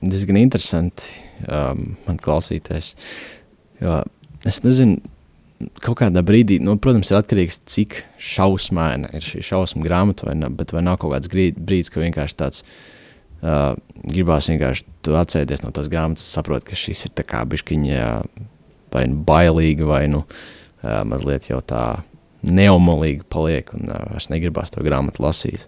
diezgan 0.05 0.37
interesanti 0.43 1.09
um, 1.49 1.95
man 2.05 2.21
klausīties. 2.21 2.93
Jo 3.81 4.03
es 4.45 4.61
nezinu, 4.61 5.01
kaut 5.85 5.99
kādā 6.01 6.23
brīdī, 6.27 6.59
nu, 6.63 6.77
protams, 6.81 7.11
ir 7.11 7.19
atkarīgs 7.19 7.61
no 7.61 7.71
cik 7.71 8.01
šausmaina 8.33 9.11
ir 9.17 9.25
šī 9.25 9.43
šausmu 9.45 9.85
grāmata, 9.85 10.29
vai 10.29 10.37
ne, 10.39 10.51
bet 10.53 10.75
vai 10.75 10.83
nav 10.87 10.99
kaut 11.03 11.15
kāds 11.15 11.31
brīdis, 11.33 11.93
ka 11.93 12.03
vienkārši 12.03 12.39
tāds 12.41 12.65
uh, 13.43 13.77
gribās 14.05 14.51
vienkārši 14.53 14.87
tu 15.05 15.17
atsēties 15.19 15.65
no 15.65 15.73
tās 15.75 15.91
grāmatas 15.93 16.27
un 16.27 16.33
saproti, 16.33 16.71
ka 16.71 16.79
šis 16.79 17.07
ir 17.09 17.15
tā 17.19 17.27
kā 17.29 17.45
bišķiņa 17.49 18.09
vai 18.95 19.07
nu 19.11 19.23
bailīgi, 19.27 19.87
vai 19.89 20.05
nu 20.11 20.25
uh, 20.25 21.01
mazliet 21.09 21.51
jau 21.51 21.61
tā 21.65 21.85
neomolīgi 22.45 23.25
paliek, 23.33 23.73
un 23.77 23.89
uh, 23.91 24.13
es 24.19 24.31
negribās 24.33 24.75
to 24.75 24.85
grāmatu 24.85 25.25
lasīt, 25.25 25.67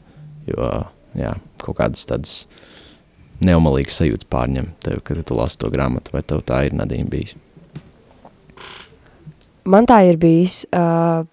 jo, 0.50 0.70
jā, 1.16 1.32
kaut 1.64 1.80
kādas 1.80 2.04
tādas 2.08 2.36
neomalīgas 3.44 3.98
sajūtas 4.00 4.28
pārņem 4.32 4.70
tev, 4.84 5.02
kad 5.04 5.20
tu 5.26 5.36
lasi 5.36 5.60
to 5.60 5.72
grāmatu, 5.72 6.14
vai 6.14 6.24
tev 6.24 6.44
tā 6.46 6.64
ir 6.68 6.76
Nadīna 6.76 7.08
bijis. 7.12 7.36
Man 9.66 9.86
tā 9.88 10.02
ir 10.06 10.18
bijis. 10.22 10.62
Uh, 10.70 11.26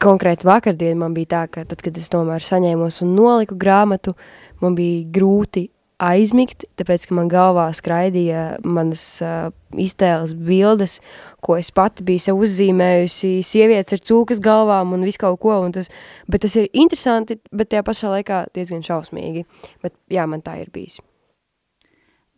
konkrēti 0.00 0.46
vakardien 0.48 0.98
man 1.00 1.14
bija 1.16 1.32
tā, 1.34 1.42
ka 1.52 1.64
tad, 1.68 1.82
kad 1.84 1.96
es 1.98 2.08
tomēr 2.12 2.44
saņēmos 2.44 3.02
un 3.04 3.16
noliku 3.18 3.58
grāmatu, 3.60 4.14
man 4.62 4.78
bija 4.78 5.02
grūti 5.18 5.68
aizmigt, 5.98 6.68
tāpēc, 6.78 7.08
ka 7.08 7.16
man 7.18 7.28
galvā 7.30 7.66
skraidīja 7.74 8.60
manas 8.62 9.02
uh, 9.24 9.50
iztēles 9.74 10.32
bildes, 10.38 11.00
ko 11.44 11.58
es 11.58 11.72
pati 11.74 12.06
biju 12.06 12.22
sev 12.28 12.44
uzzīmējusi, 12.46 13.32
sievietes 13.46 13.98
ar 13.98 14.04
cūkas 14.06 14.40
galvām 14.44 14.94
un 14.94 15.04
visu 15.06 15.24
kaut 15.26 15.40
ko, 15.42 15.58
un 15.66 15.74
tas, 15.74 15.90
bet 16.30 16.46
tas 16.46 16.54
ir 16.56 16.70
interesanti, 16.70 17.40
bet 17.50 17.74
tajā 17.74 17.84
pašā 17.90 18.14
laikā 18.14 18.44
diezgan 18.54 18.86
šausmīgi. 18.86 19.44
Bet 19.82 19.98
jā, 20.14 20.30
man 20.30 20.46
tā 20.46 20.60
ir 20.62 20.70
bijis. 20.72 21.02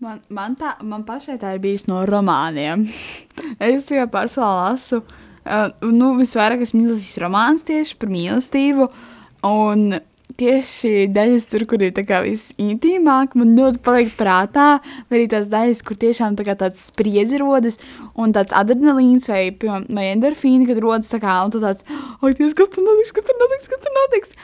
Man, 0.00 0.22
man, 0.32 0.54
tā, 0.56 0.70
man 0.80 1.02
pašai 1.04 1.34
tā 1.36 1.50
ir 1.52 1.58
bijis 1.60 1.82
no 1.84 1.98
romāniem. 2.08 2.86
es 3.66 3.84
tikai 3.84 4.06
personāli 4.08 4.62
lasu. 4.62 5.02
Uh, 5.40 5.66
nu, 5.92 6.14
visvairāk 6.16 6.62
esmu 6.64 6.86
izlasījis 6.86 7.18
romāns 7.20 7.66
tieši 7.68 7.98
par 8.00 8.08
mīlestību. 8.12 8.86
Un 9.44 9.98
tieši 10.40 11.10
daļas, 11.12 11.48
tur, 11.50 11.66
kur 11.68 11.84
ir 11.84 11.92
tā 11.96 12.06
kā 12.08 12.22
viss 12.24 12.54
intīmāk, 12.60 13.36
man 13.36 13.52
ļoti 13.58 13.82
paliek 13.84 14.14
prātā. 14.16 14.70
Vai 15.10 15.20
arī 15.20 15.28
tās 15.34 15.50
daļas, 15.52 15.84
kur 15.84 16.00
tiešām 16.00 16.38
tā 16.38 16.48
tāds 16.48 16.86
spriedzi 16.88 17.42
rodas 17.42 17.76
un 18.16 18.32
tāds 18.36 18.56
adrenalīns 18.56 19.28
vai, 19.28 19.50
piemēram, 19.52 19.84
vai 20.00 20.08
endorfīni, 20.14 20.68
kad 20.70 20.80
rodas 20.80 21.12
tā 21.12 21.20
kā, 21.20 21.36
un 21.44 21.52
tu 21.52 21.60
tāds, 21.60 21.84
oi, 22.24 22.32
Dievs, 22.40 22.56
kas 22.56 22.72
tur 22.72 22.88
notiks, 22.88 23.12
kas 23.18 23.28
tur 23.28 23.40
notiks, 23.42 23.68
kas 23.68 23.84
tur 23.84 23.98
notiks. 24.00 24.36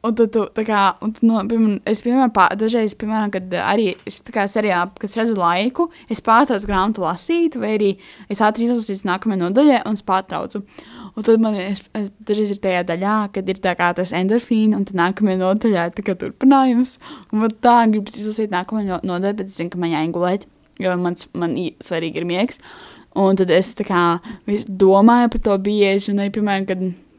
Un 0.00 0.14
tad, 0.16 0.30
tu, 0.32 0.46
tā 0.56 0.62
kā, 0.64 0.82
un 1.04 1.10
tu, 1.12 1.26
no, 1.28 1.42
piemēram, 1.44 1.74
es, 1.90 2.00
piemēram, 2.00 2.30
pā, 2.32 2.46
dažreiz, 2.56 2.94
piemēram, 2.96 3.32
kad 3.34 3.52
arī 3.60 3.90
es 4.08 4.22
tā 4.24 4.32
kā 4.32 4.46
seriālā, 4.48 4.86
kad 4.96 5.10
es 5.10 5.16
redzu 5.18 5.34
laiku, 5.36 5.90
es 6.08 6.22
pārtraucu 6.24 6.70
grāmatu 6.70 7.04
lasīt, 7.04 7.58
vai 7.60 7.74
arī 7.74 7.90
es 8.32 8.40
ātri 8.40 8.64
izlasu 8.64 8.94
līdz 8.94 9.02
nākamajai 9.10 9.40
nodaļai, 9.42 9.82
un 9.90 9.98
es 9.98 10.04
pārtraucu. 10.06 10.62
Un 11.10 11.26
tad 11.26 11.44
man 11.44 11.58
es, 11.60 11.82
es, 11.98 12.08
dažreiz 12.30 12.54
ir 12.54 12.62
tajā 12.64 12.86
daļā, 12.88 13.18
kad 13.34 13.52
ir 13.52 13.60
tā 13.60 13.74
kā 13.76 13.90
tas 13.98 14.14
endorfīns, 14.16 14.78
un 14.78 14.88
tad 14.88 14.96
nākamajā 15.02 15.42
nodaļā 15.42 15.84
ir 15.90 15.94
tā 15.98 16.06
kā 16.06 16.16
turpinājums. 16.24 16.94
Un 17.28 17.44
man 17.44 17.52
tā 17.60 17.76
gribas 17.92 18.16
izlasīt 18.22 18.56
nākamo 18.56 18.86
no- 18.86 19.02
nodaļu, 19.04 19.40
bet 19.42 19.52
es 19.52 19.60
zinu, 19.60 19.74
ka 19.74 19.82
man 19.84 19.92
jāiegulēt, 19.92 20.48
jo 20.80 20.96
mans, 20.96 21.28
man 21.36 21.58
svarīgi 21.84 22.24
ir 22.24 22.28
miegs. 22.30 22.64
Un 23.20 23.36
tad 23.36 23.52
es 23.52 23.74
tā 23.76 23.84
kā 23.84 24.02
domāju 24.48 25.34
par 25.36 25.46
to 25.50 25.60
bieži, 25.68 26.14
un 26.14 26.24
arī, 26.24 26.32
piemēram, 26.38 26.68
kad 26.72 26.88
Eh, 26.88 27.09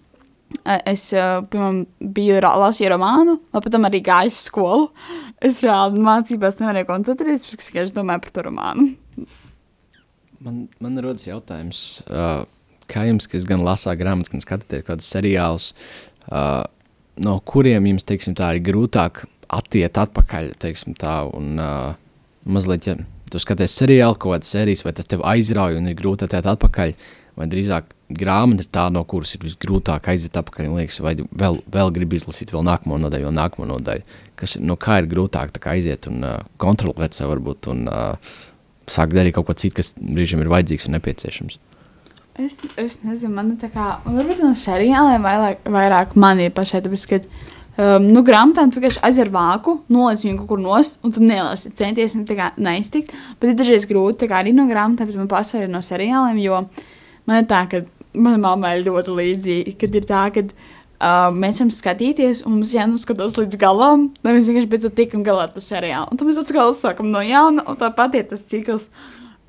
Es, 0.86 1.08
piemēram, 1.14 1.84
biju 2.16 2.42
lasīju 2.44 2.92
romānu, 2.94 3.38
un 3.42 3.64
pēc 3.64 3.74
tam 3.74 3.88
arī 3.88 4.02
gāju 4.06 4.34
uz 4.34 4.40
skolu. 4.48 4.90
Es 5.42 5.62
reāli 5.66 6.02
mācībās 6.06 6.60
nevarēju 6.62 6.90
koncentrēties, 6.90 7.48
bet 7.50 7.64
es 7.64 7.72
vienkārši 7.72 7.96
domāju 7.96 8.26
par 8.26 8.36
to 8.36 8.44
romānu. 8.48 8.88
Man, 10.42 10.66
man 10.82 11.00
rodas 11.06 11.28
jautājums, 11.28 12.02
uh, 12.10 12.44
kā 12.90 13.06
jums, 13.10 13.28
kas 13.30 13.46
gan 13.50 13.64
lasā 13.66 13.94
grāmatas, 13.98 14.32
gan 14.34 14.44
skatāties 14.44 14.86
kādus 14.88 15.10
seriālus, 15.14 15.72
uh, 16.30 16.64
no 17.22 17.38
kuriem 17.46 17.90
jums, 17.92 18.06
teiksim, 18.10 18.36
tā 18.38 18.56
ir 18.56 18.64
grūtāk 18.66 19.24
attiet 19.52 19.98
atpakaļ, 20.02 20.54
teiksim 20.62 20.96
tā, 20.98 21.22
un 21.38 21.62
uh, 21.62 21.94
mazliet, 22.50 22.88
ja 22.90 22.98
tu 23.32 23.42
skaties 23.42 23.78
seriālu, 23.82 24.18
kaut 24.18 24.38
kādas 24.38 24.54
sērijas, 24.56 24.86
vai 24.86 24.96
tas 24.98 25.10
tev 25.10 25.24
aizrauja 25.28 25.80
un 25.80 25.90
ir 25.92 25.98
grūti 26.00 26.28
attiet 26.28 26.50
atpakaļ, 26.52 26.96
vai 27.40 27.48
drīzāk 27.52 27.94
grāmata 28.18 28.66
ir 28.66 28.70
tā, 28.74 28.86
no 28.94 29.04
kuras 29.08 29.34
ir 29.36 29.44
visgrūtāk 29.46 30.12
aiziet 30.14 30.38
atpakaļ, 30.40 30.70
un 30.70 30.80
liekas, 30.82 31.02
vai 31.04 31.16
vēl, 31.18 31.60
vēl 31.72 31.92
gribi 31.96 32.20
izlasīt 32.20 32.54
vēl 32.54 32.66
nākamo 32.68 33.00
nodaļu, 33.02 33.30
vēl 33.30 33.38
nākamo 33.40 33.68
nodaļu, 33.74 34.06
kas, 34.40 34.58
no 34.62 34.78
kā 34.80 35.02
ir 35.02 35.10
grūtāk 35.12 35.54
tā 35.56 35.64
kā 35.64 35.76
aiziet 35.76 36.08
un 36.12 36.24
uh, 36.28 36.40
kontrolēt 36.62 37.18
sev 37.18 37.32
varbūt, 37.34 37.72
un 37.74 37.86
uh, 37.92 38.40
sākt 38.92 39.16
darīt 39.16 39.36
kaut 39.38 39.50
ko 39.50 39.58
citu, 39.58 39.80
kas 39.80 39.94
brīžiem 39.98 40.44
ir 40.44 40.52
vajadzīgs 40.52 40.90
un 40.90 40.98
nepieciešams. 40.98 41.60
Es, 42.40 42.62
es 42.80 43.02
nezinu, 43.04 43.34
man 43.36 43.56
tā 43.60 43.68
kā, 43.72 43.98
un 44.08 44.16
varbūt 44.16 44.40
no 44.44 44.54
seriāliem 44.58 45.26
vairāk, 45.26 45.66
vairāk 45.68 46.14
man 46.20 46.40
ir 46.40 46.54
pašai, 46.56 46.80
tāpēc, 46.86 47.04
ka, 47.10 47.20
um, 47.76 48.08
nu, 48.08 48.24
grāmatām 48.28 48.72
tu 48.72 48.80
vienkārši 48.80 49.04
aizver 49.08 49.32
vāku, 49.34 49.82
noliec 49.92 50.24
viņu 50.24 50.40
kaut 50.40 50.52
kur 50.54 50.62
nost, 50.64 51.02
un 51.04 51.14
tu 51.16 51.24
nelasi, 51.26 51.74
centies 51.78 52.16
kā 52.30 52.54
neiztikt, 52.56 53.12
bet 53.42 53.52
ir 53.52 53.60
dažreiz 53.60 53.88
grūti, 53.90 54.30
kā 54.32 54.40
arī 54.40 54.56
no 54.56 54.66
grāmatām, 54.70 55.12
bet 55.12 55.20
man 55.20 55.30
pārsvarā 55.32 55.68
ir 55.68 55.74
no 55.74 55.84
seriāliem, 55.84 56.40
jo 56.46 56.64
man 57.28 57.44
ir 57.44 57.50
tā, 57.52 57.66
ka 57.72 57.84
mana 58.18 58.38
mamma 58.42 58.76
ir 58.76 58.86
ļoti 58.88 59.18
līdzīga, 59.18 59.76
kad 59.82 59.98
ir 59.98 60.08
tā, 60.10 60.28
ka 60.36 60.46
Uh, 61.02 61.32
mēs 61.34 61.58
varam 61.58 61.72
skatīties, 61.74 62.44
un 62.46 62.60
mums 62.60 62.76
jānoskatās 62.76 63.34
līdz 63.34 63.58
galam, 63.58 64.04
lai 64.22 64.36
mēs 64.36 64.52
vienkārši 64.52 64.70
beidzot 64.70 64.94
tikam 64.94 65.24
galā 65.26 65.48
ar 65.48 65.56
to 65.56 65.64
seriālu. 65.66 66.12
Un 66.14 66.20
tad 66.20 66.30
mēs 66.30 66.38
atkal 66.38 66.70
uzsākam 66.70 67.10
no 67.10 67.24
jauna, 67.26 67.64
un 67.66 67.80
tāpat 67.80 68.20
ir 68.20 68.28
tas 68.30 68.46
cikls. 68.46 68.86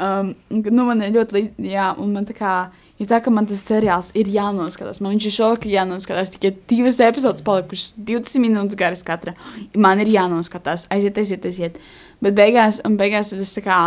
Um, 0.00 0.30
nu, 0.48 0.86
man 0.88 1.04
ir 1.04 1.12
ļoti 1.12 1.36
līdz, 1.36 1.68
jā, 1.68 1.90
un 2.00 2.16
man 2.16 2.24
tā 2.24 2.38
kā 2.38 2.54
ir 2.96 3.10
tā, 3.10 3.20
ka 3.20 3.34
man 3.36 3.50
tas 3.50 3.60
seriāls 3.68 4.08
ir 4.16 4.32
jānoskatās. 4.32 5.02
Man 5.04 5.12
viņš 5.12 5.28
ir 5.28 5.36
šoka 5.36 5.68
jānoskatās. 5.68 6.32
Tikai 6.38 6.54
divas 6.72 6.96
epizodes 7.04 7.44
palikušas, 7.44 7.98
20 8.00 8.46
minūtes 8.46 8.80
garas 8.80 9.04
katra. 9.04 9.36
Man 9.76 10.00
ir 10.00 10.08
jānoskatās, 10.14 10.88
aiziet, 10.88 11.20
aiziet, 11.20 11.44
aiziet. 11.52 11.80
Bet 12.24 12.38
beigās, 12.40 12.80
beigās 12.96 13.34
tad 13.34 13.44
es 13.44 13.52
tā 13.58 13.68
kā 13.68 13.82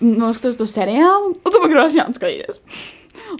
noskatos 0.00 0.56
to 0.56 0.64
seriālu, 0.70 1.34
un 1.36 1.44
tu 1.44 1.60
man 1.60 1.76
gribas 1.76 2.00
jānoskatīties. 2.00 2.64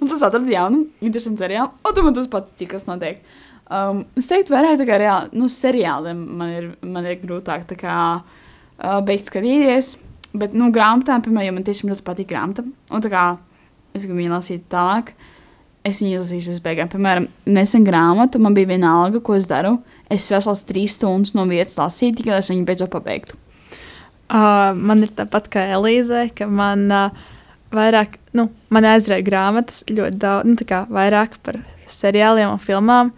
Un 0.01 0.11
tas 0.11 0.25
atrada 0.27 0.51
jaunu, 0.51 0.85
interesantu 1.05 1.45
seriālu, 1.45 1.73
un 1.91 2.09
man 2.09 2.17
tas 2.17 2.31
pats 2.33 2.57
tik, 2.59 2.73
kas 2.75 2.89
notiek. 2.89 3.23
Um, 3.67 4.05
es 4.15 4.29
teiktu, 4.31 4.55
vairāk 4.55 4.79
tā 4.79 4.87
kā 4.87 4.99
reāli, 5.03 5.33
nu, 5.35 5.49
seriāliem 5.51 6.19
man 6.39 6.53
ir, 6.55 6.67
man 6.87 7.07
ir 7.09 7.19
grūtāk 7.23 7.65
tā 7.73 7.79
kā 7.81 7.95
uh, 8.23 9.01
beigt 9.07 9.27
skatīties. 9.31 9.97
Bet, 10.37 10.53
nu, 10.55 10.69
grāmatām, 10.75 11.23
piemēram, 11.25 11.49
ja 11.49 11.55
man 11.57 11.65
tiešām 11.67 11.91
ļoti 11.91 12.05
patīk 12.07 12.29
grāmata, 12.31 12.63
un 12.67 13.03
tā 13.03 13.11
kā 13.11 13.25
es 13.97 14.05
gribu 14.05 14.21
viņu 14.21 14.35
lasīt 14.35 14.67
tālāk, 14.71 15.15
es 15.87 16.03
viņu 16.03 16.19
izlasīšu 16.19 16.53
līdz 16.53 16.63
beigām. 16.65 16.91
Piemēram, 16.93 17.29
nesen 17.49 17.87
grāmatu, 17.87 18.41
man 18.43 18.55
bija 18.55 18.71
viena 18.75 18.93
alga, 19.01 19.23
ko 19.25 19.37
es 19.39 19.49
daru. 19.51 19.79
Es 20.13 20.29
vesels 20.31 20.67
trīs 20.69 20.99
stundas 20.99 21.33
no 21.35 21.47
vietas 21.49 21.79
lasīju, 21.81 22.19
tikai 22.21 22.35
lai 22.35 22.43
es 22.43 22.53
viņu 22.53 22.67
beidzot 22.69 22.93
pabeigtu. 22.93 23.39
Uh, 24.27 24.75
man 24.75 25.05
ir 25.07 25.15
tāpat 25.15 25.49
kā 25.51 25.65
Elīze, 25.77 26.27
ka 26.37 26.49
man 26.51 26.87
uh, 26.91 27.27
vairāk, 27.75 28.19
nu, 28.37 28.49
man 28.73 28.87
aizrauja 28.89 29.25
grāmatas 29.27 29.83
ļoti 29.91 30.21
daudz, 30.23 30.49
nu, 30.49 30.57
tā 30.61 30.67
kā 30.69 30.83
vairāk 30.93 31.39
par 31.47 31.61
seriāliem 31.91 32.53
un 32.53 32.63
filmām. 32.63 33.15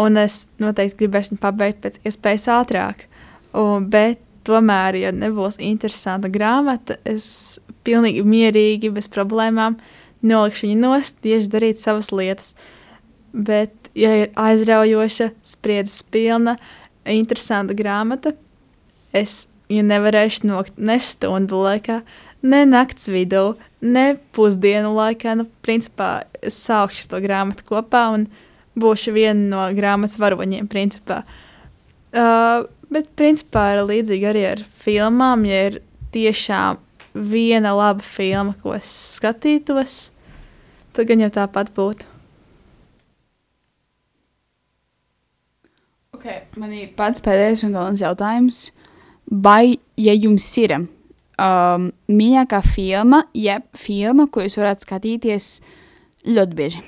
Un 0.00 0.18
es 0.18 0.44
noteikti 0.58 1.04
gribēšu 1.04 1.34
viņu 1.34 1.42
pabeigt 1.42 1.82
pēc 1.84 2.00
iespējas 2.02 2.48
ātrāk. 2.50 3.04
Un, 3.54 3.86
bet 3.90 4.18
tomēr, 4.46 4.98
ja 4.98 5.12
nebūs 5.14 5.60
interesanta 5.62 6.30
grāmata, 6.32 6.98
es 7.06 7.60
pilnīgi 7.86 8.24
mierīgi, 8.26 8.90
bez 8.94 9.08
problēmām 9.12 9.78
nolikšu 10.24 10.68
viņu 10.68 10.80
nost, 10.80 11.20
tieši 11.24 11.52
darīt 11.52 11.82
savas 11.82 12.10
lietas. 12.14 12.54
Bet, 13.34 13.74
ja 13.98 14.12
ir 14.24 14.34
aizraujoša, 14.38 15.30
spriedzes 15.46 16.02
pilna, 16.10 16.56
interesanta 17.06 17.76
grāmata, 17.76 18.34
es 19.14 19.44
viņu 19.70 19.86
nevarēšu 19.88 20.48
nokt 20.50 20.78
ne 20.78 20.98
stundu 21.02 21.62
laikā, 21.64 22.00
ne 22.44 22.62
nakts 22.68 23.08
vidū, 23.10 23.54
ne 23.80 24.14
pusdienu 24.36 24.92
laikā. 24.96 25.34
Nu, 25.38 25.48
principā 25.64 26.24
es 26.44 26.58
saukšu 26.66 27.08
to 27.12 27.20
grāmatu 27.24 27.66
kopā 27.68 28.06
un 28.14 28.28
būšu 28.80 29.14
viena 29.16 29.48
no 29.50 29.66
grāmatas 29.76 30.18
varoņiem, 30.20 30.68
principā. 30.70 31.22
Uh, 32.14 32.66
bet, 32.92 33.10
principā, 33.18 33.72
ir 33.74 33.84
līdzīgi 33.88 34.30
arī 34.30 34.46
ar 34.52 34.64
filmām. 34.84 35.46
Ja 35.48 35.68
ir 35.70 35.80
tiešām 36.14 36.80
viena 37.14 37.74
laba 37.74 38.04
filma, 38.04 38.56
ko 38.62 38.74
es 38.76 38.90
skatītos, 39.18 40.10
tad 40.94 41.08
gan 41.10 41.22
jau 41.24 41.30
tāpat 41.40 41.72
būtu. 41.74 42.10
Okay, 46.14 46.44
man 46.56 46.72
ir 46.72 46.92
pats 46.96 47.20
pēdējais 47.24 47.66
un 47.66 47.74
galvenais 47.74 48.00
jautājums. 48.00 48.60
Vai, 49.28 49.76
ja 49.98 50.14
jums 50.14 50.46
ir 50.60 50.76
um, 51.38 51.88
mīļākā 52.10 52.60
filma, 52.66 53.24
jeb 53.36 53.66
filma, 53.78 54.26
ko 54.30 54.44
jūs 54.44 54.58
varētu 54.60 54.86
skatīties 54.86 55.48
ļoti 56.28 56.58
bieži? 56.58 56.82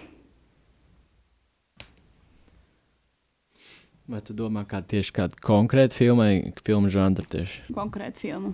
Vai 4.06 4.20
tu 4.22 4.36
domā, 4.38 4.62
kā 4.68 4.78
tieši 4.86 5.14
kāda 5.16 5.40
konkrēta 5.42 5.96
filma, 5.96 6.28
filmu 6.62 6.90
žanra 6.92 7.26
tieši? 7.26 7.64
Konkrēta 7.74 8.22
filma. 8.22 8.52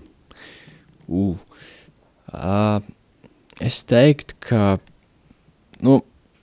Uh. 1.12 1.36
Uh, 2.32 2.80
es 3.61 3.82
teiktu, 3.84 4.38
ka 4.40 4.78
nu, 5.84 5.99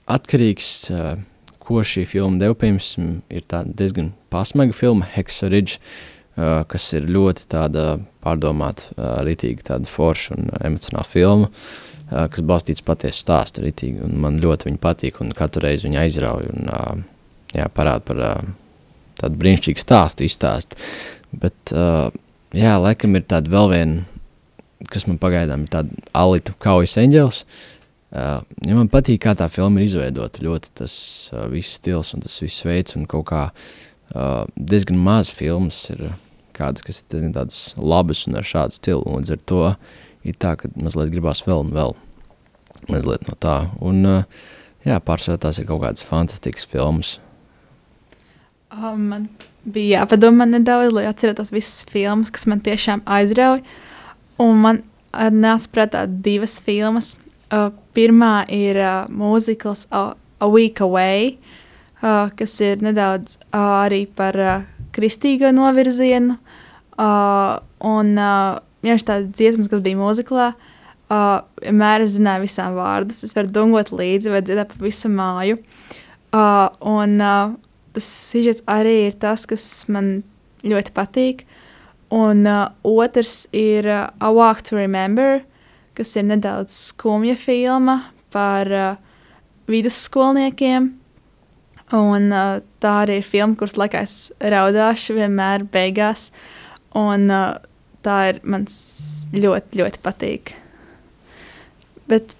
atkarīgs 0.06 0.70
uh, 0.94 1.18
ko 1.58 1.82
šī 1.82 2.04
filma 2.06 2.38
deva 2.38 2.54
pirms, 2.58 2.92
ir 3.34 3.42
diezgan 3.74 4.12
pasmaga 4.30 4.76
filma, 4.78 5.08
Hexaridge, 5.10 5.80
uh, 5.80 6.19
kas 6.70 6.88
ir 6.96 7.08
ļoti 7.10 7.46
pārdomāta, 8.24 8.90
uh, 8.96 9.14
rītīga, 9.26 9.66
tāda 9.72 9.90
forša 9.90 10.36
un 10.36 10.50
emocionāla 10.60 11.08
filma, 11.08 11.50
kas 12.10 12.42
balstīts 12.42 12.82
patiesu 12.82 13.22
stāstu. 13.22 13.62
Ritīgi, 13.62 14.02
man 14.02 14.40
ļoti 14.42 14.66
viņa 14.66 14.80
patīk 14.82 15.20
un 15.22 15.30
katru 15.36 15.62
reizi 15.62 15.86
viņa 15.86 16.00
aizrauja 16.02 16.50
un 16.50 17.04
jā, 17.54 17.68
parāda 17.70 18.02
par 18.02 18.22
tādu 19.20 19.38
brīnišķīgu 19.38 19.78
stāstu 19.78 20.26
izstāst. 20.26 20.74
Bet, 21.30 21.70
jā, 21.70 22.72
laikam 22.82 23.14
ir 23.14 23.28
tāda 23.30 23.54
vēl 23.54 23.70
viena, 23.70 24.02
kas 24.90 25.06
man 25.06 25.20
pagaidām 25.22 25.68
ir 25.68 25.70
tāda 25.70 26.02
Alita 26.18 26.56
kaujas 26.58 26.96
eņģels. 26.98 27.44
Uh, 28.10 28.40
ja 28.66 28.74
man 28.74 28.88
patīk, 28.90 29.20
kā 29.22 29.36
tā 29.38 29.46
filma 29.46 29.78
ir 29.78 29.86
izveidota, 29.86 30.42
ļoti 30.42 30.72
tas 30.80 30.94
uh, 31.30 31.44
viss 31.52 31.76
stils 31.78 32.10
un 32.16 32.24
tas 32.24 32.40
viss 32.42 32.64
veids 32.66 32.96
un 32.98 33.04
kaut 33.10 33.28
kā 33.28 33.42
uh, 33.54 34.48
diezgan 34.56 34.98
maz 34.98 35.30
filmas 35.30 35.84
ir 35.94 36.08
kādas, 36.60 36.84
kas 36.86 37.02
ir 37.16 37.32
tādas 37.36 37.58
labas 37.76 38.26
un 38.28 38.38
ar 38.40 38.46
šādu 38.46 38.76
stilu, 38.76 39.02
un 39.06 39.22
līdz 39.22 39.34
ar 39.36 39.42
to 39.52 39.64
ir 40.28 40.38
tā, 40.40 40.54
ka 40.60 40.70
mazliet 40.76 41.12
gribās 41.14 41.42
vēl 41.46 41.64
un 41.64 41.74
vēl 41.74 41.96
mazliet 42.92 43.26
no 43.28 43.36
tā. 43.40 43.56
Un, 43.80 44.04
uh, 44.06 44.46
jā, 44.86 45.00
pārsvarā 45.02 45.40
tās 45.40 45.58
ir 45.60 45.68
kaut 45.68 45.82
kādas 45.86 46.06
fantastiskas 46.06 46.68
filmas, 46.68 47.16
Oh, 48.70 48.94
man 48.94 49.26
bija 49.66 49.98
jāpadomā 49.98 50.46
nedaudz, 50.46 50.92
lai 50.94 51.08
atcerētos 51.10 51.50
visas 51.50 51.82
filmas, 51.90 52.30
kas 52.30 52.46
man 52.46 52.60
tiešām 52.62 53.02
aizrauja. 53.02 53.64
Un 54.40 54.60
man 54.62 54.78
nāca 55.10 55.72
prātā 55.74 56.04
divas 56.06 56.60
filmas. 56.62 57.16
Uh, 57.50 57.72
pirmā 57.98 58.44
ir 58.54 58.78
uh, 58.78 59.08
mūzikls 59.10 59.88
uh, 59.90 60.12
A 60.38 60.46
Week 60.46 60.78
Away, 60.80 61.32
uh, 61.98 62.30
kas 62.38 62.54
ir 62.62 62.84
nedaudz 62.86 63.40
uh, 63.48 63.82
arī 63.82 64.04
par 64.06 64.38
uh, 64.38 64.68
kristīgo 65.00 65.50
novirzienu. 65.56 66.36
Uh, 67.00 67.56
un 67.88 68.12
uh, 68.20 68.60
vienkārši 68.84 69.08
tādas 69.08 69.30
dziesmas, 69.32 69.70
kas 69.72 69.80
bija 69.84 69.96
mūziklā, 69.96 70.50
uh, 70.52 71.40
vienmēr 71.64 72.04
es 72.04 72.18
zināju 72.18 72.44
visām 72.44 72.76
vārdus. 72.76 73.24
Es 73.24 73.32
varu 73.36 73.52
dungot 73.54 73.92
līdzi 73.94 74.32
vai 74.34 74.42
dziedāt 74.44 74.74
pa 74.74 74.84
visu 74.84 75.08
māju. 75.12 75.60
Uh, 76.30 76.68
un, 76.86 77.16
uh, 77.24 77.56
tas 77.96 78.12
sižets 78.30 78.62
arī 78.70 79.08
ir 79.08 79.16
tas, 79.20 79.46
kas 79.48 79.64
man 79.88 80.20
ļoti 80.66 80.94
patīk. 80.96 81.44
Un 82.14 82.44
uh, 82.48 82.68
otrs 82.84 83.46
ir 83.56 83.88
uh, 83.88 84.08
A 84.20 84.32
Walk 84.34 84.64
to 84.68 84.76
Remember, 84.76 85.40
kas 85.96 86.12
ir 86.18 86.28
nedaudz 86.28 86.74
skumja 86.90 87.36
filma 87.38 88.02
par 88.34 88.70
uh, 88.70 88.96
vidusskolniekiem. 89.70 90.99
Un, 91.96 92.28
uh, 92.30 92.60
tā 92.82 92.92
arī 93.04 93.18
ir 93.18 93.26
filma, 93.26 93.56
kuras 93.58 93.74
laikā 93.80 94.04
es 94.06 94.16
raudāšu 94.38 95.16
vienmēr 95.16 95.64
beigās. 95.74 96.28
Un, 96.94 97.26
uh, 97.34 97.58
tā 98.06 98.18
ir 98.30 98.40
mans 98.46 98.76
ļoti, 99.34 99.80
ļoti 99.80 100.02
patīk. 100.04 100.54
Bet 102.10 102.36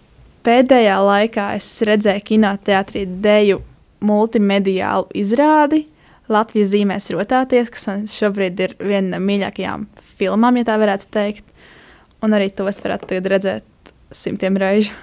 pēdējā 0.46 0.96
laikā 1.02 1.50
es 1.58 1.68
redzēju 1.86 2.26
kinoteātrī 2.30 3.04
deju 3.22 3.60
multimediālu 4.06 5.10
izrādi. 5.18 5.84
Latvijas 6.30 6.70
zīmēs 6.70 7.10
rotāties, 7.10 7.72
kas 7.74 7.88
man 7.90 8.06
šobrīd 8.10 8.62
ir 8.62 8.76
viena 8.78 9.16
no 9.16 9.24
mīļākajām 9.26 9.88
filmām, 10.14 10.60
ja 10.60 10.68
tā 10.68 10.78
varētu 10.78 11.10
teikt. 11.10 11.46
Un 12.22 12.36
arī 12.36 12.50
to 12.54 12.68
es 12.70 12.78
varētu 12.84 13.18
redzēt 13.26 13.92
simtiem 14.14 14.58
reižu. 14.60 14.94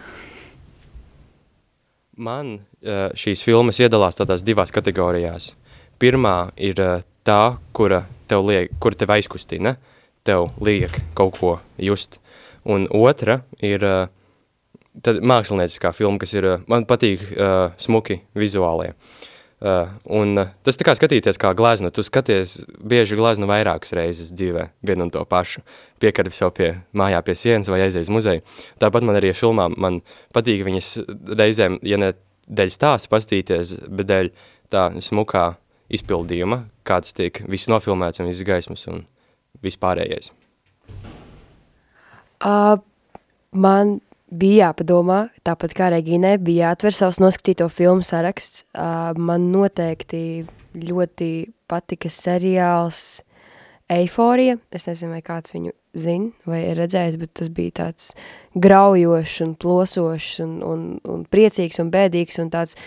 Man 2.18 2.60
šīs 2.88 3.44
filmas 3.44 3.82
iedalās 3.84 4.20
tādās 4.20 4.46
divās 4.48 4.72
kategorijās. 4.72 5.52
Pirmā 6.00 6.52
ir 6.56 6.80
tā, 7.28 7.42
kura 7.76 8.06
tev, 8.30 8.46
liek, 8.48 8.72
kura 8.80 8.96
tev 9.00 9.12
aizkustina, 9.18 9.76
tev 10.28 10.48
liek 10.64 11.02
kaut 11.18 11.40
ko 11.40 11.58
just. 11.82 12.22
Un 12.68 12.88
otra 12.92 13.42
ir 13.64 13.84
uh, 13.88 14.08
tad 15.04 15.22
mākslinieckā 15.24 15.94
filma, 15.96 16.20
kas 16.22 16.36
ir, 16.38 16.50
man 16.70 16.86
patīk 16.90 17.24
uh, 17.36 17.72
smuki 17.82 18.22
vizuālie. 18.38 18.94
Uh, 19.58 19.90
un 20.14 20.38
uh, 20.38 20.52
tas 20.62 20.78
tā 20.78 20.86
kā 20.86 20.94
skatīties 20.94 21.40
kā 21.42 21.50
gleznu, 21.58 21.90
tu 21.90 22.04
skaties 22.06 22.60
bieži 22.78 23.18
gleznu 23.18 23.48
vairākas 23.50 23.96
reizes 23.98 24.30
dzīvē, 24.36 24.68
vienu 24.86 25.08
un 25.08 25.14
to 25.14 25.24
pašu, 25.26 25.64
piekari 26.04 26.34
sev 26.36 26.52
pie 26.58 26.76
mājā 26.98 27.24
pie 27.26 27.34
sienas 27.40 27.72
vai 27.74 27.82
aizies 27.88 28.12
muzeju. 28.14 28.44
Tāpat 28.84 29.08
man 29.08 29.18
arī 29.18 29.34
filmām, 29.34 29.74
man 29.82 30.04
patīk 30.36 30.62
viņas 30.68 30.92
reizēm, 31.40 31.80
ja 31.82 31.98
ne 31.98 32.14
dēļ 32.48 32.74
stāsta 32.74 33.12
pastīties, 33.12 33.78
bet 33.88 34.10
dēļ 34.10 34.32
tā 34.74 34.90
smukā 35.04 35.52
izpildījuma, 35.94 36.66
kāds 36.88 37.16
tiek 37.16 37.44
viss 37.48 37.70
nofilmēts 37.72 38.22
un 38.24 38.30
viss 38.32 38.46
gaismas 38.48 38.88
un 38.92 39.06
vispārējais. 39.64 40.32
Uh, 42.44 42.78
man 43.52 43.98
bija 44.28 44.68
jāpadomā, 44.68 45.28
tāpat 45.48 45.74
kā 45.78 45.90
Regīnai, 45.94 46.36
bija 46.44 46.72
jāatver 46.72 46.96
savs 46.96 47.22
noskatīto 47.24 47.70
filmu 47.72 48.06
saraksts. 48.06 48.66
Uh, 48.76 49.16
man 49.18 49.50
noteikti 49.54 50.46
ļoti 50.78 51.32
patika 51.68 52.12
seriāls 52.12 53.24
Eiforija. 53.92 54.58
Es 54.76 54.88
nezinu, 54.90 55.16
vai 55.16 55.24
kāds 55.26 55.56
viņu 55.56 55.72
zina 56.02 56.32
vai 56.48 56.64
ir 56.70 56.78
redzējis, 56.80 57.18
bet 57.22 57.34
tas 57.40 57.50
bija 57.54 57.76
tāds 57.82 58.12
graujošs 58.58 59.40
un 59.46 59.56
plosošs 59.60 60.42
un, 60.46 60.58
un, 60.66 60.86
un 61.08 61.26
priecīgs 61.32 61.82
un 61.84 61.92
bēdīgs 61.94 62.40
un 62.44 62.52
tāds, 62.54 62.78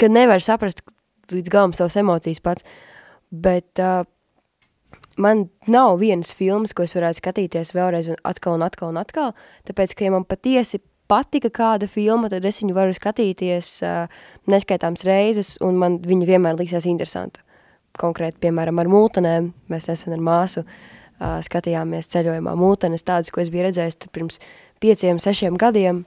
ka 0.00 0.10
nevar 0.10 0.42
saprast 0.44 0.82
līdz 1.32 1.52
galam 1.52 1.74
savas 1.76 1.96
emocijas 2.00 2.42
pats. 2.44 2.66
Bet 3.30 3.80
uh, 3.82 4.04
man 5.16 5.48
nav 5.70 5.98
vienas 6.02 6.32
filmas, 6.36 6.74
ko 6.74 6.86
es 6.86 6.94
varētu 6.96 7.22
skatīties 7.22 7.74
vēlreiz 7.74 8.10
un 8.12 8.20
atkal 8.26 8.58
un 8.58 8.66
atkal 8.66 8.92
un 8.92 9.00
atkal, 9.00 9.32
tāpēc, 9.68 9.94
ka 9.96 10.06
ja 10.06 10.14
man 10.14 10.26
patiesi 10.28 10.82
patika 11.10 11.50
kāda 11.52 11.88
filma, 11.90 12.30
tad 12.32 12.44
es 12.48 12.62
viņu 12.62 12.76
varu 12.76 12.94
skatīties 12.96 13.76
uh, 13.84 14.04
neskaitāms 14.50 15.04
reizes, 15.08 15.56
un 15.64 15.80
man 15.80 15.98
viņa 16.04 16.30
vienmēr 16.30 16.60
liksies 16.60 16.88
interesanta. 16.90 17.42
Konkrēti, 18.00 18.40
piemēram, 18.42 18.80
ar 18.82 18.90
mūtenēm, 18.90 19.52
mēs 19.70 19.86
nesen 19.86 20.16
ar 20.16 20.22
māsu 20.24 20.64
uh, 20.64 20.78
skatījāmies 21.20 22.10
ceļojumā 22.12 22.54
mūtenes, 22.58 23.06
tādas, 23.06 23.30
ko 23.32 23.42
es 23.42 23.52
biju 23.52 23.68
redzējis 23.68 24.00
tur 24.02 24.12
pirms 24.14 24.40
pieciem, 24.82 25.20
sešiem 25.22 25.58
gadiem, 25.60 26.02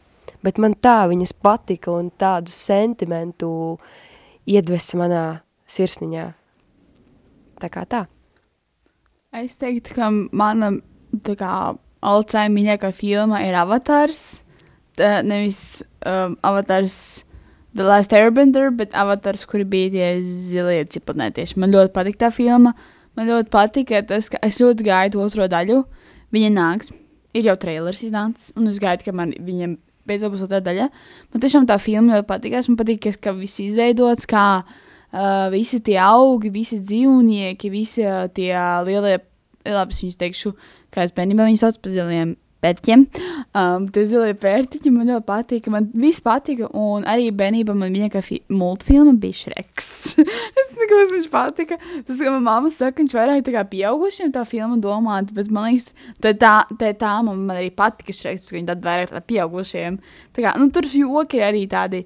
bet 0.46 0.60
man 0.62 0.76
tā 0.76 1.06
viņas 1.10 1.34
patika 1.44 1.94
un 1.96 2.12
tādu 2.20 2.54
sentimentu 2.54 3.50
iedvesa 4.48 5.00
manā 5.00 5.24
sirsniņā. 5.68 6.28
Tā 7.58 7.70
kā 7.74 7.86
tā. 7.90 8.06
Es 9.36 9.58
teiktu, 9.60 9.96
ka 9.98 10.10
mana 10.12 10.72
tā 11.26 11.36
kā 11.40 11.54
alcēja 12.06 12.52
mīļākā 12.54 12.92
filma 12.96 13.42
ir 13.46 13.58
Avatars. 13.58 14.44
Tā, 14.98 15.22
nevis 15.26 15.84
um, 16.08 16.38
Avatars 16.46 17.24
The 17.78 17.86
Last 17.86 18.14
Airbender, 18.16 18.72
bet 18.74 18.96
Avatars, 18.98 19.44
kuri 19.46 19.66
bija 19.68 19.92
tie 19.94 20.08
zilie 20.42 20.86
cipatnētieši. 20.90 21.60
Man 21.62 21.74
ļoti 21.76 21.94
patika 21.94 22.26
tā 22.26 22.32
filma. 22.34 22.74
Man 23.18 23.30
ļoti 23.32 23.52
patika 23.54 24.04
tas, 24.06 24.30
ka 24.30 24.40
es 24.46 24.60
ļoti 24.62 24.86
gaidu 24.86 25.22
otro 25.24 25.48
daļu. 25.50 25.82
Viņa 26.36 26.50
nāks, 26.54 26.92
ir 27.38 27.50
jau 27.50 27.56
trailers 27.60 28.04
iznācis, 28.06 28.52
un 28.60 28.70
es 28.70 28.80
gaidu, 28.84 29.08
ka 29.08 29.14
man 29.16 29.32
viņam 29.34 29.78
beidzot 30.08 30.34
būs 30.34 30.46
otrā 30.46 30.62
daļa. 30.64 30.90
Man 31.34 31.44
tiešām 31.44 31.68
tā 31.70 31.80
filma 31.82 32.18
ļoti 32.18 32.30
patīkās. 32.30 32.70
Man 32.72 32.80
patīk, 32.80 33.10
ka 33.24 33.34
viss 33.36 33.62
izveidots, 33.64 34.28
kā 34.30 34.48
uh, 34.62 35.48
visi 35.54 35.82
tie 35.84 35.98
augi, 36.04 36.52
visi 36.54 36.80
dzīvnieki, 36.84 37.72
visi 37.74 38.06
tie 38.38 38.52
lielie, 38.88 39.18
labi, 39.68 39.96
es 39.96 40.04
viņus 40.04 40.22
teikšu, 40.22 40.54
kā 40.94 41.08
es 41.08 41.16
bērnībā 41.16 41.48
viņus 41.48 41.66
sauc 41.66 41.82
par 41.84 41.96
ziliem 41.96 42.36
pērtiķiem. 42.68 43.06
Um, 43.58 43.88
tie 43.94 44.04
zilie 44.10 44.36
pērtiķi 44.38 44.92
man 44.94 45.10
ļoti 45.12 45.26
patika. 45.28 45.74
Man 45.74 45.90
viss 45.98 46.24
patika, 46.24 46.70
un 46.78 47.08
arī 47.10 47.30
bērnībā 47.36 47.76
man 47.78 47.96
kā 48.12 48.22
multfilma 48.54 49.16
bija 49.22 49.42
Šreks. 49.46 49.90
es 50.60 50.70
nezinu, 50.74 50.90
kas 50.92 51.16
viņš 51.16 51.30
patika. 51.34 51.80
Tas, 52.08 52.20
ka 52.20 52.34
man 52.34 52.46
mamma 52.46 52.72
saka, 52.74 53.00
viņš 53.02 53.16
vairāk 53.18 53.44
tā 53.48 53.56
kā 53.56 53.64
pieaugušiem 53.72 54.34
tā 54.36 54.44
filma 54.48 54.80
domāt, 54.84 55.32
bet 55.36 55.52
man 55.54 55.72
liekas, 55.72 55.92
tā, 56.24 56.34
tā, 56.38 56.54
tā, 56.78 56.94
tā 57.00 57.16
man, 57.26 57.48
man 57.48 57.58
arī 57.58 57.72
patika 57.76 58.16
Šreks, 58.16 58.48
ka 58.50 58.58
viņi 58.58 58.72
tad 58.72 58.86
vairāk 58.86 59.16
tā 59.16 59.24
pieaugušiem. 59.34 60.00
Tā 60.36 60.46
kā, 60.46 60.56
nu, 60.60 60.70
tur 60.74 60.88
joki 60.92 61.42
ir 61.42 61.48
arī 61.48 61.66
tādi 61.72 62.04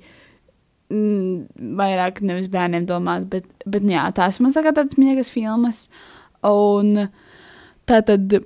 mm, 0.91 1.75
vairāk 1.81 2.23
nevis 2.25 2.49
bērniem 2.53 2.87
domāt, 2.89 3.27
bet, 3.31 3.49
bet 3.65 3.85
jā, 3.89 4.07
tās 4.15 4.41
man 4.43 4.53
saka 4.53 4.75
tādas 4.77 4.99
mīļākas 4.99 5.33
filmas. 5.33 5.85
Un 6.47 6.95
tā 7.89 7.99
tad 8.05 8.41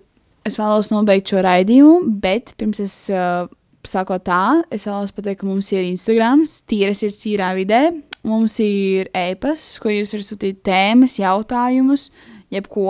es 0.45 0.57
vēlos 0.59 0.91
nobeigt 0.93 1.31
šo 1.31 1.43
raidījumu, 1.45 2.17
bet 2.21 2.53
pirms 2.59 2.81
es 2.83 2.95
uh, 3.13 3.47
sākot 3.85 4.23
tā, 4.25 4.61
es 4.73 4.85
vēlos 4.87 5.13
pateikt, 5.15 5.41
ka 5.41 5.49
mums 5.49 5.71
ir 5.73 5.85
Instagram, 5.85 6.45
tīras 6.69 7.03
ir 7.05 7.13
cīrā 7.13 7.51
vidē, 7.57 7.81
mums 8.25 8.57
ir 8.63 9.09
e-pasts, 9.15 9.79
ko 9.81 9.93
jūs 9.93 10.15
varat 10.15 10.29
sūtīt 10.29 10.61
tēmas, 10.65 11.19
jautājumus, 11.21 12.09
jebko. 12.53 12.89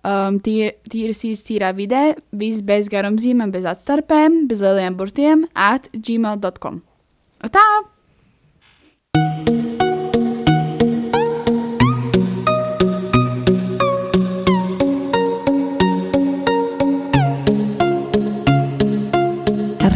Um, 0.00 0.38
tīr, 0.40 0.78
tīras 0.88 1.20
īsti 1.28 1.52
tīrā 1.52 1.74
vidē, 1.76 2.04
viss 2.32 2.64
bez 2.64 2.88
garumzīmēm, 2.92 3.52
bez 3.52 3.68
atstarpēm, 3.68 4.46
bez 4.48 4.64
lieliem 4.64 4.96
burtiem, 4.96 5.44
at 5.52 5.90
gmail.com. 5.92 6.80
Tā! 7.52 7.66